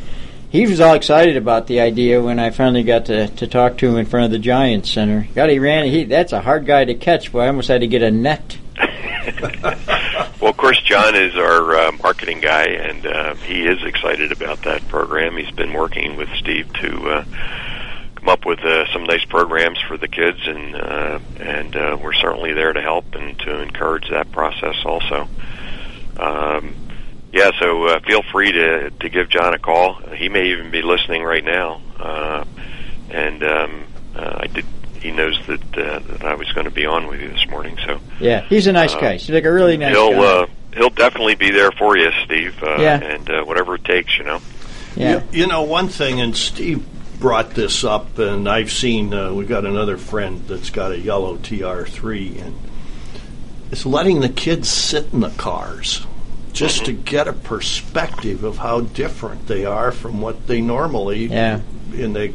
he 0.48 0.66
was 0.66 0.80
all 0.80 0.94
excited 0.94 1.36
about 1.36 1.66
the 1.66 1.80
idea 1.80 2.22
when 2.22 2.38
I 2.38 2.50
finally 2.50 2.84
got 2.84 3.06
to, 3.06 3.28
to 3.28 3.46
talk 3.46 3.76
to 3.78 3.88
him 3.88 3.96
in 3.96 4.06
front 4.06 4.26
of 4.26 4.30
the 4.30 4.38
Giants 4.38 4.90
Center. 4.90 5.28
God, 5.34 5.50
he 5.50 5.58
ran. 5.58 5.86
He 5.86 6.04
that's 6.04 6.32
a 6.32 6.40
hard 6.40 6.66
guy 6.66 6.84
to 6.84 6.94
catch. 6.94 7.32
Boy, 7.32 7.40
I 7.40 7.48
almost 7.48 7.68
had 7.68 7.80
to 7.82 7.86
get 7.86 8.02
a 8.02 8.10
net. 8.10 8.58
well, 10.44 10.50
of 10.50 10.58
course, 10.58 10.78
John 10.82 11.14
is 11.14 11.34
our 11.36 11.74
uh, 11.74 11.92
marketing 12.02 12.40
guy, 12.40 12.64
and 12.64 13.06
uh, 13.06 13.34
he 13.34 13.66
is 13.66 13.82
excited 13.82 14.30
about 14.30 14.60
that 14.64 14.86
program. 14.88 15.38
He's 15.38 15.50
been 15.52 15.72
working 15.72 16.16
with 16.16 16.28
Steve 16.36 16.70
to 16.82 17.10
uh, 17.10 17.24
come 18.14 18.28
up 18.28 18.44
with 18.44 18.58
uh, 18.58 18.84
some 18.92 19.04
nice 19.04 19.24
programs 19.24 19.80
for 19.80 19.96
the 19.96 20.06
kids, 20.06 20.40
and 20.44 20.76
uh, 20.76 21.18
and 21.40 21.74
uh, 21.74 21.96
we're 21.98 22.12
certainly 22.12 22.52
there 22.52 22.74
to 22.74 22.82
help 22.82 23.14
and 23.14 23.38
to 23.38 23.62
encourage 23.62 24.10
that 24.10 24.32
process 24.32 24.76
also. 24.84 25.30
Um, 26.18 26.76
yeah, 27.32 27.50
so 27.58 27.86
uh, 27.86 28.00
feel 28.00 28.20
free 28.30 28.52
to 28.52 28.90
to 28.90 29.08
give 29.08 29.30
John 29.30 29.54
a 29.54 29.58
call. 29.58 29.94
He 29.94 30.28
may 30.28 30.48
even 30.48 30.70
be 30.70 30.82
listening 30.82 31.22
right 31.22 31.42
now, 31.42 31.80
uh, 31.98 32.44
and 33.08 33.42
um, 33.42 33.84
uh, 34.14 34.40
I 34.40 34.48
did 34.48 34.66
he 35.04 35.10
knows 35.12 35.38
that 35.46 35.60
uh, 35.78 35.98
that 35.98 36.24
I 36.24 36.34
was 36.34 36.50
going 36.52 36.64
to 36.64 36.70
be 36.70 36.86
on 36.86 37.06
with 37.06 37.20
you 37.20 37.28
this 37.28 37.46
morning. 37.50 37.76
So 37.86 38.00
Yeah, 38.20 38.40
he's 38.48 38.66
a 38.66 38.72
nice 38.72 38.94
Uh, 38.94 39.00
guy. 39.00 39.12
He's 39.18 39.28
like 39.28 39.44
a 39.44 39.52
really 39.52 39.76
nice 39.76 39.94
he'll 39.94 40.12
guy. 40.12 40.16
uh, 40.42 40.46
he'll 40.74 40.88
definitely 40.90 41.34
be 41.34 41.50
there 41.50 41.70
for 41.72 41.94
you, 41.98 42.10
Steve. 42.24 42.60
Uh, 42.62 42.76
Yeah. 42.80 43.00
and 43.02 43.28
uh, 43.30 43.42
whatever 43.44 43.74
it 43.74 43.84
takes, 43.84 44.16
you 44.16 44.24
know. 44.24 44.40
Yeah. 44.96 45.22
You, 45.30 45.40
you 45.42 45.46
know, 45.46 45.62
one 45.62 45.88
thing, 45.88 46.22
and 46.22 46.34
Steve 46.34 46.82
brought 47.20 47.50
this 47.50 47.84
up, 47.84 48.18
and 48.18 48.48
I've 48.48 48.72
seen, 48.72 49.12
uh, 49.12 49.30
we've 49.34 49.48
got 49.48 49.66
another 49.66 49.98
friend 49.98 50.42
that's 50.48 50.70
got 50.70 50.92
a 50.92 50.98
yellow 50.98 51.36
TR3, 51.36 52.40
and 52.40 52.54
it's 53.70 53.84
letting 53.84 54.20
the 54.20 54.28
kids 54.30 54.68
sit 54.70 55.12
in 55.12 55.20
the 55.20 55.30
cars 55.30 56.06
just 56.54 56.84
to 56.86 56.92
get 56.92 57.28
a 57.28 57.32
perspective 57.34 58.42
of 58.44 58.56
how 58.58 58.80
different 58.80 59.48
they 59.48 59.66
are 59.66 59.92
from 59.92 60.20
what 60.22 60.46
they 60.46 60.60
normally 60.62 61.26
Yeah. 61.26 61.60
in 61.92 62.14
the 62.14 62.32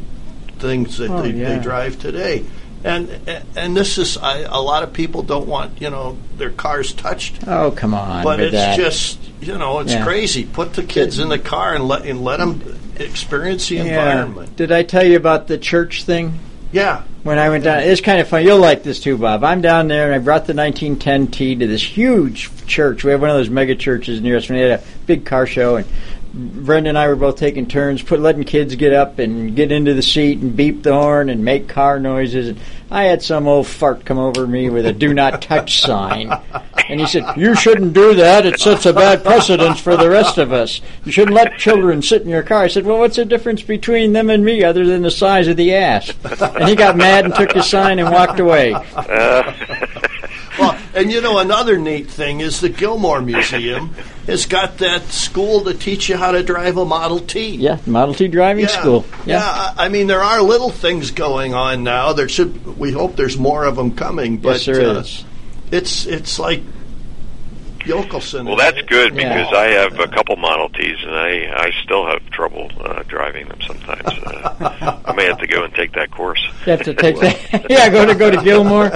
things 0.60 0.98
that 0.98 1.10
Oh, 1.10 1.22
they, 1.22 1.30
yeah. 1.32 1.56
they 1.58 1.64
drive 1.64 1.98
today. 2.00 2.44
And 2.84 3.10
and 3.58 3.76
this 3.76 3.98
is 3.98 4.18
I, 4.18 4.40
a 4.40 4.62
lot 4.62 4.84
of 4.84 4.94
people 4.94 5.22
don't 5.24 5.48
want 5.48 5.82
you 5.82 5.90
know 5.90 6.18
their 6.38 6.50
cars 6.52 6.94
touched 6.94 7.46
Oh, 7.48 7.72
come 7.72 7.94
on. 7.94 8.24
but 8.24 8.40
it's 8.40 8.54
that. 8.54 8.78
just 8.78 9.20
you 9.42 9.58
know 9.58 9.80
it's 9.80 9.92
Yeah. 9.94 10.04
crazy. 10.06 10.46
Put 10.46 10.74
the 10.74 10.84
kids 10.84 11.20
in 11.20 11.28
the 11.30 11.40
car 11.40 11.76
and 11.76 11.88
let 11.88 12.06
and 12.06 12.24
let 12.24 12.38
them 12.38 12.62
experience 12.98 13.68
the 13.68 13.76
Yeah. 13.76 13.84
environment. 13.84 14.56
Did 14.56 14.72
I 14.72 14.84
tell 14.84 15.06
you 15.06 15.18
about 15.18 15.48
the 15.48 15.58
church 15.58 16.04
thing? 16.04 16.40
Yeah, 16.72 17.02
When 17.24 17.40
I 17.40 17.50
went 17.50 17.64
down, 17.64 17.80
it's 17.80 18.00
kind 18.00 18.20
of 18.22 18.28
fun. 18.28 18.44
You'll 18.46 18.60
like 18.60 18.84
this 18.84 19.00
too, 19.00 19.18
Bob. 19.18 19.44
I'm 19.44 19.60
down 19.60 19.88
there 19.88 20.06
and 20.06 20.14
I 20.14 20.20
brought 20.20 20.46
the 20.46 20.54
1910 20.54 21.28
T 21.28 21.56
to 21.56 21.66
this 21.68 21.82
huge 21.84 22.50
church. 22.68 23.04
We 23.04 23.10
have 23.12 23.20
one 23.22 23.32
of 23.32 23.36
those 23.38 23.50
mega 23.50 23.74
churches 23.76 24.22
near 24.22 24.38
us. 24.38 24.48
We 24.48 24.60
had 24.60 24.80
a 24.80 24.84
big 25.08 25.26
car 25.26 25.48
show, 25.48 25.78
and 25.78 25.88
Brenda 26.34 26.90
and 26.90 26.98
I 26.98 27.08
were 27.08 27.16
both 27.16 27.38
taking 27.38 27.66
turns, 27.66 28.04
put 28.04 28.20
letting 28.20 28.44
kids 28.44 28.76
get 28.76 28.94
up 28.94 29.18
and 29.20 29.56
get 29.56 29.72
into 29.72 29.94
the 29.94 30.02
seat 30.02 30.40
and 30.40 30.56
beep 30.56 30.84
the 30.84 30.94
horn 30.94 31.30
and 31.30 31.44
make 31.44 31.68
car 31.68 32.00
noises. 32.00 32.50
And 32.50 32.60
I 32.92 33.06
had 33.06 33.24
some 33.24 33.48
old 33.48 33.68
fart 33.68 34.06
come 34.06 34.20
over 34.20 34.46
me 34.46 34.70
with 34.70 34.86
a 34.86 34.94
"Do 34.94 35.14
not 35.14 35.42
touch" 35.42 35.82
sign, 35.82 36.32
and 36.88 37.00
he 37.00 37.08
said, 37.08 37.26
"You 37.36 37.56
shouldn't 37.56 37.94
do 37.94 38.14
that. 38.16 38.46
It 38.46 38.60
sets 38.60 38.86
a 38.86 38.94
bad 38.94 39.24
precedence 39.24 39.80
for 39.80 39.98
the 39.98 40.10
rest 40.10 40.38
of 40.38 40.54
us. 40.54 40.82
You 41.04 41.12
shouldn't 41.12 41.36
let 41.36 41.58
children 41.58 42.02
sit 42.02 42.22
in 42.22 42.30
your 42.30 42.44
car." 42.44 42.64
I 42.64 42.68
said, 42.68 42.86
"Well, 42.86 43.00
what's 43.00 43.16
the 43.16 43.26
difference 43.26 43.62
between 43.64 44.14
them 44.14 44.30
and 44.30 44.46
me 44.46 44.64
other 44.64 44.86
than 44.86 45.02
the 45.02 45.12
size 45.12 45.48
of 45.48 45.58
the 45.58 45.74
ass?" 45.74 46.14
And 46.42 46.70
he 46.70 46.76
got 46.76 46.96
mad 46.96 47.26
and 47.26 47.34
took 47.34 47.54
the 47.54 47.64
sign 47.64 48.00
and 48.00 48.12
walked 48.12 48.40
away. 48.40 48.74
Uh, 48.96 49.52
and 50.94 51.12
you 51.12 51.22
know 51.22 51.40
another 51.40 51.78
neat 51.78 52.10
thing 52.10 52.40
is 52.40 52.62
the 52.62 52.70
Gilmore 52.70 53.22
Museum 53.22 53.94
has 54.28 54.46
got 54.46 54.78
that 54.80 55.04
school 55.08 55.64
to 55.66 55.74
teach 55.74 56.10
you 56.10 56.18
how 56.18 56.32
to 56.32 56.44
drive 56.44 56.78
a 56.78 56.86
Model 56.86 57.20
T. 57.20 57.56
Yeah, 57.56 57.80
Model 57.86 58.14
T 58.14 58.28
driving 58.28 58.68
school. 58.68 59.06
Yeah, 59.26 59.42
I 59.44 59.86
I 59.86 59.90
mean 59.90 60.08
there 60.08 60.22
are 60.22 60.42
little 60.42 60.70
things 60.70 61.12
going 61.12 61.54
on 61.54 61.84
now. 61.84 62.14
There 62.14 62.30
should 62.30 62.78
we 62.78 62.92
hope 62.92 63.16
there's 63.16 63.38
more 63.38 63.66
of 63.66 63.76
them 63.76 63.96
coming. 63.96 64.38
But 64.38 64.66
Yes, 64.66 64.66
there 64.66 64.90
uh, 64.90 65.00
is. 65.00 65.26
It's 65.72 66.06
it's 66.06 66.40
like 66.40 66.64
Yokelson. 67.82 68.46
Well, 68.46 68.56
that's 68.56 68.82
good 68.84 69.16
Yeah. 69.16 69.36
because 69.38 69.54
I 69.54 69.66
have 69.70 70.00
a 70.00 70.08
couple 70.08 70.36
Model 70.36 70.70
Ts 70.70 71.02
and 71.04 71.16
I 71.16 71.66
I 71.68 71.72
still 71.84 72.06
have 72.08 72.24
trouble 72.32 72.70
uh, 72.82 73.04
driving 73.08 73.48
them 73.48 73.60
sometimes. 73.66 74.08
Uh, 74.08 75.00
I 75.06 75.14
may 75.14 75.26
have 75.26 75.40
to 75.40 75.48
go 75.48 75.64
and 75.64 75.74
take 75.74 75.94
that 75.94 76.12
course. 76.12 76.42
You 76.66 76.72
have 76.72 76.84
to 76.84 76.94
take 76.94 77.20
that. 77.20 77.66
yeah, 77.70 77.90
go 77.90 78.06
to 78.06 78.16
go 78.16 78.30
to 78.32 78.42
Gilmore. 78.44 78.90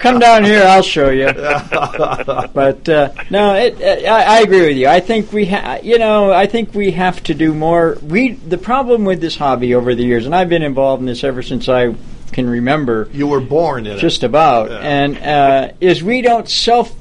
Come 0.00 0.18
down 0.18 0.44
here, 0.44 0.62
I'll 0.64 0.82
show 0.82 1.10
you. 1.10 1.32
But 1.32 2.88
uh, 2.88 3.12
no, 3.30 3.54
it, 3.54 3.80
uh, 3.80 4.10
I, 4.10 4.38
I 4.38 4.40
agree 4.40 4.66
with 4.68 4.76
you. 4.76 4.88
I 4.88 5.00
think 5.00 5.32
we, 5.32 5.46
ha- 5.46 5.78
you 5.82 5.98
know, 5.98 6.32
I 6.32 6.46
think 6.46 6.74
we 6.74 6.92
have 6.92 7.22
to 7.24 7.34
do 7.34 7.54
more. 7.54 7.98
We 8.02 8.32
the 8.32 8.58
problem 8.58 9.04
with 9.04 9.20
this 9.20 9.36
hobby 9.36 9.74
over 9.74 9.94
the 9.94 10.04
years, 10.04 10.26
and 10.26 10.34
I've 10.34 10.48
been 10.48 10.62
involved 10.62 11.00
in 11.00 11.06
this 11.06 11.24
ever 11.24 11.42
since 11.42 11.68
I 11.68 11.94
can 12.32 12.48
remember. 12.48 13.08
You 13.12 13.26
were 13.26 13.40
born 13.40 13.86
in 13.86 13.96
it. 13.96 14.00
just 14.00 14.22
about, 14.22 14.70
Yeah. 14.70 14.78
and 14.78 15.18
uh, 15.18 15.72
is 15.80 16.02
we 16.02 16.20
don't 16.22 16.48
self 16.48 16.94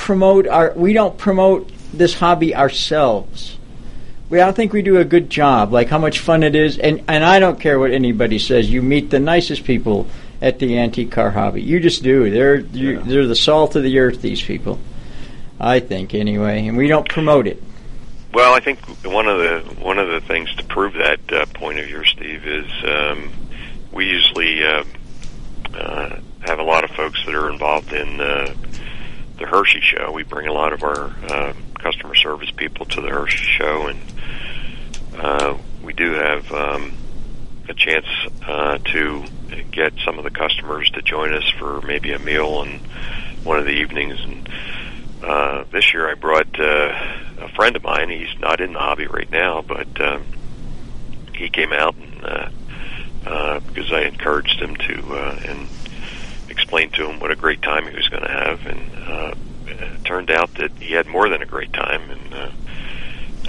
promote 0.00 0.48
our. 0.48 0.72
We 0.74 0.92
don't 0.94 1.16
promote 1.18 1.70
this 1.92 2.14
hobby 2.14 2.56
ourselves. 2.56 3.58
We, 4.30 4.40
I 4.40 4.50
think 4.52 4.72
we 4.72 4.80
do 4.80 4.96
a 4.96 5.04
good 5.04 5.28
job. 5.28 5.72
Like 5.72 5.88
how 5.88 5.98
much 5.98 6.20
fun 6.20 6.42
it 6.42 6.56
is, 6.56 6.78
and 6.78 7.04
and 7.06 7.24
I 7.24 7.38
don't 7.38 7.60
care 7.60 7.78
what 7.78 7.90
anybody 7.90 8.38
says. 8.38 8.70
You 8.70 8.82
meet 8.82 9.10
the 9.10 9.20
nicest 9.20 9.64
people 9.64 10.06
at 10.40 10.58
the 10.58 10.78
antique 10.78 11.12
car 11.12 11.30
hobby. 11.30 11.62
You 11.62 11.80
just 11.80 12.02
do. 12.02 12.30
They're 12.30 12.56
you, 12.56 13.00
they're 13.00 13.26
the 13.26 13.36
salt 13.36 13.76
of 13.76 13.82
the 13.82 13.98
earth. 13.98 14.22
These 14.22 14.42
people, 14.42 14.78
I 15.60 15.80
think 15.80 16.14
anyway, 16.14 16.66
and 16.66 16.76
we 16.76 16.88
don't 16.88 17.08
promote 17.08 17.46
it. 17.46 17.62
Well, 18.32 18.54
I 18.54 18.60
think 18.60 18.80
one 19.04 19.28
of 19.28 19.38
the 19.38 19.82
one 19.82 19.98
of 19.98 20.08
the 20.08 20.20
things 20.22 20.54
to 20.56 20.64
prove 20.64 20.94
that 20.94 21.20
uh, 21.32 21.46
point 21.46 21.78
of 21.78 21.90
yours, 21.90 22.08
Steve, 22.16 22.46
is 22.46 22.70
um, 22.84 23.30
we 23.92 24.06
usually 24.06 24.64
uh, 24.64 24.84
uh, 25.74 26.20
have 26.40 26.58
a 26.58 26.62
lot 26.62 26.84
of 26.84 26.90
folks 26.92 27.22
that 27.26 27.34
are 27.34 27.50
involved 27.50 27.92
in 27.92 28.20
uh, 28.20 28.54
the 29.40 29.46
Hershey 29.46 29.80
show. 29.80 30.12
We 30.12 30.22
bring 30.22 30.46
a 30.46 30.52
lot 30.52 30.72
of 30.72 30.84
our 30.84 31.12
uh, 31.28 31.52
customer 31.74 32.14
service 32.14 32.50
people 32.52 32.86
to 32.86 33.00
the 33.00 33.08
Hershey 33.08 33.44
show, 33.44 33.88
and 33.88 34.00
uh, 35.16 35.56
we 35.82 35.92
do 35.94 36.12
have 36.12 36.52
um, 36.52 36.92
a 37.68 37.74
chance 37.74 38.06
uh, 38.46 38.78
to 38.78 39.24
get 39.72 39.94
some 40.04 40.18
of 40.18 40.24
the 40.24 40.30
customers 40.30 40.90
to 40.90 41.02
join 41.02 41.32
us 41.34 41.48
for 41.58 41.80
maybe 41.82 42.12
a 42.12 42.18
meal 42.18 42.46
on 42.46 42.80
one 43.42 43.58
of 43.58 43.64
the 43.64 43.72
evenings. 43.72 44.20
And 44.20 44.48
uh, 45.24 45.64
this 45.72 45.92
year, 45.94 46.08
I 46.08 46.14
brought 46.14 46.60
uh, 46.60 46.92
a 47.40 47.48
friend 47.56 47.74
of 47.74 47.82
mine. 47.82 48.10
He's 48.10 48.38
not 48.38 48.60
in 48.60 48.74
the 48.74 48.78
hobby 48.78 49.06
right 49.06 49.30
now, 49.30 49.62
but 49.62 50.00
uh, 50.00 50.20
he 51.34 51.48
came 51.48 51.72
out 51.72 51.96
and 51.96 52.24
uh, 52.24 52.50
uh, 53.26 53.60
because 53.60 53.90
I 53.92 54.02
encouraged 54.02 54.60
him 54.60 54.76
to 54.76 55.14
uh, 55.14 55.40
and 55.46 55.68
explained 56.60 56.92
to 56.94 57.08
him 57.08 57.20
what 57.20 57.30
a 57.30 57.36
great 57.36 57.62
time 57.62 57.86
he 57.88 57.96
was 57.96 58.08
going 58.08 58.22
to 58.22 58.28
have, 58.28 58.66
and 58.66 59.08
uh, 59.08 59.34
it 59.66 60.04
turned 60.04 60.30
out 60.30 60.52
that 60.54 60.70
he 60.78 60.92
had 60.92 61.06
more 61.06 61.28
than 61.28 61.40
a 61.42 61.46
great 61.46 61.72
time, 61.72 62.02
and 62.10 62.34
uh, 62.34 62.50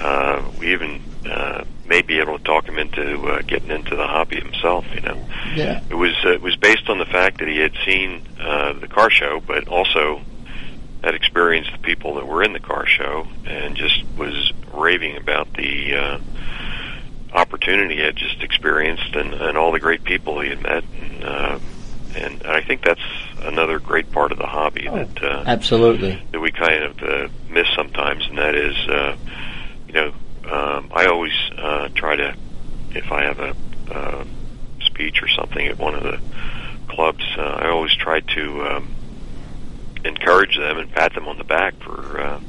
uh, 0.02 0.52
we 0.60 0.72
even 0.72 1.02
uh, 1.30 1.64
may 1.86 2.02
be 2.02 2.20
able 2.20 2.38
to 2.38 2.44
talk 2.44 2.66
him 2.66 2.80
into 2.80 3.22
uh, 3.28 3.42
getting 3.42 3.70
into 3.70 3.96
the 3.96 4.08
hobby 4.08 4.38
himself. 4.40 4.86
You 4.96 5.02
know, 5.02 5.26
Yeah. 5.56 5.82
it 5.90 5.96
was 5.96 6.14
uh, 6.24 6.30
it 6.32 6.42
was 6.42 6.56
based 6.56 6.90
on 6.90 6.98
the 7.00 7.06
fact 7.06 7.40
that 7.40 7.48
he 7.50 7.58
had 7.58 7.74
seen 7.86 8.26
uh, 8.40 8.74
the 8.74 8.88
car 8.88 9.10
show, 9.10 9.42
but 9.46 9.68
also 9.68 10.22
had 11.04 11.14
experienced 11.16 11.72
the 11.74 11.80
people 11.80 12.16
that 12.16 12.28
were 12.28 12.44
in 12.44 12.54
the 12.54 12.60
car 12.60 12.86
show, 12.86 13.28
and 13.46 13.76
just 13.76 14.04
was 14.18 14.54
raving 14.74 15.18
about 15.18 15.52
the 15.56 15.96
uh, 15.96 16.20
opportunity 17.34 17.96
he 17.96 18.02
had 18.02 18.16
just 18.16 18.42
experienced 18.42 19.16
and, 19.16 19.34
and 19.34 19.58
all 19.58 19.72
the 19.72 19.80
great 19.80 20.04
people 20.04 20.40
he 20.40 20.50
had 20.50 20.62
met. 20.62 20.84
And, 21.02 21.24
uh, 21.24 21.60
and 22.16 22.44
I 22.44 22.62
think 22.62 22.84
that's 22.84 23.02
another 23.40 23.80
great 23.80 24.12
part 24.12 24.32
of 24.32 24.38
the 24.38 24.48
hobby 24.48 24.88
that 24.88 25.24
uh, 25.24 25.44
Absolutely. 25.46 26.22
that 26.32 26.40
we 26.40 26.52
kind 26.52 26.84
of 26.84 27.04
uh, 27.04 27.28
miss 27.50 27.68
sometimes, 27.76 28.28
and 28.28 28.38
that 28.38 28.56
is, 28.56 28.76
uh, 28.88 29.16
you 29.88 29.94
know, 29.94 30.14
um, 30.50 30.90
I 30.94 31.06
always 31.06 31.34
uh, 31.58 31.90
try 31.96 32.16
to, 32.16 32.36
if 32.92 33.12
I 33.12 33.24
have 33.24 33.40
a, 33.40 33.56
uh, 33.92 34.26
speech 34.82 35.22
or 35.22 35.28
something 35.28 35.66
at 35.68 35.78
one 35.78 35.96
of 35.96 36.04
the 36.04 36.20
clubs, 36.88 37.24
uh, 37.38 37.42
I 37.42 37.70
always 37.70 37.94
try 37.94 38.20
to 38.20 38.64
um, 38.68 38.96
encourage 40.04 40.58
them 40.58 40.78
and 40.78 40.92
pat 40.92 41.14
them 41.14 41.28
on 41.28 41.38
the 41.38 41.44
back 41.44 41.76
for 41.76 42.20
uh, 42.20 42.40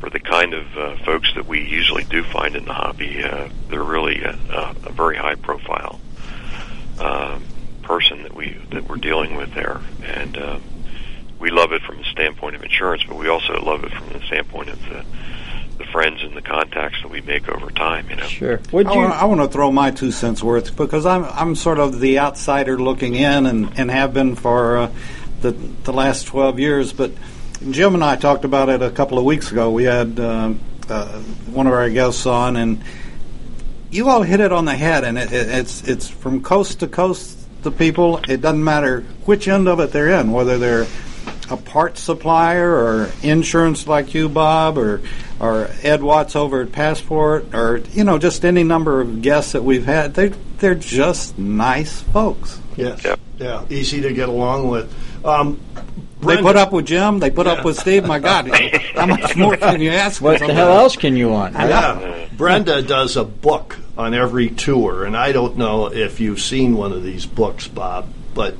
for 0.00 0.10
the 0.10 0.20
kind 0.20 0.52
of 0.52 0.76
uh, 0.76 0.96
folks 1.04 1.32
that 1.34 1.46
we 1.46 1.66
usually 1.66 2.04
do 2.04 2.22
find 2.24 2.56
in 2.56 2.64
the 2.66 2.74
hobby. 2.74 3.22
Uh, 3.24 3.48
they're 3.70 3.82
really 3.82 4.22
a, 4.22 4.38
a, 4.50 4.76
a 4.86 4.92
very 4.92 5.16
high 5.16 5.34
profile 5.36 5.98
um, 6.98 7.42
person 7.84 8.22
that 8.24 8.34
we 8.34 8.56
that 8.70 8.88
we're 8.88 8.96
dealing 8.96 9.36
with 9.36 9.54
there, 9.54 9.80
and 10.02 10.36
uh, 10.36 10.58
we 11.38 11.50
love 11.50 11.72
it 11.72 11.82
from 11.82 11.98
the 11.98 12.04
standpoint 12.04 12.56
of 12.56 12.62
insurance, 12.62 13.04
but 13.06 13.16
we 13.16 13.28
also 13.28 13.60
love 13.62 13.84
it 13.84 13.92
from 13.92 14.08
the 14.10 14.20
standpoint 14.26 14.70
of 14.70 14.78
the 14.88 15.04
the 15.76 15.84
friends 15.86 16.22
and 16.22 16.36
the 16.36 16.42
contacts 16.42 17.02
that 17.02 17.10
we 17.10 17.20
make 17.20 17.48
over 17.48 17.68
time. 17.70 18.08
You 18.08 18.16
know. 18.16 18.26
Sure. 18.26 18.60
Would 18.72 18.86
I 18.86 18.92
you? 18.92 18.98
wanna- 19.00 19.14
I 19.14 19.24
want 19.24 19.40
to 19.40 19.48
throw 19.48 19.70
my 19.72 19.90
two 19.90 20.10
cents 20.12 20.42
worth 20.42 20.76
because 20.76 21.04
I'm 21.06 21.24
I'm 21.24 21.54
sort 21.56 21.78
of 21.78 22.00
the 22.00 22.18
outsider 22.20 22.78
looking 22.78 23.14
in 23.14 23.46
and, 23.46 23.78
and 23.78 23.90
have 23.90 24.14
been 24.14 24.36
for 24.36 24.76
uh, 24.78 24.90
the 25.40 25.50
the 25.52 25.92
last 25.92 26.26
twelve 26.26 26.58
years. 26.58 26.92
But 26.92 27.12
Jim 27.70 27.94
and 27.94 28.04
I 28.04 28.16
talked 28.16 28.44
about 28.44 28.68
it 28.68 28.82
a 28.82 28.90
couple 28.90 29.18
of 29.18 29.24
weeks 29.24 29.50
ago. 29.52 29.70
We 29.70 29.84
had 29.84 30.18
uh, 30.20 30.54
uh, 30.88 31.08
one 31.50 31.66
of 31.66 31.72
our 31.72 31.90
guests 31.90 32.24
on, 32.26 32.56
and 32.56 32.82
you 33.90 34.08
all 34.08 34.22
hit 34.22 34.40
it 34.40 34.52
on 34.52 34.64
the 34.66 34.74
head. 34.76 35.02
And 35.04 35.18
it, 35.18 35.32
it, 35.32 35.48
it's 35.48 35.82
it's 35.88 36.08
from 36.08 36.42
coast 36.42 36.80
to 36.80 36.86
coast. 36.88 37.38
The 37.64 37.70
people. 37.72 38.20
It 38.28 38.40
doesn't 38.40 38.62
matter 38.62 39.00
which 39.24 39.48
end 39.48 39.68
of 39.68 39.80
it 39.80 39.90
they're 39.90 40.20
in, 40.20 40.30
whether 40.32 40.58
they're 40.58 40.86
a 41.50 41.56
parts 41.56 42.00
supplier 42.00 42.70
or 42.72 43.10
insurance 43.22 43.86
like 43.86 44.14
you, 44.14 44.28
Bob, 44.28 44.78
or 44.78 45.00
or 45.40 45.68
Ed 45.82 46.02
Watts 46.02 46.36
over 46.36 46.62
at 46.62 46.72
Passport, 46.72 47.54
or 47.54 47.78
you 47.92 48.04
know, 48.04 48.18
just 48.18 48.44
any 48.44 48.62
number 48.64 49.00
of 49.00 49.22
guests 49.22 49.52
that 49.52 49.64
we've 49.64 49.84
had. 49.86 50.14
They 50.14 50.28
they're 50.58 50.74
just 50.74 51.38
nice 51.38 52.00
folks. 52.00 52.60
Yes. 52.76 53.04
Yeah. 53.38 53.64
Easy 53.70 54.00
to 54.02 54.12
get 54.12 54.28
along 54.28 54.68
with. 54.68 54.92
Um, 55.24 55.58
They 56.20 56.40
put 56.40 56.56
up 56.56 56.72
with 56.72 56.86
Jim. 56.86 57.18
They 57.18 57.30
put 57.30 57.46
up 57.46 57.64
with 57.64 57.78
Steve. 57.78 58.06
My 58.06 58.18
God, 58.18 58.48
how 58.94 59.06
much 59.06 59.36
more 59.36 59.56
can 59.56 59.80
you 59.80 59.90
ask? 59.90 60.22
What 60.22 60.38
the 60.38 60.52
hell 60.54 60.70
else 60.78 60.96
can 60.96 61.16
you 61.16 61.28
want? 61.28 61.54
right? 61.54 61.68
Yeah. 61.68 62.26
Brenda 62.36 62.82
does 62.82 63.16
a 63.16 63.24
book 63.24 63.76
on 63.96 64.12
every 64.14 64.48
tour, 64.50 65.04
and 65.04 65.16
I 65.16 65.32
don't 65.32 65.56
know 65.56 65.86
if 65.86 66.18
you've 66.20 66.40
seen 66.40 66.76
one 66.76 66.92
of 66.92 67.02
these 67.04 67.26
books, 67.26 67.68
Bob, 67.68 68.08
but 68.34 68.56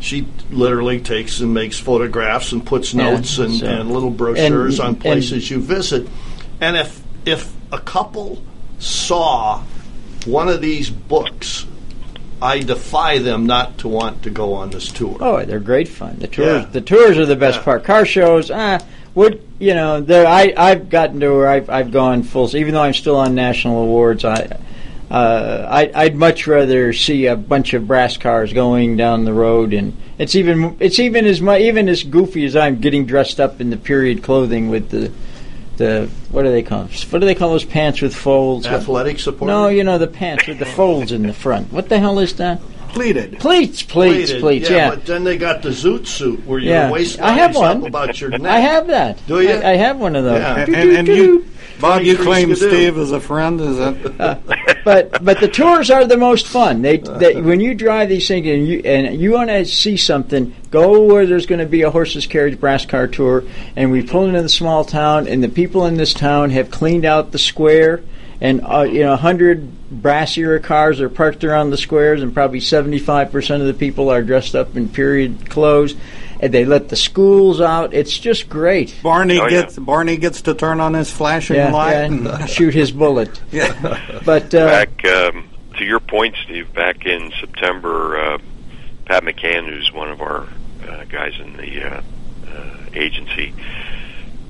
she 0.00 0.26
literally 0.50 1.00
takes 1.00 1.40
and 1.40 1.52
makes 1.52 1.78
photographs 1.78 2.52
and 2.52 2.64
puts 2.64 2.94
Yeah, 2.94 3.10
notes 3.10 3.36
and, 3.38 3.54
so- 3.56 3.66
and 3.66 3.90
little 3.92 4.10
brochures 4.10 4.78
and- 4.78 4.88
on 4.88 4.94
places 4.96 5.50
you 5.50 5.60
visit. 5.60 6.08
And 6.60 6.76
if 6.76 7.02
if 7.26 7.52
a 7.70 7.78
couple 7.78 8.42
saw 8.78 9.60
one 10.24 10.48
of 10.48 10.62
these 10.62 10.88
books, 10.88 11.66
I 12.40 12.60
defy 12.60 13.18
them 13.18 13.44
not 13.44 13.76
to 13.78 13.88
want 13.88 14.22
to 14.22 14.30
go 14.30 14.54
on 14.54 14.70
this 14.70 14.90
tour. 14.90 15.18
Oh, 15.20 15.44
they're 15.44 15.60
great 15.60 15.88
fun. 15.88 16.16
The 16.18 16.26
tours, 16.28 16.62
Yeah. 16.62 16.68
the 16.72 16.80
tours 16.80 17.18
are 17.18 17.26
the 17.26 17.36
best 17.36 17.58
Yeah. 17.58 17.64
part. 17.64 17.84
Car 17.84 18.06
shows, 18.06 18.50
ah, 18.50 18.78
would 19.14 19.42
you 19.58 19.74
know? 19.74 20.00
There, 20.00 20.26
I 20.26 20.52
I've 20.56 20.88
gotten 20.88 21.20
to 21.20 21.30
where 21.30 21.48
I've 21.48 21.70
I've 21.70 21.90
gone 21.90 22.22
full. 22.22 22.54
Even 22.56 22.74
though 22.74 22.82
I'm 22.82 22.94
still 22.94 23.16
on 23.16 23.34
national 23.34 23.82
awards, 23.82 24.24
I. 24.24 24.58
Uh, 25.10 25.66
I, 25.68 26.04
I'd 26.04 26.14
much 26.14 26.46
rather 26.46 26.92
see 26.92 27.26
a 27.26 27.34
bunch 27.34 27.74
of 27.74 27.88
brass 27.88 28.16
cars 28.16 28.52
going 28.52 28.96
down 28.96 29.24
the 29.24 29.32
road, 29.32 29.72
and 29.72 29.96
it's 30.18 30.36
even 30.36 30.76
it's 30.78 31.00
even 31.00 31.26
as 31.26 31.40
mu 31.40 31.56
even 31.56 31.88
as 31.88 32.04
goofy 32.04 32.44
as 32.44 32.54
I'm 32.54 32.80
getting 32.80 33.06
dressed 33.06 33.40
up 33.40 33.60
in 33.60 33.70
the 33.70 33.76
period 33.76 34.22
clothing 34.22 34.68
with 34.68 34.90
the 34.90 35.10
the 35.78 36.08
what 36.30 36.42
do 36.42 36.52
they 36.52 36.62
call 36.62 36.82
'em? 36.82 36.88
what 37.10 37.18
do 37.18 37.26
they 37.26 37.34
call 37.34 37.50
those 37.50 37.64
pants 37.64 38.00
with 38.00 38.14
folds? 38.14 38.68
Athletic 38.68 39.18
support. 39.18 39.48
No, 39.48 39.66
you 39.66 39.82
know 39.82 39.98
the 39.98 40.06
pants 40.06 40.46
with 40.46 40.60
the 40.60 40.66
folds 40.66 41.10
in 41.10 41.24
the 41.24 41.32
front. 41.32 41.72
What 41.72 41.88
the 41.88 41.98
hell 41.98 42.20
is 42.20 42.34
that? 42.34 42.60
Pleated. 42.92 43.38
Pleats, 43.38 43.82
pleats, 43.82 44.30
Pleated, 44.30 44.40
pleats. 44.40 44.70
Yeah, 44.70 44.90
But 44.90 45.06
then 45.06 45.24
they 45.24 45.36
got 45.38 45.62
the 45.62 45.70
zoot 45.70 46.06
suit 46.06 46.44
where 46.46 46.58
your 46.58 46.72
Yeah. 46.74 46.90
waist 46.90 47.20
I 47.20 47.32
have 47.32 47.54
lies 47.54 47.76
up 47.76 47.78
one. 47.78 47.86
about 47.86 48.20
your 48.20 48.30
neck. 48.30 48.42
I 48.42 48.58
have 48.60 48.86
that. 48.88 49.26
Do 49.26 49.40
you? 49.40 49.50
I, 49.50 49.70
I 49.72 49.76
have 49.76 49.98
one 49.98 50.16
of 50.16 50.24
those. 50.24 50.40
Yeah. 50.40 50.60
And, 50.60 50.74
and, 50.74 50.90
and 50.98 51.08
you, 51.08 51.46
Bob, 51.80 52.02
you 52.02 52.16
claim 52.16 52.54
Steve 52.54 52.98
as 52.98 53.12
a 53.12 53.20
friend. 53.20 53.60
Is 53.60 53.76
that? 53.78 53.96
Uh, 54.20 54.36
but 54.84 55.22
but 55.24 55.40
the 55.40 55.48
tours 55.48 55.90
are 55.90 56.04
the 56.06 56.16
most 56.16 56.46
fun. 56.46 56.82
They, 56.82 56.98
they 56.98 57.40
when 57.42 57.60
you 57.60 57.74
drive 57.74 58.08
these 58.08 58.26
things 58.28 58.46
and 58.46 58.66
you 58.66 58.80
and 58.84 59.18
you 59.20 59.32
want 59.32 59.48
to 59.50 59.64
see 59.64 59.96
something, 59.96 60.54
go 60.70 61.04
where 61.04 61.26
there's 61.26 61.46
going 61.46 61.58
to 61.60 61.66
be 61.66 61.82
a 61.82 61.90
horses 61.90 62.26
carriage 62.26 62.58
brass 62.60 62.84
car 62.86 63.06
tour, 63.06 63.44
and 63.76 63.90
we 63.90 64.02
pull 64.02 64.26
into 64.26 64.42
the 64.42 64.48
small 64.48 64.84
town, 64.84 65.26
and 65.26 65.42
the 65.42 65.48
people 65.48 65.86
in 65.86 65.94
this 65.96 66.12
town 66.14 66.50
have 66.50 66.70
cleaned 66.70 67.04
out 67.06 67.32
the 67.32 67.38
square, 67.38 68.02
and 68.40 68.60
uh, 68.64 68.82
you 68.82 69.00
know 69.00 69.12
a 69.12 69.16
hundred 69.16 69.70
brass 69.90 70.36
era 70.38 70.60
cars 70.60 71.00
are 71.00 71.08
parked 71.08 71.44
around 71.44 71.70
the 71.70 71.76
squares, 71.76 72.22
and 72.22 72.32
probably 72.34 72.60
seventy 72.60 72.98
five 72.98 73.30
percent 73.32 73.60
of 73.62 73.66
the 73.68 73.74
people 73.74 74.10
are 74.10 74.22
dressed 74.22 74.54
up 74.54 74.76
in 74.76 74.88
period 74.88 75.48
clothes. 75.50 75.94
And 76.42 76.54
they 76.54 76.64
let 76.64 76.88
the 76.88 76.96
schools 76.96 77.60
out. 77.60 77.92
It's 77.92 78.16
just 78.18 78.48
great. 78.48 78.94
Barney 79.02 79.38
Oh, 79.38 79.44
yeah. 79.44 79.50
gets 79.64 79.78
Barney 79.78 80.16
gets 80.16 80.40
to 80.42 80.54
turn 80.54 80.80
on 80.80 80.94
his 80.94 81.12
flashing 81.12 81.56
Yeah, 81.56 81.70
light. 81.70 81.90
yeah, 81.92 82.02
and- 82.04 82.26
and 82.26 82.48
shoot 82.56 82.72
his 82.72 82.90
bullet. 82.90 83.38
yeah. 83.52 84.20
But 84.24 84.54
uh, 84.54 84.66
back 84.66 85.04
um, 85.04 85.50
to 85.76 85.84
your 85.84 86.00
point, 86.00 86.36
Steve. 86.44 86.72
Back 86.72 87.04
in 87.04 87.30
September, 87.40 88.18
uh, 88.18 88.38
Pat 89.04 89.22
McCann, 89.22 89.68
who's 89.68 89.92
one 89.92 90.10
of 90.10 90.22
our 90.22 90.46
uh, 90.88 91.04
guys 91.10 91.38
in 91.38 91.58
the 91.58 91.82
uh, 91.96 92.00
uh, 92.48 92.76
agency, 92.94 93.52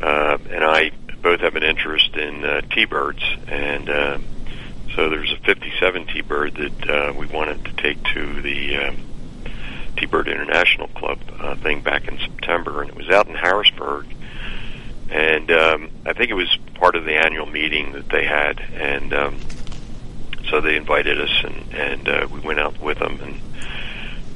uh, 0.00 0.38
and 0.48 0.62
I 0.62 0.92
both 1.22 1.40
have 1.40 1.56
an 1.56 1.62
interest 1.62 2.16
in 2.16 2.44
uh, 2.44 2.62
T-birds, 2.62 3.22
and 3.46 3.88
uh, 3.88 4.18
so 4.94 5.08
there's 5.08 5.32
a 5.32 5.36
57 5.36 6.06
T-bird 6.06 6.54
that 6.54 6.90
uh, 6.90 7.12
we 7.12 7.26
wanted 7.26 7.64
to 7.64 7.72
take 7.74 8.02
to 8.14 8.42
the 8.42 8.76
um, 8.76 8.96
T-bird 9.96 10.28
International 10.28 10.88
Club 10.88 11.18
uh, 11.38 11.54
thing 11.56 11.82
back 11.82 12.08
in 12.08 12.18
September, 12.18 12.82
and 12.82 12.90
it 12.90 12.96
was 12.96 13.08
out 13.10 13.28
in 13.28 13.34
Harrisburg. 13.34 14.06
And 15.10 15.50
um, 15.50 15.90
I 16.06 16.12
think 16.12 16.30
it 16.30 16.34
was 16.34 16.56
part 16.74 16.94
of 16.94 17.04
the 17.04 17.14
annual 17.14 17.46
meeting 17.46 17.92
that 17.92 18.08
they 18.08 18.24
had, 18.24 18.60
and 18.60 19.12
um, 19.12 19.40
so 20.48 20.60
they 20.60 20.76
invited 20.76 21.20
us, 21.20 21.44
and 21.44 21.74
and 21.74 22.08
uh, 22.08 22.28
we 22.30 22.40
went 22.40 22.60
out 22.60 22.80
with 22.80 22.98
them, 22.98 23.20
and 23.20 23.40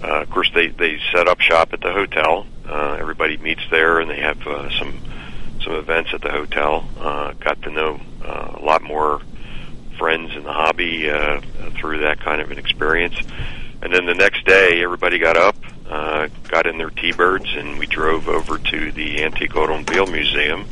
uh, 0.02 0.22
of 0.22 0.30
course 0.30 0.50
they 0.52 0.68
they 0.68 0.98
set 1.12 1.28
up 1.28 1.40
shop 1.40 1.72
at 1.72 1.80
the 1.80 1.92
hotel. 1.92 2.46
Uh, 2.68 2.96
everybody 2.98 3.36
meets 3.36 3.62
there, 3.70 4.00
and 4.00 4.10
they 4.10 4.20
have 4.20 4.44
uh, 4.46 4.68
some 4.78 4.98
some 5.64 5.74
events 5.74 6.10
at 6.12 6.20
the 6.20 6.30
hotel. 6.30 6.88
Uh, 6.98 7.32
got 7.40 7.60
to 7.62 7.70
know 7.70 8.00
uh, 8.24 8.52
a 8.54 8.62
lot 8.62 8.82
more 8.82 9.20
friends 9.98 10.34
in 10.36 10.42
the 10.42 10.52
hobby 10.52 11.10
uh, 11.10 11.40
through 11.76 11.98
that 12.00 12.20
kind 12.20 12.40
of 12.40 12.50
an 12.50 12.58
experience. 12.58 13.16
And 13.82 13.92
then 13.92 14.06
the 14.06 14.14
next 14.14 14.44
day, 14.46 14.82
everybody 14.82 15.18
got 15.18 15.36
up, 15.36 15.56
uh, 15.88 16.28
got 16.48 16.66
in 16.66 16.78
their 16.78 16.90
T-birds, 16.90 17.54
and 17.54 17.78
we 17.78 17.86
drove 17.86 18.28
over 18.28 18.58
to 18.58 18.92
the 18.92 19.22
Antique 19.22 19.56
Automobile 19.56 20.06
Museum 20.06 20.66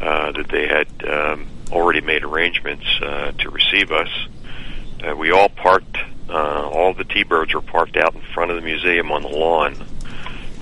uh, 0.00 0.32
that 0.32 0.48
they 0.48 0.66
had 0.66 0.88
um, 1.08 1.46
already 1.70 2.00
made 2.00 2.24
arrangements 2.24 2.84
uh, 3.02 3.32
to 3.32 3.50
receive 3.50 3.92
us. 3.92 4.08
Uh, 5.02 5.14
we 5.14 5.30
all 5.30 5.48
parked, 5.48 5.96
uh, 6.28 6.68
all 6.68 6.92
the 6.94 7.04
T-birds 7.04 7.54
were 7.54 7.62
parked 7.62 7.96
out 7.96 8.14
in 8.14 8.20
front 8.34 8.50
of 8.50 8.56
the 8.56 8.62
museum 8.62 9.12
on 9.12 9.22
the 9.22 9.28
lawn. 9.28 9.76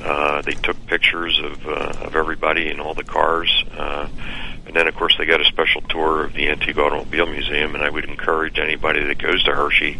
Uh, 0.02 0.42
they 0.42 0.52
took 0.52 0.76
pictures 0.86 1.38
of, 1.40 1.66
uh, 1.66 1.92
of 2.06 2.14
everybody 2.16 2.68
and 2.70 2.80
all 2.80 2.94
the 2.94 3.04
cars. 3.04 3.64
Uh, 3.76 4.08
and 4.66 4.76
then, 4.76 4.86
of 4.86 4.94
course, 4.94 5.14
they 5.18 5.24
got 5.24 5.40
a 5.40 5.44
special 5.44 5.80
tour 5.82 6.24
of 6.24 6.34
the 6.34 6.48
Antique 6.48 6.78
Automobile 6.78 7.26
Museum, 7.26 7.74
and 7.74 7.82
I 7.82 7.90
would 7.90 8.04
encourage 8.04 8.58
anybody 8.58 9.02
that 9.04 9.18
goes 9.18 9.42
to 9.44 9.54
Hershey 9.54 9.98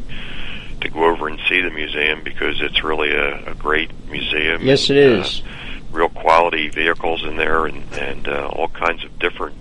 to 0.83 0.89
go 0.89 1.05
over 1.07 1.27
and 1.27 1.41
see 1.49 1.61
the 1.61 1.71
museum 1.71 2.23
because 2.23 2.61
it's 2.61 2.85
really 2.85 3.11
a, 3.11 3.51
a 3.51 3.55
great 3.55 3.91
museum. 4.09 4.63
yes, 4.63 4.89
it 4.91 4.97
And, 4.97 5.25
is. 5.25 5.41
Uh, 5.41 5.45
real 5.91 6.09
quality 6.11 6.69
vehicles 6.69 7.25
in 7.25 7.37
there, 7.37 7.65
and 7.65 7.83
and 7.95 8.29
uh, 8.29 8.47
all 8.53 8.69
kinds 8.69 9.03
of 9.05 9.19
different 9.19 9.57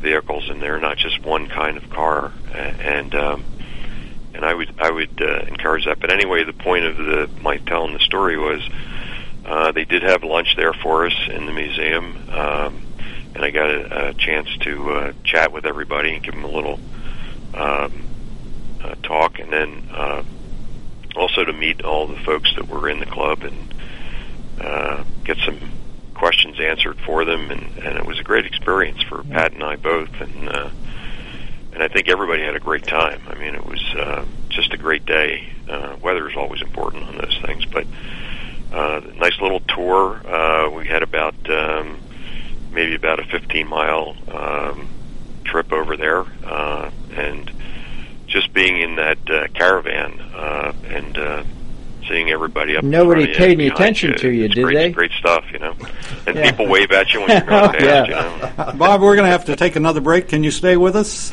vehicles 0.00 0.50
in 0.50 0.58
there, 0.58 0.78
not 0.80 0.96
just 0.98 1.24
one 1.24 1.46
kind 1.46 1.76
of 1.76 1.88
car. 1.88 2.32
And 2.52 3.14
um, 3.14 3.44
and 4.34 4.44
I 4.44 4.52
would 4.52 4.74
I 4.78 4.90
would 4.90 5.22
uh, 5.22 5.44
encourage 5.46 5.84
that. 5.86 6.00
But 6.00 6.12
anyway, 6.12 6.42
the 6.42 6.52
point 6.52 6.84
of 6.84 6.96
the 6.96 7.30
my 7.42 7.58
telling 7.58 7.92
the 7.92 8.00
story 8.00 8.36
was 8.36 8.60
uh, 9.46 9.72
they 9.72 9.84
did 9.84 10.02
have 10.02 10.24
lunch 10.24 10.56
there 10.56 10.72
for 10.72 11.06
us 11.06 11.14
in 11.30 11.46
the 11.46 11.52
museum, 11.52 12.16
um, 12.30 12.82
and 13.34 13.44
I 13.44 13.50
got 13.50 13.70
a, 13.70 14.08
a 14.08 14.14
chance 14.14 14.48
to 14.58 14.90
uh, 14.90 15.12
chat 15.22 15.52
with 15.52 15.64
everybody 15.64 16.14
and 16.14 16.22
give 16.22 16.34
them 16.34 16.44
a 16.44 16.50
little 16.50 16.80
um, 17.54 18.02
uh, 18.82 18.94
talk, 19.02 19.38
and 19.38 19.52
then 19.52 19.88
uh, 19.92 20.24
also 21.14 21.44
to 21.44 21.52
meet 21.52 21.82
all 21.82 22.08
the 22.08 22.16
folks 22.16 22.54
that 22.56 22.68
were 22.68 22.88
in 22.88 22.98
the 22.98 23.06
club 23.06 23.42
and 23.42 23.74
uh, 24.60 25.04
get 25.24 25.38
some 25.44 25.58
questions 26.14 26.58
answered 26.58 26.98
for 27.06 27.24
them, 27.24 27.50
and, 27.50 27.78
and 27.78 27.96
it 27.98 28.04
was 28.04 28.18
a 28.18 28.24
great 28.24 28.46
experience 28.46 29.02
for 29.02 29.22
Pat 29.22 29.52
and 29.52 29.62
I 29.62 29.76
both, 29.76 30.10
and 30.20 30.48
uh, 30.48 30.70
and 31.72 31.82
I 31.82 31.88
think 31.88 32.08
everybody 32.08 32.42
had 32.42 32.56
a 32.56 32.60
great 32.60 32.84
time. 32.84 33.20
I 33.28 33.34
mean, 33.34 33.54
it 33.54 33.66
was 33.66 33.84
uh, 33.94 34.24
just 34.48 34.72
a 34.72 34.78
great 34.78 35.04
day. 35.04 35.46
Uh, 35.68 35.96
weather 36.02 36.28
is 36.28 36.34
always 36.34 36.62
important 36.62 37.04
on 37.04 37.18
those 37.18 37.38
things, 37.44 37.66
but 37.66 37.86
uh, 38.76 39.00
nice 39.16 39.40
little 39.40 39.60
tour. 39.60 40.20
Uh, 40.26 40.70
we 40.70 40.86
had 40.86 41.02
about 41.02 41.34
um, 41.50 41.98
maybe 42.72 42.94
about 42.94 43.18
a 43.20 43.24
15 43.24 43.66
mile 43.66 44.16
um, 44.30 44.88
trip 45.44 45.72
over 45.72 45.96
there, 45.96 46.24
uh, 46.44 46.90
and 47.14 47.50
just 48.26 48.52
being 48.52 48.80
in 48.80 48.96
that 48.96 49.18
uh, 49.30 49.46
caravan 49.54 50.20
uh, 50.34 50.72
and 50.88 51.16
uh, 51.16 51.44
seeing 52.08 52.30
everybody 52.30 52.76
up. 52.76 52.82
in 52.84 52.90
Nobody 52.90 53.22
front 53.22 53.30
of 53.30 53.38
paid 53.38 53.44
any 53.52 53.56
behind 53.70 53.80
attention 53.80 54.16
to 54.18 54.30
you, 54.30 54.44
it's 54.44 54.54
did 54.54 54.64
great, 54.64 54.74
they? 54.74 54.90
Great 54.90 55.12
stuff, 55.12 55.44
you 55.52 55.58
know. 55.58 55.74
And 56.26 56.36
Yeah. 56.36 56.50
people 56.50 56.66
wave 56.66 56.90
at 56.90 57.12
you 57.14 57.20
when 57.20 57.28
you're 57.30 57.40
going 57.40 57.70
past. 57.78 57.80
Yeah. 57.80 58.04
You 58.04 58.64
know. 58.64 58.72
Bob, 58.72 59.00
we're 59.00 59.14
going 59.14 59.26
to 59.26 59.30
have 59.30 59.44
to 59.44 59.54
take 59.54 59.76
another 59.76 60.00
break. 60.00 60.26
Can 60.28 60.42
you 60.42 60.50
stay 60.50 60.76
with 60.76 60.96
us? 60.96 61.32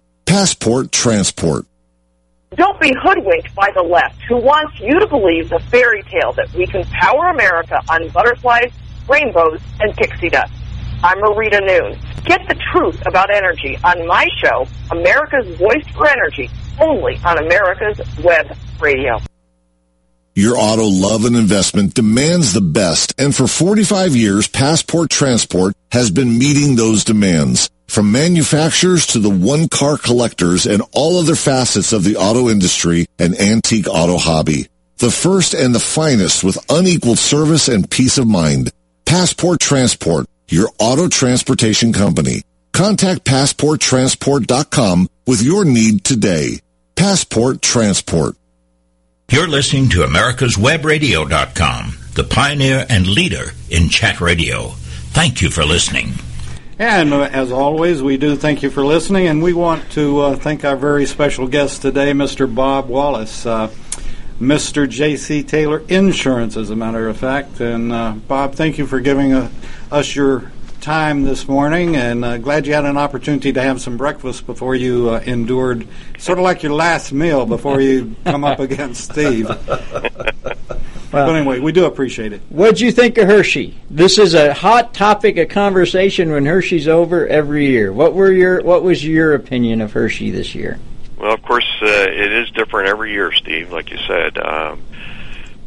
Passport 0.25 0.91
Transport. 0.91 1.65
Don't 2.55 2.79
be 2.79 2.93
hoodwinked 3.01 3.53
by 3.55 3.69
the 3.73 3.81
left 3.81 4.21
who 4.27 4.37
wants 4.37 4.79
you 4.79 4.99
to 4.99 5.07
believe 5.07 5.49
the 5.49 5.59
fairy 5.71 6.03
tale 6.03 6.33
that 6.33 6.53
we 6.53 6.67
can 6.67 6.83
power 6.85 7.29
America 7.29 7.79
on 7.89 8.09
butterflies, 8.09 8.71
rainbows, 9.07 9.59
and 9.79 9.95
pixie 9.95 10.29
dust. 10.29 10.51
I'm 11.03 11.17
Marita 11.19 11.65
Noon. 11.65 11.97
Get 12.25 12.47
the 12.47 12.55
truth 12.71 13.01
about 13.07 13.33
energy 13.33 13.77
on 13.83 14.05
my 14.05 14.27
show, 14.43 14.67
America's 14.91 15.47
Voice 15.57 15.87
for 15.95 16.07
Energy, 16.07 16.49
only 16.79 17.17
on 17.25 17.37
America's 17.37 17.99
Web 18.23 18.55
Radio. 18.79 19.19
Your 20.35 20.57
auto 20.57 20.85
love 20.85 21.25
and 21.25 21.35
investment 21.35 21.93
demands 21.93 22.53
the 22.53 22.61
best, 22.61 23.13
and 23.17 23.35
for 23.35 23.47
45 23.47 24.15
years, 24.15 24.47
Passport 24.47 25.09
Transport 25.09 25.73
has 25.91 26.09
been 26.09 26.37
meeting 26.37 26.75
those 26.75 27.03
demands. 27.03 27.69
From 27.91 28.13
manufacturers 28.13 29.05
to 29.07 29.19
the 29.19 29.29
one-car 29.29 29.97
collectors 29.97 30.65
and 30.65 30.81
all 30.93 31.19
other 31.19 31.35
facets 31.35 31.91
of 31.91 32.05
the 32.05 32.15
auto 32.15 32.49
industry 32.49 33.05
and 33.19 33.37
antique 33.37 33.89
auto 33.89 34.15
hobby. 34.15 34.69
The 34.99 35.11
first 35.11 35.53
and 35.53 35.75
the 35.75 35.79
finest 35.81 36.41
with 36.41 36.57
unequaled 36.69 37.19
service 37.19 37.67
and 37.67 37.91
peace 37.91 38.17
of 38.17 38.27
mind. 38.27 38.71
Passport 39.03 39.59
Transport, 39.59 40.25
your 40.47 40.69
auto 40.79 41.09
transportation 41.09 41.91
company. 41.91 42.43
Contact 42.71 43.25
PassportTransport.com 43.25 45.09
with 45.27 45.41
your 45.41 45.65
need 45.65 46.05
today. 46.05 46.61
Passport 46.95 47.61
Transport. 47.61 48.37
You're 49.29 49.49
listening 49.49 49.89
to 49.89 50.03
America's 50.03 50.55
America'sWebRadio.com, 50.55 51.97
the 52.13 52.23
pioneer 52.23 52.85
and 52.87 53.05
leader 53.05 53.51
in 53.69 53.89
chat 53.89 54.21
radio. 54.21 54.69
Thank 55.11 55.41
you 55.41 55.49
for 55.49 55.65
listening. 55.65 56.13
And 56.81 57.13
uh, 57.13 57.29
as 57.31 57.51
always, 57.51 58.01
we 58.01 58.17
do 58.17 58.35
thank 58.35 58.63
you 58.63 58.71
for 58.71 58.83
listening, 58.83 59.27
and 59.27 59.43
we 59.43 59.53
want 59.53 59.91
to 59.91 60.19
uh, 60.19 60.35
thank 60.35 60.65
our 60.65 60.75
very 60.75 61.05
special 61.05 61.47
guest 61.47 61.83
today, 61.83 62.11
Mr. 62.11 62.51
Bob 62.51 62.87
Wallace, 62.87 63.45
uh, 63.45 63.69
Mr. 64.39 64.89
J.C. 64.89 65.43
Taylor 65.43 65.83
Insurance, 65.89 66.57
as 66.57 66.71
a 66.71 66.75
matter 66.75 67.07
of 67.07 67.17
fact. 67.17 67.59
And 67.59 67.91
uh, 67.91 68.13
Bob, 68.27 68.55
thank 68.55 68.79
you 68.79 68.87
for 68.87 68.99
giving 68.99 69.31
uh, 69.31 69.51
us 69.91 70.15
your 70.15 70.51
time 70.81 71.21
this 71.21 71.47
morning, 71.47 71.97
and 71.97 72.25
uh, 72.25 72.39
glad 72.39 72.65
you 72.65 72.73
had 72.73 72.85
an 72.85 72.97
opportunity 72.97 73.53
to 73.53 73.61
have 73.61 73.79
some 73.79 73.95
breakfast 73.95 74.47
before 74.47 74.73
you 74.73 75.11
uh, 75.11 75.19
endured, 75.19 75.87
sort 76.17 76.39
of 76.39 76.43
like 76.43 76.63
your 76.63 76.73
last 76.73 77.13
meal 77.13 77.45
before 77.45 77.79
you 77.79 78.15
come 78.23 78.43
up 78.43 78.59
against 78.69 79.11
Steve. 79.11 79.47
But 81.11 81.35
anyway, 81.35 81.59
we 81.59 81.71
do 81.71 81.85
appreciate 81.85 82.33
it. 82.33 82.41
What'd 82.49 82.79
you 82.79 82.91
think 82.91 83.17
of 83.17 83.27
Hershey? 83.27 83.77
This 83.89 84.17
is 84.17 84.33
a 84.33 84.53
hot 84.53 84.93
topic 84.93 85.37
of 85.37 85.49
conversation 85.49 86.31
when 86.31 86.45
Hershey's 86.45 86.87
over 86.87 87.27
every 87.27 87.67
year. 87.67 87.91
What 87.91 88.13
were 88.13 88.31
your 88.31 88.61
What 88.63 88.83
was 88.83 89.05
your 89.05 89.33
opinion 89.33 89.81
of 89.81 89.93
Hershey 89.93 90.31
this 90.31 90.55
year? 90.55 90.79
Well, 91.17 91.33
of 91.33 91.41
course, 91.43 91.67
uh, 91.81 91.85
it 91.85 92.31
is 92.31 92.49
different 92.51 92.89
every 92.89 93.11
year, 93.11 93.31
Steve. 93.31 93.71
Like 93.71 93.91
you 93.91 93.97
said, 94.07 94.37
um, 94.39 94.81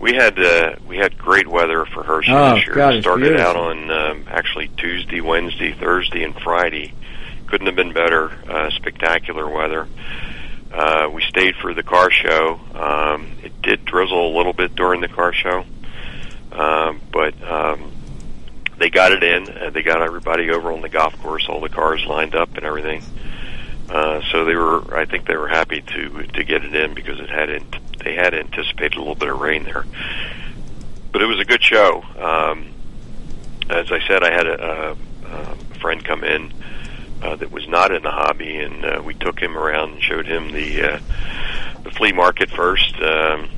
we 0.01 0.13
had 0.15 0.39
uh, 0.39 0.77
we 0.89 0.97
had 0.97 1.17
great 1.17 1.47
weather 1.47 1.85
for 1.87 2.03
Hershey 2.03 2.33
Oh, 2.33 2.57
this 2.57 2.67
year. 2.67 2.75
God, 2.75 2.95
it 2.95 2.97
it's 2.99 3.05
started 3.05 3.39
out 3.39 3.57
on 3.57 3.91
um, 3.91 4.25
actually 4.29 4.69
Tuesday, 4.77 5.21
Wednesday, 5.21 5.73
Thursday, 5.73 6.25
and 6.25 6.35
Friday. 6.41 6.93
Couldn't 7.47 7.67
have 7.67 7.77
been 7.77 7.93
better. 7.93 8.33
Uh, 8.49 8.71
spectacular 8.71 9.49
weather. 9.49 9.87
Uh, 10.75 11.09
we 11.09 11.22
stayed 11.22 11.55
for 11.55 11.72
the 11.72 11.85
car 11.85 12.11
show. 12.11 12.59
Um, 12.75 13.31
it 13.45 13.62
did 13.62 13.85
drizzle 13.85 14.35
a 14.35 14.35
little 14.37 14.53
bit 14.53 14.75
during 14.75 15.01
the 15.01 15.09
car 15.09 15.33
show, 15.33 15.64
um, 16.51 17.01
but 17.12 17.41
um, 17.45 17.93
they 18.79 18.91
got 18.91 19.12
it 19.12 19.22
in. 19.22 19.49
Uh, 19.49 19.70
they 19.70 19.85
got 19.85 20.03
everybody 20.03 20.51
over 20.51 20.72
on 20.72 20.81
the 20.81 20.89
golf 20.89 21.16
course, 21.22 21.47
all 21.49 21.61
the 21.61 21.68
cars 21.68 22.05
lined 22.07 22.35
up 22.35 22.57
and 22.57 22.66
everything. 22.66 23.05
Uh, 23.89 24.20
so 24.33 24.45
they 24.45 24.57
were, 24.57 24.97
I 24.97 25.05
think 25.05 25.29
they 25.29 25.37
were 25.37 25.47
happy 25.47 25.81
to 25.81 26.25
to 26.25 26.43
get 26.43 26.64
it 26.64 26.75
in 26.75 26.93
because 26.93 27.20
it 27.20 27.31
had 27.31 27.51
in, 27.51 27.64
they 28.03 28.16
had 28.16 28.35
anticipated 28.35 28.97
a 28.97 28.99
little 28.99 29.14
bit 29.14 29.29
of 29.29 29.39
rain 29.39 29.62
there. 29.62 29.85
But 31.12 31.22
it 31.22 31.27
was 31.27 31.39
a 31.39 31.45
good 31.45 31.62
show. 31.62 32.03
Um, 32.18 32.66
as 33.70 33.93
I 33.93 34.05
said, 34.09 34.25
I 34.25 34.33
had 34.33 34.49
a, 34.49 34.64
a, 34.64 34.97
a 35.29 35.57
friend 35.79 36.05
come 36.05 36.25
in 36.25 36.53
uh, 37.25 37.37
that 37.37 37.51
was 37.51 37.66
not 37.68 37.93
in 37.93 38.03
the 38.03 38.11
hobby, 38.11 38.57
and 38.57 38.85
uh, 38.85 39.03
we 39.05 39.14
took 39.14 39.41
him 39.41 39.57
around 39.57 39.95
and 39.95 40.03
showed 40.03 40.27
him 40.27 40.53
the 40.53 40.83
uh, 40.83 41.01
the 41.83 41.91
flea 41.91 42.12
market 42.12 42.51
first. 42.51 42.95
Um, 43.01 43.49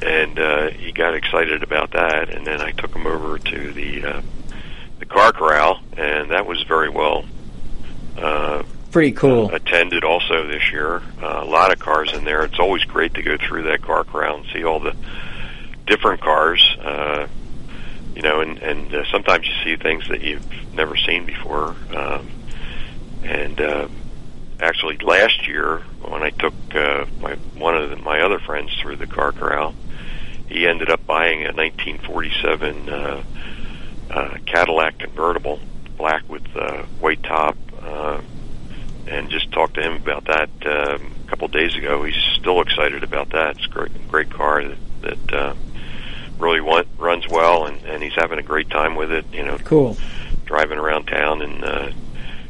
and 0.00 0.38
uh, 0.38 0.70
he 0.70 0.92
got 0.92 1.14
excited 1.14 1.62
about 1.62 1.92
that, 1.92 2.28
and 2.30 2.46
then 2.46 2.60
I 2.60 2.72
took 2.72 2.94
him 2.94 3.06
over 3.06 3.38
to 3.38 3.72
the 3.72 4.04
uh, 4.04 4.22
the 4.98 5.06
car 5.06 5.32
corral, 5.32 5.80
and 5.96 6.30
that 6.30 6.46
was 6.46 6.62
very 6.62 6.88
well 6.88 7.24
uh, 8.16 8.62
Pretty 8.90 9.12
cool. 9.12 9.50
attended 9.52 10.04
also 10.04 10.46
this 10.46 10.70
year. 10.70 11.02
Uh, 11.22 11.40
a 11.42 11.44
lot 11.44 11.72
of 11.72 11.78
cars 11.78 12.12
in 12.12 12.24
there. 12.24 12.44
It's 12.44 12.58
always 12.58 12.84
great 12.84 13.14
to 13.14 13.22
go 13.22 13.36
through 13.38 13.64
that 13.64 13.82
car 13.82 14.04
corral 14.04 14.38
and 14.38 14.46
see 14.52 14.64
all 14.64 14.80
the 14.80 14.94
different 15.86 16.20
cars. 16.20 16.76
Uh, 16.80 17.26
you 18.14 18.22
know, 18.22 18.40
and 18.40 18.58
and 18.58 18.94
uh, 18.94 19.04
sometimes 19.10 19.48
you 19.48 19.54
see 19.64 19.82
things 19.82 20.06
that 20.08 20.20
you've 20.20 20.74
never 20.74 20.96
seen 20.96 21.24
before. 21.24 21.74
Um, 21.94 22.28
and 23.24 23.60
uh, 23.60 23.88
actually, 24.60 24.98
last 24.98 25.46
year 25.46 25.78
when 26.02 26.22
I 26.22 26.30
took 26.30 26.54
uh, 26.74 27.06
my 27.20 27.34
one 27.56 27.76
of 27.76 27.90
the, 27.90 27.96
my 27.96 28.20
other 28.20 28.38
friends 28.38 28.72
through 28.80 28.96
the 28.96 29.06
car 29.06 29.32
corral, 29.32 29.74
he 30.48 30.66
ended 30.66 30.90
up 30.90 31.06
buying 31.06 31.40
a 31.42 31.52
1947 31.52 32.88
uh, 32.88 33.22
uh, 34.10 34.36
Cadillac 34.46 34.98
convertible, 34.98 35.60
black 35.96 36.28
with 36.28 36.44
uh, 36.56 36.82
white 37.00 37.22
top. 37.22 37.56
Uh, 37.80 38.20
and 39.06 39.30
just 39.30 39.50
talked 39.52 39.74
to 39.74 39.82
him 39.82 39.94
about 39.96 40.24
that 40.26 40.48
um, 40.64 41.12
a 41.26 41.28
couple 41.28 41.48
days 41.48 41.74
ago. 41.74 42.04
He's 42.04 42.14
still 42.38 42.60
excited 42.60 43.02
about 43.02 43.30
that. 43.30 43.56
It's 43.56 43.66
a 43.66 43.68
great, 43.68 44.08
great 44.08 44.30
car 44.30 44.62
that, 44.62 44.78
that 45.02 45.32
uh, 45.32 45.54
really 46.38 46.60
want, 46.60 46.86
runs 46.98 47.28
well, 47.28 47.66
and, 47.66 47.82
and 47.84 48.02
he's 48.02 48.14
having 48.14 48.38
a 48.38 48.42
great 48.42 48.70
time 48.70 48.94
with 48.94 49.10
it. 49.10 49.24
You 49.32 49.44
know, 49.44 49.58
Cool. 49.58 49.96
driving 50.44 50.78
around 50.78 51.06
town 51.06 51.42
and 51.42 51.64
uh, 51.64 51.90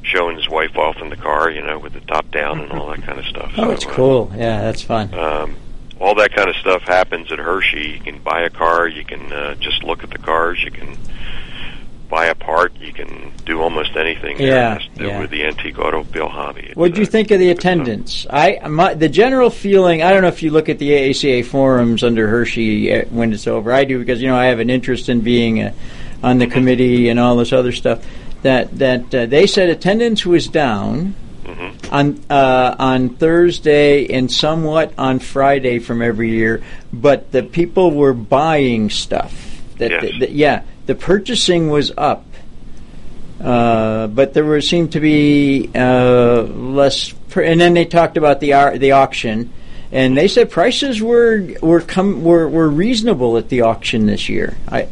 showing 0.02 0.36
his 0.36 0.48
wife 0.48 0.76
off 0.76 0.96
in 1.00 1.08
the 1.10 1.16
car. 1.16 1.50
You 1.50 1.62
know, 1.62 1.78
with 1.78 1.92
the 1.94 2.00
top 2.00 2.30
down 2.30 2.60
and 2.60 2.72
all 2.72 2.90
that 2.90 3.02
kind 3.02 3.18
of 3.18 3.24
stuff. 3.26 3.52
Oh, 3.58 3.70
it's 3.70 3.84
So, 3.84 3.90
uh, 3.90 3.94
cool. 3.94 4.32
Yeah, 4.36 4.60
that's 4.62 4.82
fun. 4.82 5.12
um, 5.14 5.56
all 6.00 6.14
that 6.16 6.32
kind 6.34 6.48
of 6.48 6.56
stuff 6.56 6.82
happens 6.82 7.30
at 7.30 7.38
Hershey. 7.38 7.90
You 7.92 8.00
can 8.00 8.18
buy 8.18 8.42
a 8.42 8.50
car. 8.50 8.88
You 8.88 9.04
can 9.04 9.32
uh, 9.32 9.54
just 9.56 9.84
look 9.84 10.02
at 10.02 10.10
the 10.10 10.18
cars. 10.18 10.62
You 10.64 10.70
can 10.72 10.96
buy 12.10 12.26
a 12.26 12.34
part. 12.34 12.74
You 12.80 12.92
can 12.92 13.32
do 13.46 13.62
almost 13.62 13.96
anything. 13.96 14.36
there 14.36 14.48
Yeah, 14.48 14.78
has 14.78 14.88
yeah. 14.96 15.20
with 15.20 15.30
the 15.30 15.44
antique 15.44 15.78
automobile 15.78 16.28
hobby. 16.28 16.62
It's, 16.66 16.76
What 16.76 16.92
do 16.94 17.00
you 17.00 17.06
uh, 17.06 17.10
think 17.10 17.30
of 17.30 17.38
the 17.38 17.50
attendance? 17.50 18.26
I 18.28 18.58
my, 18.68 18.94
the 18.94 19.08
general 19.08 19.48
feeling. 19.48 20.02
I 20.02 20.10
don't 20.12 20.22
know 20.22 20.28
if 20.28 20.42
you 20.42 20.50
look 20.50 20.68
at 20.68 20.78
the 20.78 20.90
AACA 20.90 21.44
forums 21.46 22.02
under 22.02 22.26
Hershey 22.28 22.92
uh, 22.92 23.04
when 23.06 23.32
it's 23.32 23.46
over. 23.46 23.72
I 23.72 23.84
do 23.84 23.98
because 23.98 24.20
you 24.20 24.26
know 24.28 24.36
I 24.36 24.46
have 24.46 24.58
an 24.58 24.70
interest 24.70 25.08
in 25.08 25.20
being 25.20 25.62
uh, 25.62 25.72
on 26.22 26.38
the 26.38 26.46
committee 26.48 27.08
and 27.08 27.18
all 27.20 27.36
this 27.36 27.52
other 27.52 27.72
stuff. 27.72 28.04
That 28.42 28.78
that 28.78 29.14
uh, 29.14 29.26
they 29.26 29.46
said 29.46 29.68
attendance 29.70 30.26
was 30.26 30.48
down 30.48 31.14
Mm-hmm. 31.44 31.92
on 31.92 32.20
uh, 32.30 32.76
on 32.78 33.08
Thursday 33.16 34.06
and 34.14 34.30
somewhat 34.30 34.92
on 34.96 35.18
Friday 35.18 35.80
from 35.80 36.00
every 36.00 36.30
year, 36.30 36.62
but 36.92 37.32
the 37.32 37.42
people 37.42 37.90
were 37.90 38.12
buying 38.14 38.90
stuff. 38.90 39.60
That, 39.78 39.90
Yes. 39.90 40.30
yeah, 40.30 40.62
the 40.86 40.94
purchasing 40.94 41.68
was 41.68 41.90
up. 41.98 42.24
Uh, 43.40 44.06
but 44.06 44.34
there 44.34 44.44
were 44.44 44.60
seemed 44.60 44.92
to 44.92 45.00
be 45.00 45.68
uh, 45.74 46.42
less, 46.42 47.10
pr- 47.30 47.42
and 47.42 47.60
then 47.60 47.74
they 47.74 47.86
talked 47.86 48.16
about 48.16 48.38
the 48.38 48.52
ar- 48.52 48.78
the 48.78 48.92
auction, 48.92 49.52
and 49.90 50.16
they 50.16 50.28
said 50.28 50.48
prices 50.48 51.02
were 51.02 51.44
were 51.60 51.80
come 51.80 52.22
were, 52.22 52.48
were 52.48 52.68
reasonable 52.68 53.36
at 53.36 53.48
the 53.48 53.62
auction 53.62 54.06
this 54.06 54.28
year. 54.28 54.56
I 54.68 54.86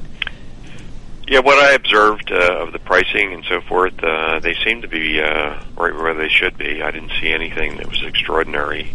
Yeah, 1.31 1.39
what 1.39 1.61
I 1.61 1.75
observed 1.75 2.33
uh, 2.33 2.59
of 2.59 2.73
the 2.73 2.81
pricing 2.81 3.33
and 3.33 3.45
so 3.45 3.61
forth, 3.61 3.95
uh, 4.03 4.41
they 4.41 4.57
seem 4.65 4.83
to 4.83 4.89
be 4.89 5.23
uh, 5.23 5.63
right 5.77 5.95
where 5.95 6.13
they 6.13 6.29
should 6.29 6.59
be. 6.59 6.83
I 6.83 6.91
didn't 6.91 7.13
see 7.21 7.29
anything 7.29 7.77
that 7.77 7.89
was 7.89 8.03
extraordinary. 8.03 8.93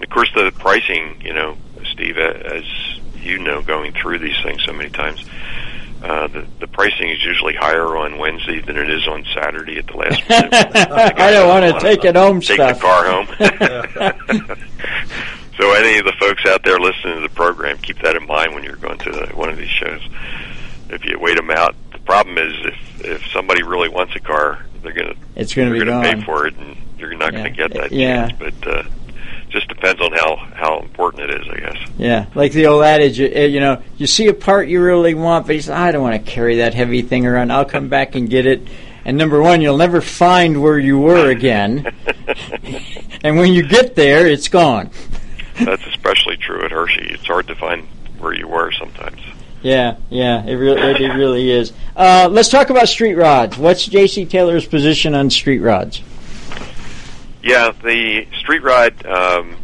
of 0.00 0.08
course, 0.08 0.30
the 0.32 0.52
pricing, 0.52 1.20
you 1.24 1.34
know, 1.34 1.56
Steve, 1.90 2.18
as 2.18 2.62
you 3.16 3.40
know, 3.40 3.62
going 3.62 3.92
through 3.94 4.20
these 4.20 4.40
things 4.44 4.62
so 4.64 4.72
many 4.72 4.90
times, 4.90 5.24
uh, 6.04 6.28
the 6.28 6.46
the 6.60 6.68
pricing 6.68 7.10
is 7.10 7.20
usually 7.24 7.56
higher 7.56 7.96
on 7.96 8.16
Wednesday 8.16 8.60
than 8.60 8.76
it 8.76 8.88
is 8.88 9.08
on 9.08 9.24
Saturday 9.34 9.78
at 9.78 9.88
the 9.88 9.96
last 9.96 10.28
minute. 10.28 10.52
I 11.18 11.32
don't 11.32 11.48
want 11.48 11.74
to 11.74 11.80
take 11.80 12.04
it 12.04 12.14
home 12.14 12.40
take 12.40 12.58
stuff. 12.58 12.76
the 12.76 12.80
car 12.80 13.04
home. 13.06 13.26
so 15.58 15.72
any 15.72 15.98
of 15.98 16.04
the 16.04 16.14
folks 16.20 16.46
out 16.46 16.62
there 16.62 16.78
listening 16.78 17.16
to 17.16 17.22
the 17.22 17.34
program, 17.34 17.76
keep 17.78 17.98
that 18.02 18.14
in 18.14 18.24
mind 18.28 18.54
when 18.54 18.62
you're 18.62 18.76
going 18.76 18.98
to 18.98 19.10
the, 19.10 19.26
one 19.34 19.48
of 19.48 19.56
these 19.56 19.68
shows. 19.68 20.00
If 20.92 21.04
you 21.04 21.18
wait 21.18 21.36
them 21.36 21.50
out, 21.50 21.74
the 21.92 21.98
problem 22.00 22.38
is 22.38 22.54
if 22.66 23.04
if 23.04 23.26
somebody 23.32 23.62
really 23.62 23.88
wants 23.88 24.14
a 24.14 24.20
car, 24.20 24.64
they're 24.82 24.92
gonna 24.92 25.14
It's 25.34 25.54
gonna 25.54 25.70
they're 25.70 25.80
be 25.80 25.86
gonna 25.86 26.14
pay 26.16 26.20
for 26.22 26.46
it, 26.46 26.54
and 26.56 26.76
you're 26.98 27.14
not 27.14 27.32
Yeah. 27.32 27.38
gonna 27.38 27.50
get 27.50 27.72
that 27.74 27.92
Yeah. 27.92 28.28
chance. 28.28 28.38
But 28.60 28.68
uh, 28.68 28.82
just 29.48 29.68
depends 29.68 30.00
on 30.00 30.12
how 30.12 30.36
how 30.54 30.80
important 30.80 31.30
it 31.30 31.40
is, 31.40 31.48
I 31.48 31.56
guess. 31.60 31.76
Yeah, 31.98 32.26
like 32.34 32.52
the 32.52 32.66
old 32.66 32.84
adage, 32.84 33.20
uh, 33.20 33.24
you 33.24 33.60
know, 33.60 33.82
you 33.96 34.06
see 34.06 34.28
a 34.28 34.34
part 34.34 34.68
you 34.68 34.82
really 34.82 35.14
want, 35.14 35.46
but 35.46 35.56
you 35.56 35.62
say, 35.62 35.72
I 35.72 35.92
don't 35.92 36.02
want 36.02 36.24
to 36.24 36.30
carry 36.30 36.56
that 36.58 36.74
heavy 36.74 37.02
thing 37.02 37.26
around. 37.26 37.50
I'll 37.52 37.64
come 37.64 37.88
back 37.88 38.14
and 38.14 38.28
get 38.30 38.46
it. 38.46 38.62
And 39.04 39.16
number 39.18 39.42
one, 39.42 39.60
you'll 39.60 39.78
never 39.78 40.00
find 40.00 40.62
where 40.62 40.78
you 40.78 40.96
were 40.98 41.28
again. 41.28 41.92
and 43.24 43.36
when 43.36 43.52
you 43.52 43.66
get 43.66 43.96
there, 43.96 44.26
it's 44.28 44.48
gone. 44.48 44.90
That's 45.60 45.84
especially 45.86 46.36
true 46.36 46.64
at 46.64 46.70
Hershey. 46.70 47.08
It's 47.10 47.26
hard 47.26 47.48
to 47.48 47.54
find 47.56 47.86
where 48.20 48.32
you 48.32 48.46
were 48.46 48.70
sometimes. 48.72 49.20
Yeah, 49.62 49.96
yeah, 50.10 50.44
it 50.44 50.54
really, 50.54 50.80
it 50.80 51.14
really 51.14 51.50
is. 51.50 51.72
Uh, 51.94 52.28
let's 52.30 52.48
talk 52.48 52.70
about 52.70 52.88
street 52.88 53.14
rods. 53.14 53.56
What's 53.56 53.86
J.C. 53.86 54.24
Taylor's 54.26 54.66
position 54.66 55.14
on 55.14 55.30
street 55.30 55.60
rods? 55.60 56.02
Yeah, 57.42 57.72
the 57.82 58.26
street 58.38 58.62
rod 58.62 59.06
um, 59.06 59.56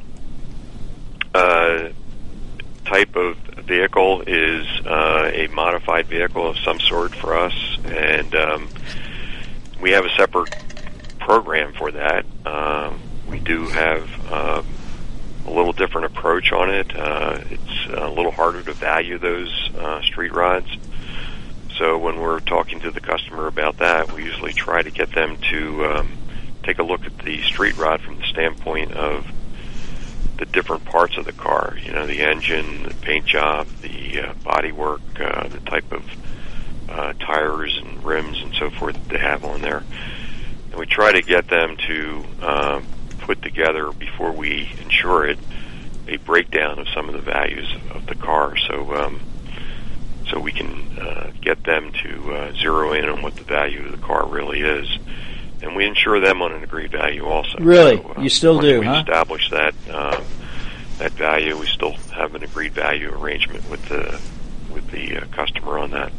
uh, 1.35 1.89
type 2.85 3.17
of 3.17 3.37
vehicle 3.67 4.23
is 4.23 4.67
uh, 4.87 5.31
a 5.33 5.49
modified 5.49 6.07
vehicle 6.07 6.49
of 6.49 6.59
some 6.59 6.81
sort 6.81 7.15
for 7.15 7.37
us, 7.37 7.55
and 7.85 8.35
um, 8.35 8.69
we 9.81 9.91
have 9.91 10.05
a 10.05 10.11
separate 10.17 10.55
program 11.19 11.73
for 11.75 11.91
that. 11.91 12.25
Um, 12.47 13.01
we 13.29 13.41
do 13.41 13.67
have 13.67 14.33
um, 14.33 14.67
a 15.49 15.55
little 15.55 15.73
different 15.73 16.07
approach 16.07 16.53
on 16.53 16.71
it. 16.71 16.95
Uh, 16.95 17.41
it's 17.51 17.87
a 17.95 18.09
little 18.09 18.31
harder 18.31 18.63
to 18.63 18.73
value 18.73 19.19
those 19.19 19.71
uh, 19.77 20.03
street 20.03 20.33
rods. 20.33 20.69
So 21.79 21.97
when 21.97 22.21
we're 22.21 22.41
talking 22.41 22.81
to 22.81 22.91
the 22.91 23.01
customer 23.01 23.47
about 23.47 23.79
that, 23.79 24.13
we 24.13 24.25
usually 24.25 24.53
try 24.53 24.83
to 24.83 24.91
get 24.91 25.13
them 25.13 25.39
to 25.51 25.87
um, 25.87 26.09
take 26.65 26.79
a 26.79 26.83
look 26.83 27.05
at 27.07 27.17
the 27.19 27.41
street 27.43 27.77
rod 27.79 28.01
from 28.01 28.19
the 28.19 28.25
standpoint 28.25 28.93
of 28.93 29.27
the 30.37 30.45
different 30.47 30.85
parts 30.85 31.17
of 31.17 31.25
the 31.25 31.33
car. 31.33 31.77
You 31.83 31.93
know, 31.93 32.07
the 32.07 32.21
engine, 32.21 32.83
the 32.83 32.95
paint 32.95 33.27
job, 33.27 33.69
the 33.81 34.21
uh, 34.21 34.35
body 34.45 34.71
uh, 34.71 35.49
the 35.49 35.61
type 35.67 35.91
of 35.93 36.05
uh, 36.89 37.13
tires 37.15 37.79
and 37.79 38.05
rims 38.05 38.41
and 38.43 38.55
so 38.55 38.71
forth 38.71 38.95
that 38.95 39.09
they 39.09 39.19
have 39.19 39.45
on 39.45 39.63
there. 39.63 39.85
And 40.71 40.75
we 40.81 40.87
try 40.87 41.13
to 41.13 41.23
get 41.23 41.49
them 41.49 41.77
to 41.87 42.25
um, 42.43 42.87
put 43.29 43.43
together 43.43 43.93
before 43.93 44.33
we 44.33 44.73
insure 44.83 45.27
it 45.27 45.39
a 46.09 46.17
breakdown 46.17 46.79
of 46.79 46.89
some 46.95 47.11
of 47.11 47.15
the 47.15 47.21
values 47.21 47.69
of 47.95 48.07
the 48.07 48.15
car. 48.15 48.57
So. 48.57 48.95
Um, 48.95 49.21
so 50.31 50.39
we 50.39 50.53
can 50.53 50.99
uh, 50.99 51.31
get 51.41 51.65
them 51.65 51.91
to 52.03 52.35
uh, 52.35 52.53
zero 52.53 52.93
in 52.93 53.09
on 53.09 53.23
what 53.23 53.35
the 53.37 53.45
value 53.45 53.87
of 53.87 53.93
the 53.93 54.07
car 54.07 54.27
really 54.27 54.61
is, 54.61 54.99
and 55.63 55.75
we 55.75 55.87
insure 55.87 56.21
them 56.21 56.43
on 56.43 56.53
an 56.53 56.63
agreed 56.63 56.93
value 56.93 57.25
also. 57.25 57.57
Really? 57.59 57.97
So, 57.97 58.15
uh, 58.15 58.21
You 58.21 58.29
still 58.29 58.61
do, 58.61 58.81
we 58.81 58.87
huh? 58.87 59.05
Establish 59.07 59.49
that 59.49 59.75
uh, 59.91 60.21
that 60.99 61.13
value. 61.13 61.57
We 61.57 61.67
still 61.67 61.93
have 62.13 62.35
an 62.35 62.43
agreed 62.43 62.75
value 62.75 63.11
arrangement 63.11 63.71
with 63.71 63.83
the 63.89 64.21
with 64.71 64.91
the 64.91 65.17
uh, 65.17 65.25
customer 65.33 65.79
on 65.79 65.93
that. 65.93 66.13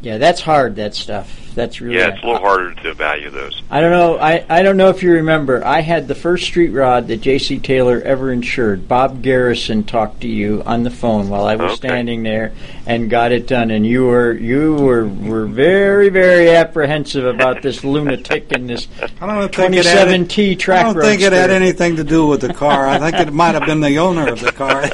Yeah, 0.00 0.16
that's 0.16 0.40
hard. 0.40 0.76
That 0.76 0.94
stuff. 0.94 1.45
That's 1.56 1.80
really. 1.80 1.96
Yeah, 1.96 2.08
it's 2.14 2.22
a 2.22 2.26
little 2.26 2.40
harder 2.42 2.74
to 2.82 2.92
value 2.92 3.30
those. 3.30 3.62
I 3.70 3.80
don't 3.80 3.90
know. 3.90 4.18
I, 4.18 4.44
I 4.48 4.60
don't 4.62 4.76
know 4.76 4.90
if 4.90 5.02
you 5.02 5.12
remember. 5.12 5.64
I 5.64 5.80
had 5.80 6.06
the 6.06 6.14
first 6.14 6.44
street 6.44 6.68
rod 6.68 7.08
that 7.08 7.22
J.C. 7.22 7.58
Taylor 7.60 8.02
ever 8.02 8.30
insured. 8.30 8.86
Bob 8.86 9.22
Garrison 9.22 9.82
talked 9.82 10.20
to 10.20 10.28
you 10.28 10.62
on 10.66 10.82
the 10.82 10.90
phone 10.90 11.30
while 11.30 11.46
I 11.46 11.56
was 11.56 11.72
Okay. 11.72 11.88
standing 11.88 12.22
there 12.24 12.52
and 12.86 13.08
got 13.08 13.32
it 13.32 13.46
done. 13.46 13.70
And 13.70 13.86
you 13.86 14.04
were 14.04 14.34
you 14.34 14.74
were 14.74 15.06
were 15.08 15.46
very 15.46 16.10
very 16.10 16.50
apprehensive 16.50 17.24
about 17.24 17.62
this 17.62 17.82
lunatic 17.82 18.52
and 18.52 18.68
this 18.68 18.86
I 19.00 19.26
don't 19.26 19.52
think 19.54 19.74
27T 19.76 20.58
track 20.58 20.84
I 20.86 20.92
don't 20.92 21.02
think 21.02 21.22
it 21.22 21.32
had 21.32 21.50
anything 21.50 21.96
to 21.96 22.04
do 22.04 22.26
with 22.26 22.42
the 22.42 22.52
car. 22.52 22.86
I 22.86 22.98
think 22.98 23.26
it 23.28 23.32
might 23.32 23.54
have 23.54 23.64
been 23.64 23.80
the 23.80 23.98
owner 23.98 24.28
of 24.30 24.40
the 24.40 24.52
car. 24.52 24.82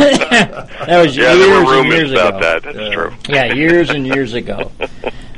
That 0.00 1.02
was 1.02 1.16
yeah, 1.16 1.32
years 1.34 1.38
there 1.46 1.50
were 1.50 1.58
and 1.60 1.68
rumors 1.68 1.98
years 1.98 2.12
about 2.12 2.28
ago. 2.36 2.40
that. 2.40 2.62
That's 2.74 2.94
true. 2.94 3.12
yeah, 3.28 3.52
years 3.52 3.90
and 3.90 4.04
years 4.06 4.34
ago. 4.34 4.72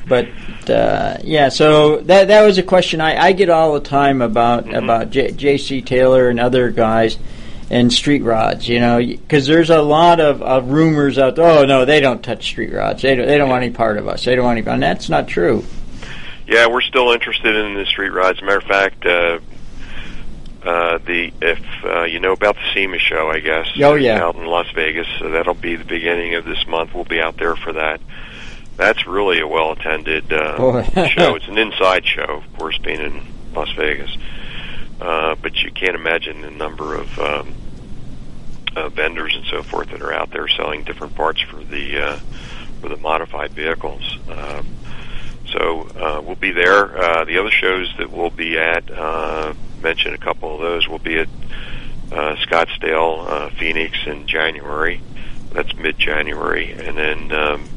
But 0.08 0.28
uh, 0.70 1.18
yeah, 1.24 1.48
so 1.48 1.98
that 2.02 2.28
that 2.28 2.44
was 2.44 2.58
a 2.58 2.62
question 2.62 3.00
I, 3.00 3.16
I 3.16 3.32
get 3.32 3.48
all 3.50 3.74
the 3.74 3.80
time 3.80 4.20
about 4.22 4.64
Mm-hmm. 4.66 4.84
about 4.84 5.10
J- 5.10 5.32
J.C. 5.32 5.82
Taylor 5.82 6.28
and 6.28 6.38
other 6.40 6.70
guys 6.70 7.18
and 7.70 7.92
street 7.92 8.22
rods. 8.22 8.68
You 8.68 8.80
know, 8.80 8.98
because 8.98 9.46
there's 9.46 9.70
a 9.70 9.80
lot 9.82 10.20
of, 10.20 10.42
of 10.42 10.70
rumors 10.70 11.18
out 11.18 11.36
there. 11.36 11.46
Oh 11.46 11.64
no, 11.64 11.84
they 11.84 12.00
don't 12.00 12.22
touch 12.22 12.44
street 12.44 12.72
rods. 12.72 13.02
They 13.02 13.14
don't, 13.14 13.26
they 13.26 13.38
don't 13.38 13.48
want 13.48 13.64
any 13.64 13.72
part 13.72 13.98
of 13.98 14.08
us. 14.08 14.24
They 14.24 14.34
don't 14.34 14.44
want 14.44 14.58
any. 14.58 14.66
And 14.66 14.82
that's 14.82 15.08
not 15.08 15.28
true. 15.28 15.64
Yeah, 16.46 16.66
we're 16.66 16.82
still 16.82 17.12
interested 17.12 17.54
in 17.54 17.74
the 17.74 17.86
street 17.86 18.10
rods. 18.10 18.38
As 18.38 18.42
a 18.42 18.46
matter 18.46 18.58
of 18.58 18.64
fact, 18.64 19.06
uh, 19.06 19.38
uh, 20.64 20.98
the 20.98 21.32
if 21.40 21.60
uh, 21.84 22.02
you 22.04 22.20
know 22.20 22.32
about 22.32 22.56
the 22.56 22.72
SEMA 22.74 22.98
show, 22.98 23.30
I 23.30 23.40
guess. 23.40 23.66
Oh, 23.80 23.94
yeah. 23.94 24.22
out 24.22 24.36
in 24.36 24.44
Las 24.46 24.70
Vegas. 24.74 25.06
So 25.18 25.30
that'll 25.30 25.54
be 25.54 25.76
the 25.76 25.84
beginning 25.84 26.34
of 26.34 26.44
this 26.44 26.66
month. 26.66 26.94
We'll 26.94 27.04
be 27.04 27.20
out 27.20 27.36
there 27.36 27.56
for 27.56 27.72
that. 27.72 28.00
That's 28.82 29.06
really 29.06 29.38
a 29.38 29.46
well 29.46 29.70
attended 29.70 30.32
uh, 30.32 30.82
show. 31.06 31.36
It's 31.36 31.46
an 31.46 31.56
inside 31.56 32.04
show, 32.04 32.42
of 32.42 32.58
course, 32.58 32.76
being 32.78 33.00
in 33.00 33.22
Las 33.54 33.70
Vegas. 33.76 34.16
Uh, 35.00 35.36
but 35.40 35.54
you 35.62 35.70
can't 35.70 35.94
imagine 35.94 36.40
the 36.40 36.50
number 36.50 36.96
of 36.96 37.16
um, 37.16 37.54
uh, 38.74 38.88
vendors 38.88 39.36
and 39.36 39.44
so 39.46 39.62
forth 39.62 39.90
that 39.90 40.02
are 40.02 40.12
out 40.12 40.32
there 40.32 40.48
selling 40.48 40.82
different 40.82 41.14
parts 41.14 41.40
for 41.42 41.62
the 41.62 41.96
uh, 41.96 42.18
for 42.80 42.88
the 42.88 42.96
modified 42.96 43.52
vehicles. 43.52 44.18
Um, 44.28 44.66
so 45.52 45.82
uh, 45.96 46.20
we'll 46.20 46.34
be 46.34 46.50
there. 46.50 47.00
Uh, 47.00 47.24
the 47.24 47.38
other 47.38 47.52
shows 47.52 47.94
that 47.98 48.10
we'll 48.10 48.30
be 48.30 48.58
at, 48.58 48.90
uh, 48.90 49.54
mention 49.80 50.12
a 50.12 50.18
couple 50.18 50.56
of 50.56 50.60
those. 50.60 50.88
We'll 50.88 50.98
be 50.98 51.18
at 51.18 51.28
uh, 52.10 52.34
Scottsdale, 52.34 53.28
uh, 53.28 53.50
Phoenix 53.50 53.96
in 54.06 54.26
January. 54.26 55.00
That's 55.52 55.72
mid-January, 55.76 56.72
and 56.72 56.96
then 56.98 57.30
um, 57.30 57.68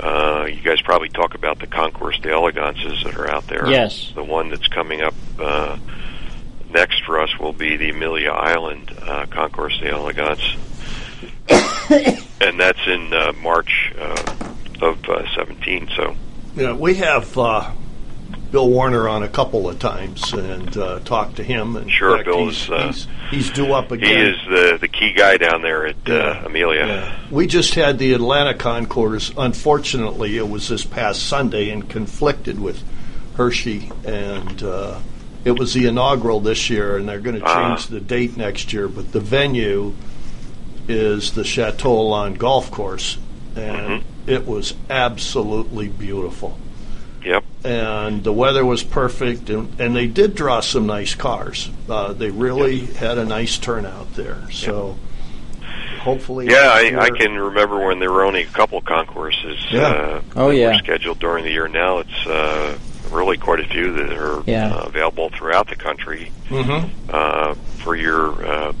uh, 0.00 0.46
you 0.48 0.60
guys 0.62 0.80
probably 0.80 1.08
talk 1.08 1.34
about 1.34 1.58
the 1.58 1.66
Concours 1.66 2.18
d'Elegances 2.20 3.04
that 3.04 3.16
are 3.16 3.28
out 3.28 3.46
there. 3.48 3.68
Yes. 3.68 4.12
The 4.14 4.24
one 4.24 4.50
that's 4.50 4.68
coming 4.68 5.02
up 5.02 5.14
uh, 5.38 5.78
next 6.70 7.04
for 7.04 7.20
us 7.20 7.38
will 7.38 7.52
be 7.52 7.76
the 7.76 7.90
Amelia 7.90 8.30
Island 8.30 8.90
uh, 9.02 9.26
Concours 9.26 9.78
d'Elegance, 9.78 10.56
and 12.40 12.58
that's 12.58 12.86
in 12.86 13.12
uh, 13.12 13.32
March 13.40 13.92
uh, 13.98 14.34
of 14.80 15.08
uh, 15.08 15.24
17. 15.34 15.90
So. 15.94 16.16
Yeah, 16.56 16.74
we 16.74 16.94
have 16.94 17.36
uh, 17.38 17.70
Bill 18.52 18.68
Warner 18.68 19.08
on 19.08 19.22
a 19.22 19.28
couple 19.28 19.68
of 19.68 19.78
times 19.78 20.32
and 20.34 20.76
uh, 20.76 21.00
talked 21.00 21.36
to 21.36 21.42
him. 21.42 21.74
And 21.76 21.90
Sure, 21.90 22.16
fact, 22.18 22.26
Bill 22.26 22.44
he's, 22.44 22.62
is, 22.64 22.70
uh, 22.70 22.86
he's, 22.86 23.06
he's 23.30 23.50
due 23.50 23.72
up 23.72 23.90
again. 23.90 24.08
He 24.08 24.30
is 24.30 24.36
the 24.48 24.78
the 24.78 24.88
key 24.88 25.12
guy 25.14 25.38
down 25.38 25.62
there 25.62 25.86
at 25.86 26.08
uh, 26.08 26.42
Amelia. 26.44 26.86
Yeah. 26.86 27.18
We 27.30 27.46
just 27.46 27.74
had 27.74 27.98
the 27.98 28.12
Atlanta 28.12 28.52
concourse. 28.54 29.32
Unfortunately, 29.36 30.36
it 30.36 30.48
was 30.48 30.68
this 30.68 30.84
past 30.84 31.26
Sunday 31.26 31.70
and 31.70 31.88
conflicted 31.88 32.60
with 32.60 32.82
Hershey, 33.36 33.90
and 34.04 34.62
uh, 34.62 35.00
it 35.46 35.58
was 35.58 35.72
the 35.72 35.86
inaugural 35.86 36.38
this 36.40 36.68
year, 36.68 36.98
and 36.98 37.08
they're 37.08 37.20
going 37.20 37.40
to 37.40 37.44
Ah. 37.46 37.74
change 37.74 37.86
the 37.88 38.00
date 38.00 38.36
next 38.36 38.72
year. 38.74 38.86
But 38.86 39.12
the 39.12 39.20
venue 39.20 39.94
is 40.88 41.32
the 41.32 41.44
Chateau 41.44 41.96
Elan 42.00 42.34
Golf 42.34 42.70
Course, 42.70 43.16
and 43.56 44.04
it 44.26 44.46
was 44.46 44.74
absolutely 44.90 45.88
beautiful. 45.88 46.58
Yep. 47.24 47.44
And 47.64 48.24
the 48.24 48.32
weather 48.32 48.64
was 48.64 48.82
perfect, 48.82 49.48
and, 49.50 49.80
and 49.80 49.94
they 49.94 50.06
did 50.08 50.34
draw 50.34 50.60
some 50.60 50.86
nice 50.86 51.14
cars. 51.14 51.70
Uh, 51.88 52.12
they 52.12 52.30
really 52.30 52.80
had 52.86 53.18
a 53.18 53.24
nice 53.24 53.58
turnout 53.58 54.14
there. 54.14 54.50
So 54.50 54.96
hopefully, 56.00 56.46
Yeah, 56.48 56.70
I, 56.72 56.96
I 56.98 57.10
can 57.10 57.38
remember 57.38 57.86
when 57.86 58.00
there 58.00 58.10
were 58.10 58.24
only 58.24 58.42
a 58.42 58.46
couple 58.46 58.80
concourses 58.80 59.64
Yeah. 59.70 59.86
uh, 59.88 60.22
Oh, 60.34 60.50
yeah. 60.50 60.76
scheduled 60.78 61.20
during 61.20 61.44
the 61.44 61.52
year. 61.52 61.68
Now 61.68 61.98
it's 61.98 62.26
uh, 62.26 62.76
really 63.12 63.36
quite 63.36 63.60
a 63.60 63.68
few 63.68 63.92
that 63.92 64.12
are 64.12 64.42
Yeah. 64.46 64.74
uh, 64.74 64.80
available 64.86 65.30
throughout 65.30 65.68
the 65.68 65.76
country. 65.76 66.32
Mhm. 66.48 66.90
Uh, 67.08 67.54
for 67.84 67.94
your 67.94 68.44
uh, 68.44 68.72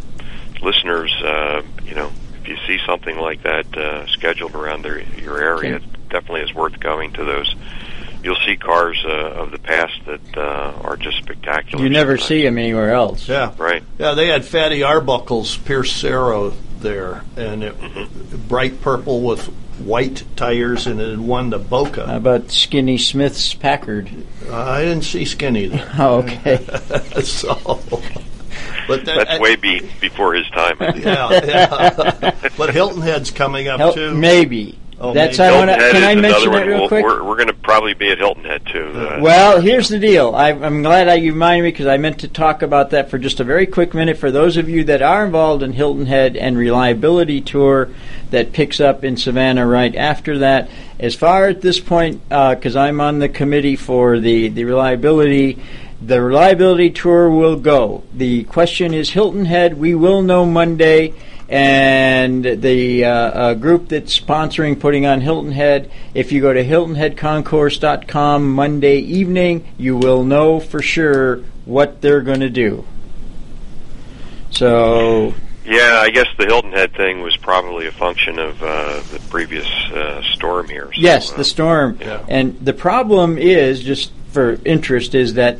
listeners, 0.62 1.12
uh, 1.24 1.62
you 1.84 1.94
know, 1.94 2.10
if 2.42 2.48
you 2.48 2.56
see 2.66 2.78
something 2.84 3.16
like 3.18 3.44
that 3.44 3.76
uh, 3.76 4.06
scheduled 4.08 4.56
around 4.56 4.82
their, 4.82 4.98
your 5.20 5.38
area, 5.40 5.76
Okay. 5.76 5.84
it 5.84 6.08
definitely 6.08 6.40
is 6.40 6.52
worth 6.54 6.78
going 6.80 7.12
to 7.12 7.24
those 7.24 7.54
you'll 8.22 8.36
see 8.46 8.56
cars 8.56 9.02
uh, 9.04 9.08
of 9.08 9.50
the 9.50 9.58
past 9.58 9.94
that 10.06 10.36
uh, 10.36 10.72
are 10.82 10.96
just 10.96 11.18
spectacular. 11.18 11.82
You 11.82 11.90
never 11.90 12.12
sometimes. 12.16 12.28
see 12.28 12.42
them 12.44 12.58
anywhere 12.58 12.92
else. 12.92 13.28
Yeah. 13.28 13.52
Right. 13.58 13.82
Yeah, 13.98 14.14
they 14.14 14.28
had 14.28 14.44
Fatty 14.44 14.82
Arbuckle's 14.82 15.56
Pierce-Arrow 15.58 16.50
there, 16.80 17.22
and 17.36 17.62
it 17.64 18.48
bright 18.48 18.80
purple 18.80 19.22
with 19.22 19.46
white 19.78 20.22
tires, 20.36 20.86
and 20.86 21.00
it 21.00 21.10
had 21.10 21.20
won 21.20 21.50
the 21.50 21.58
Boca. 21.58 22.06
How 22.06 22.18
Boca. 22.18 22.36
about 22.38 22.50
Skinny 22.50 22.98
Smith's 22.98 23.54
Packard? 23.54 24.10
Uh, 24.48 24.54
I 24.56 24.82
didn't 24.82 25.02
see 25.04 25.24
Skinny 25.24 25.66
there, 25.66 25.90
Oh, 25.98 26.18
okay. 26.22 26.56
so. 27.22 27.54
But 28.88 29.04
that, 29.06 29.28
That's 29.28 29.40
way 29.40 29.54
be, 29.56 29.88
before 30.00 30.34
his 30.34 30.46
time. 30.50 30.76
yeah, 30.80 31.30
yeah. 31.44 32.34
but 32.58 32.70
Hilton 32.74 33.00
Head's 33.00 33.30
coming 33.30 33.68
up 33.68 33.78
Hel- 33.78 33.92
too. 33.94 34.14
maybe. 34.14 34.76
Oh, 35.04 35.12
That's. 35.12 35.40
I 35.40 35.50
want 35.50 35.68
to. 35.68 35.76
Can 35.76 36.04
I 36.04 36.14
mention 36.14 36.54
it 36.54 36.64
real 36.64 36.80
one. 36.82 36.88
quick? 36.88 37.04
We're, 37.04 37.24
we're 37.24 37.34
going 37.34 37.48
to 37.48 37.54
probably 37.54 37.92
be 37.92 38.12
at 38.12 38.18
Hilton 38.18 38.44
Head 38.44 38.64
too. 38.66 38.92
Uh, 38.94 39.18
Well, 39.20 39.60
here's 39.60 39.88
the 39.88 39.98
deal. 39.98 40.32
I, 40.32 40.50
I'm 40.50 40.82
glad 40.82 41.08
I, 41.08 41.14
you 41.14 41.32
reminded 41.32 41.64
me 41.64 41.70
because 41.72 41.86
I 41.86 41.96
meant 41.96 42.20
to 42.20 42.28
talk 42.28 42.62
about 42.62 42.90
that 42.90 43.10
for 43.10 43.18
just 43.18 43.40
a 43.40 43.44
very 43.44 43.66
quick 43.66 43.94
minute. 43.94 44.16
For 44.16 44.30
those 44.30 44.56
of 44.56 44.68
you 44.68 44.84
that 44.84 45.02
are 45.02 45.26
involved 45.26 45.64
in 45.64 45.72
Hilton 45.72 46.06
Head 46.06 46.36
and 46.36 46.56
Reliability 46.56 47.40
Tour 47.40 47.90
that 48.30 48.52
picks 48.52 48.78
up 48.78 49.02
in 49.02 49.16
Savannah 49.16 49.66
right 49.66 49.94
after 49.96 50.38
that, 50.38 50.70
as 51.00 51.16
far 51.16 51.48
at 51.48 51.62
this 51.62 51.80
point, 51.80 52.22
because 52.28 52.76
I'm 52.76 53.00
on 53.00 53.18
the 53.18 53.28
committee 53.28 53.74
for 53.74 54.20
the, 54.20 54.48
the 54.50 54.64
reliability, 54.64 55.60
the 56.00 56.22
reliability 56.22 56.90
tour 56.90 57.28
will 57.28 57.56
go. 57.56 58.04
The 58.14 58.44
question 58.44 58.94
is 58.94 59.10
Hilton 59.10 59.46
Head. 59.46 59.78
We 59.78 59.96
will 59.96 60.22
know 60.22 60.46
Monday 60.46 61.14
and 61.48 62.44
the 62.44 63.04
uh, 63.04 63.10
uh, 63.10 63.54
group 63.54 63.88
that's 63.88 64.18
sponsoring 64.18 64.78
putting 64.78 65.06
on 65.06 65.20
Hilton 65.20 65.52
Head. 65.52 65.90
If 66.14 66.32
you 66.32 66.40
go 66.40 66.52
to 66.52 66.64
hiltonheadconcourse.com 66.64 68.52
Monday 68.52 68.98
evening, 68.98 69.66
you 69.76 69.96
will 69.96 70.24
know 70.24 70.60
for 70.60 70.80
sure 70.80 71.42
what 71.64 72.00
they're 72.00 72.22
going 72.22 72.40
to 72.40 72.50
do. 72.50 72.84
So, 74.50 75.34
yeah, 75.64 76.00
I 76.02 76.10
guess 76.10 76.26
the 76.38 76.44
Hilton 76.44 76.72
Head 76.72 76.94
thing 76.94 77.22
was 77.22 77.36
probably 77.36 77.86
a 77.86 77.92
function 77.92 78.38
of 78.38 78.62
uh, 78.62 79.00
the 79.12 79.20
previous 79.30 79.66
uh, 79.92 80.22
storm 80.34 80.68
here. 80.68 80.86
So, 80.86 81.00
yes, 81.00 81.32
uh, 81.32 81.36
the 81.38 81.44
storm. 81.44 81.98
yeah. 82.00 82.24
And 82.28 82.58
the 82.60 82.74
problem 82.74 83.38
is, 83.38 83.82
just 83.82 84.12
for 84.30 84.58
interest, 84.64 85.14
is 85.14 85.34
that 85.34 85.58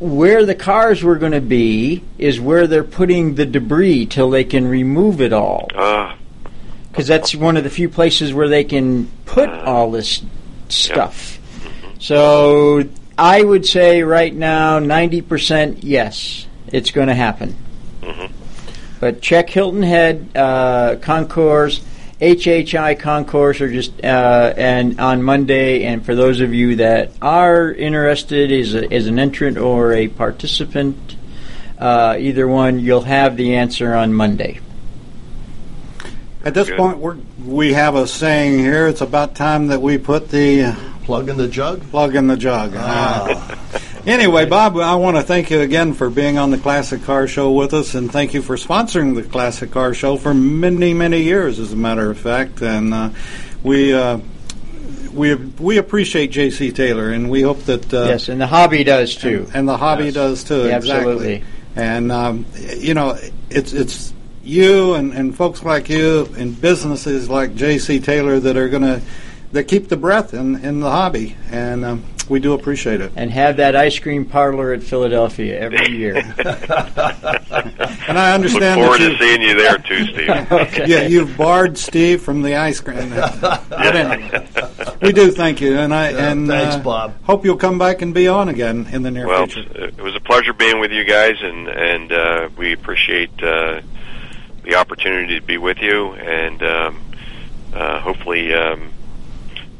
where 0.00 0.44
the 0.44 0.54
cars 0.54 1.02
were 1.04 1.16
going 1.16 1.32
to 1.32 1.40
be 1.40 2.02
is 2.18 2.40
where 2.40 2.66
they're 2.66 2.82
putting 2.82 3.34
the 3.36 3.46
debris 3.46 4.06
till 4.06 4.30
they 4.30 4.44
can 4.44 4.66
remove 4.66 5.20
it 5.20 5.32
all. 5.32 5.68
Uh, 5.74 6.16
because 6.90 7.06
that's 7.06 7.34
one 7.34 7.56
of 7.56 7.62
the 7.62 7.70
few 7.70 7.88
places 7.88 8.34
where 8.34 8.48
they 8.48 8.64
can 8.64 9.06
put 9.24 9.48
all 9.48 9.92
this 9.92 10.22
stuff. 10.68 11.38
So 12.00 12.82
I 13.16 13.42
would 13.42 13.64
say 13.64 14.02
right 14.02 14.34
now, 14.34 14.80
ninety 14.80 15.20
percent 15.20 15.84
yes, 15.84 16.48
it's 16.66 16.90
going 16.90 17.08
to 17.08 17.14
happen. 17.14 17.56
But 18.98 19.22
check 19.22 19.48
Hilton 19.48 19.82
Head 19.82 20.28
uh, 20.34 20.96
Concourse, 21.00 21.80
HHI 22.20 22.98
Concourse, 22.98 23.60
or 23.60 23.70
just 23.70 23.92
uh, 24.04 24.52
and 24.56 25.00
on 25.00 25.22
Monday. 25.22 25.84
And 25.84 26.04
for 26.04 26.14
those 26.14 26.40
of 26.40 26.52
you 26.52 26.76
that 26.76 27.12
are 27.22 27.72
interested 27.72 28.52
as, 28.52 28.74
a, 28.74 28.92
as 28.92 29.06
an 29.06 29.18
entrant 29.18 29.56
or 29.56 29.92
a 29.92 30.08
participant, 30.08 31.16
uh, 31.78 32.16
either 32.18 32.46
one, 32.46 32.78
you'll 32.80 33.02
have 33.02 33.36
the 33.36 33.56
answer 33.56 33.94
on 33.94 34.12
Monday. 34.12 34.60
At 36.44 36.54
this 36.54 36.68
Good. 36.68 36.78
point, 36.78 36.98
we're, 36.98 37.16
we 37.44 37.72
have 37.72 37.94
a 37.94 38.06
saying 38.06 38.58
here. 38.58 38.86
It's 38.86 39.00
about 39.00 39.34
time 39.34 39.68
that 39.68 39.80
we 39.80 39.98
put 39.98 40.28
the 40.28 40.64
uh, 40.64 40.74
Plug 41.04 41.28
in 41.28 41.36
the 41.38 41.48
jug. 41.48 41.82
plug 41.90 42.14
in 42.14 42.28
the 42.28 42.36
jug. 42.36 42.72
Uh, 42.76 43.56
anyway, 44.06 44.46
Bob, 44.46 44.76
I 44.76 44.94
want 44.96 45.16
to 45.16 45.22
thank 45.22 45.50
you 45.50 45.60
again 45.60 45.94
for 45.94 46.10
being 46.10 46.38
on 46.38 46.50
the 46.50 46.58
Classic 46.58 47.02
Car 47.02 47.26
Show 47.26 47.52
with 47.52 47.72
us, 47.74 47.94
and 47.94 48.10
thank 48.10 48.34
you 48.34 48.42
for 48.42 48.56
sponsoring 48.56 49.14
the 49.14 49.22
Classic 49.22 49.70
Car 49.70 49.94
Show 49.94 50.16
for 50.16 50.34
many, 50.34 50.94
many 50.94 51.22
years, 51.22 51.58
as 51.58 51.72
a 51.72 51.76
matter 51.76 52.10
of 52.10 52.18
fact. 52.18 52.62
And 52.62 52.92
uh, 52.94 53.10
we 53.62 53.92
uh, 53.94 54.18
we 55.12 55.34
we 55.34 55.78
appreciate 55.78 56.28
J.C. 56.30 56.72
Taylor, 56.72 57.10
and 57.10 57.30
we 57.30 57.42
hope 57.42 57.60
that 57.64 57.92
uh, 57.92 58.04
yes, 58.06 58.28
and 58.28 58.40
the 58.40 58.46
hobby 58.46 58.84
does 58.84 59.14
too. 59.16 59.44
and, 59.48 59.56
and 59.56 59.68
the 59.68 59.76
hobby 59.76 60.04
Yes. 60.06 60.14
does 60.14 60.44
too. 60.44 60.68
Yeah, 60.68 60.76
exactly. 60.76 61.12
absolutely. 61.12 61.44
And 61.76 62.12
um, 62.12 62.46
you 62.76 62.94
know, 62.94 63.18
it's 63.48 63.72
it's 63.72 64.12
you 64.42 64.94
and, 64.94 65.12
and 65.12 65.36
folks 65.36 65.62
like 65.62 65.88
you 65.88 66.26
and 66.36 66.58
businesses 66.60 67.28
like 67.28 67.54
J.C. 67.54 68.00
Taylor 68.00 68.40
that 68.40 68.56
are 68.56 68.68
going 68.68 68.82
to 68.82 69.02
that 69.52 69.64
keep 69.64 69.88
the 69.88 69.96
breath 69.96 70.32
in 70.34 70.64
in 70.64 70.80
the 70.80 70.90
hobby, 70.90 71.36
and 71.50 71.84
um, 71.84 72.04
we 72.30 72.40
do 72.40 72.52
appreciate 72.54 73.00
it. 73.00 73.12
and 73.16 73.30
have 73.30 73.56
that 73.58 73.76
ice 73.76 73.98
cream 73.98 74.24
parlor 74.24 74.72
at 74.72 74.82
Philadelphia 74.82 75.58
every 75.58 75.90
year. 75.96 76.16
And 76.16 78.18
I 78.18 78.30
look 78.30 78.34
understand 78.34 78.80
forward 78.80 79.00
that 79.00 79.04
to 79.04 79.10
you, 79.12 79.18
seeing 79.18 79.42
you 79.42 79.54
there 79.56 79.78
too, 79.78 80.06
Steve. 80.06 80.28
okay. 80.52 80.86
yeah, 80.86 81.02
you've 81.02 81.36
barred 81.36 81.76
Steve 81.76 82.22
from 82.22 82.42
the 82.42 82.56
ice 82.56 82.80
cream. 82.80 83.10
But 83.80 83.96
anyway, 83.96 84.46
we 85.00 85.12
do 85.12 85.30
thank 85.30 85.60
you, 85.60 85.78
and 85.78 85.94
I 85.94 86.10
Yeah, 86.10 86.32
and 86.32 86.46
thanks, 86.46 86.76
uh, 86.76 86.80
Bob. 86.80 87.14
Hope 87.24 87.44
you'll 87.44 87.56
come 87.56 87.78
back 87.78 88.02
and 88.02 88.12
be 88.14 88.28
on 88.28 88.48
again 88.48 88.88
in 88.92 89.02
the 89.02 89.10
near 89.10 89.26
Well, 89.26 89.46
future. 89.46 89.68
Well, 89.74 89.88
it 89.88 90.00
was 90.02 90.14
a 90.14 90.20
pleasure 90.20 90.52
being 90.52 90.80
with 90.80 90.92
you 90.92 91.04
guys, 91.04 91.36
and 91.40 91.68
and 91.68 92.12
uh, 92.12 92.48
we 92.56 92.72
appreciate 92.72 93.30
uh, 93.42 93.80
the 94.64 94.74
opportunity 94.76 95.40
to 95.40 95.46
be 95.46 95.56
with 95.58 95.78
you, 95.78 96.12
and 96.12 96.62
um, 96.62 97.00
uh, 97.72 98.00
hopefully, 98.00 98.52
um, 98.54 98.92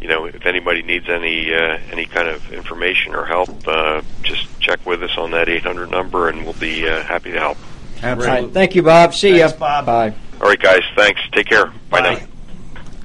you 0.00 0.08
know, 0.08 0.24
if 0.26 0.46
anybody 0.46 0.82
needs 0.82 1.08
any 1.08 1.54
uh, 1.54 1.78
any 1.90 2.06
kind 2.06 2.28
of 2.28 2.52
information 2.52 3.14
or 3.14 3.24
help, 3.26 3.50
uh, 3.68 4.02
just 4.22 4.46
check 4.60 4.84
with 4.86 5.02
us 5.02 5.16
on 5.18 5.32
that 5.32 5.48
800 5.48 5.90
number, 5.90 6.28
and 6.28 6.44
we'll 6.44 6.54
be 6.54 6.88
uh, 6.88 7.02
happy 7.02 7.32
to 7.32 7.38
help. 7.38 7.58
All 8.02 8.16
right. 8.16 8.50
Thank 8.50 8.74
you, 8.74 8.82
Bob. 8.82 9.14
See 9.14 9.38
Thanks, 9.38 9.52
ya. 9.52 9.58
Bob. 9.58 9.86
Bye. 9.86 10.14
All 10.40 10.48
right, 10.48 10.58
guys, 10.58 10.82
thanks. 10.96 11.20
Take 11.32 11.48
care. 11.48 11.66
Bye, 11.90 12.00
Bye. 12.00 12.14
now. 12.14 12.26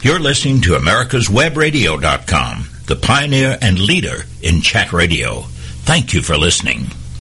You're 0.02 0.20
listening 0.20 0.62
to 0.62 0.72
America'sWebRadio.com, 0.72 2.70
the 2.86 2.96
pioneer 2.96 3.58
and 3.62 3.80
leader 3.80 4.24
in 4.42 4.62
chat 4.62 4.94
radio. 4.94 5.42
Thank 5.84 6.14
you 6.14 6.22
for 6.22 6.38
listening. 6.38 6.92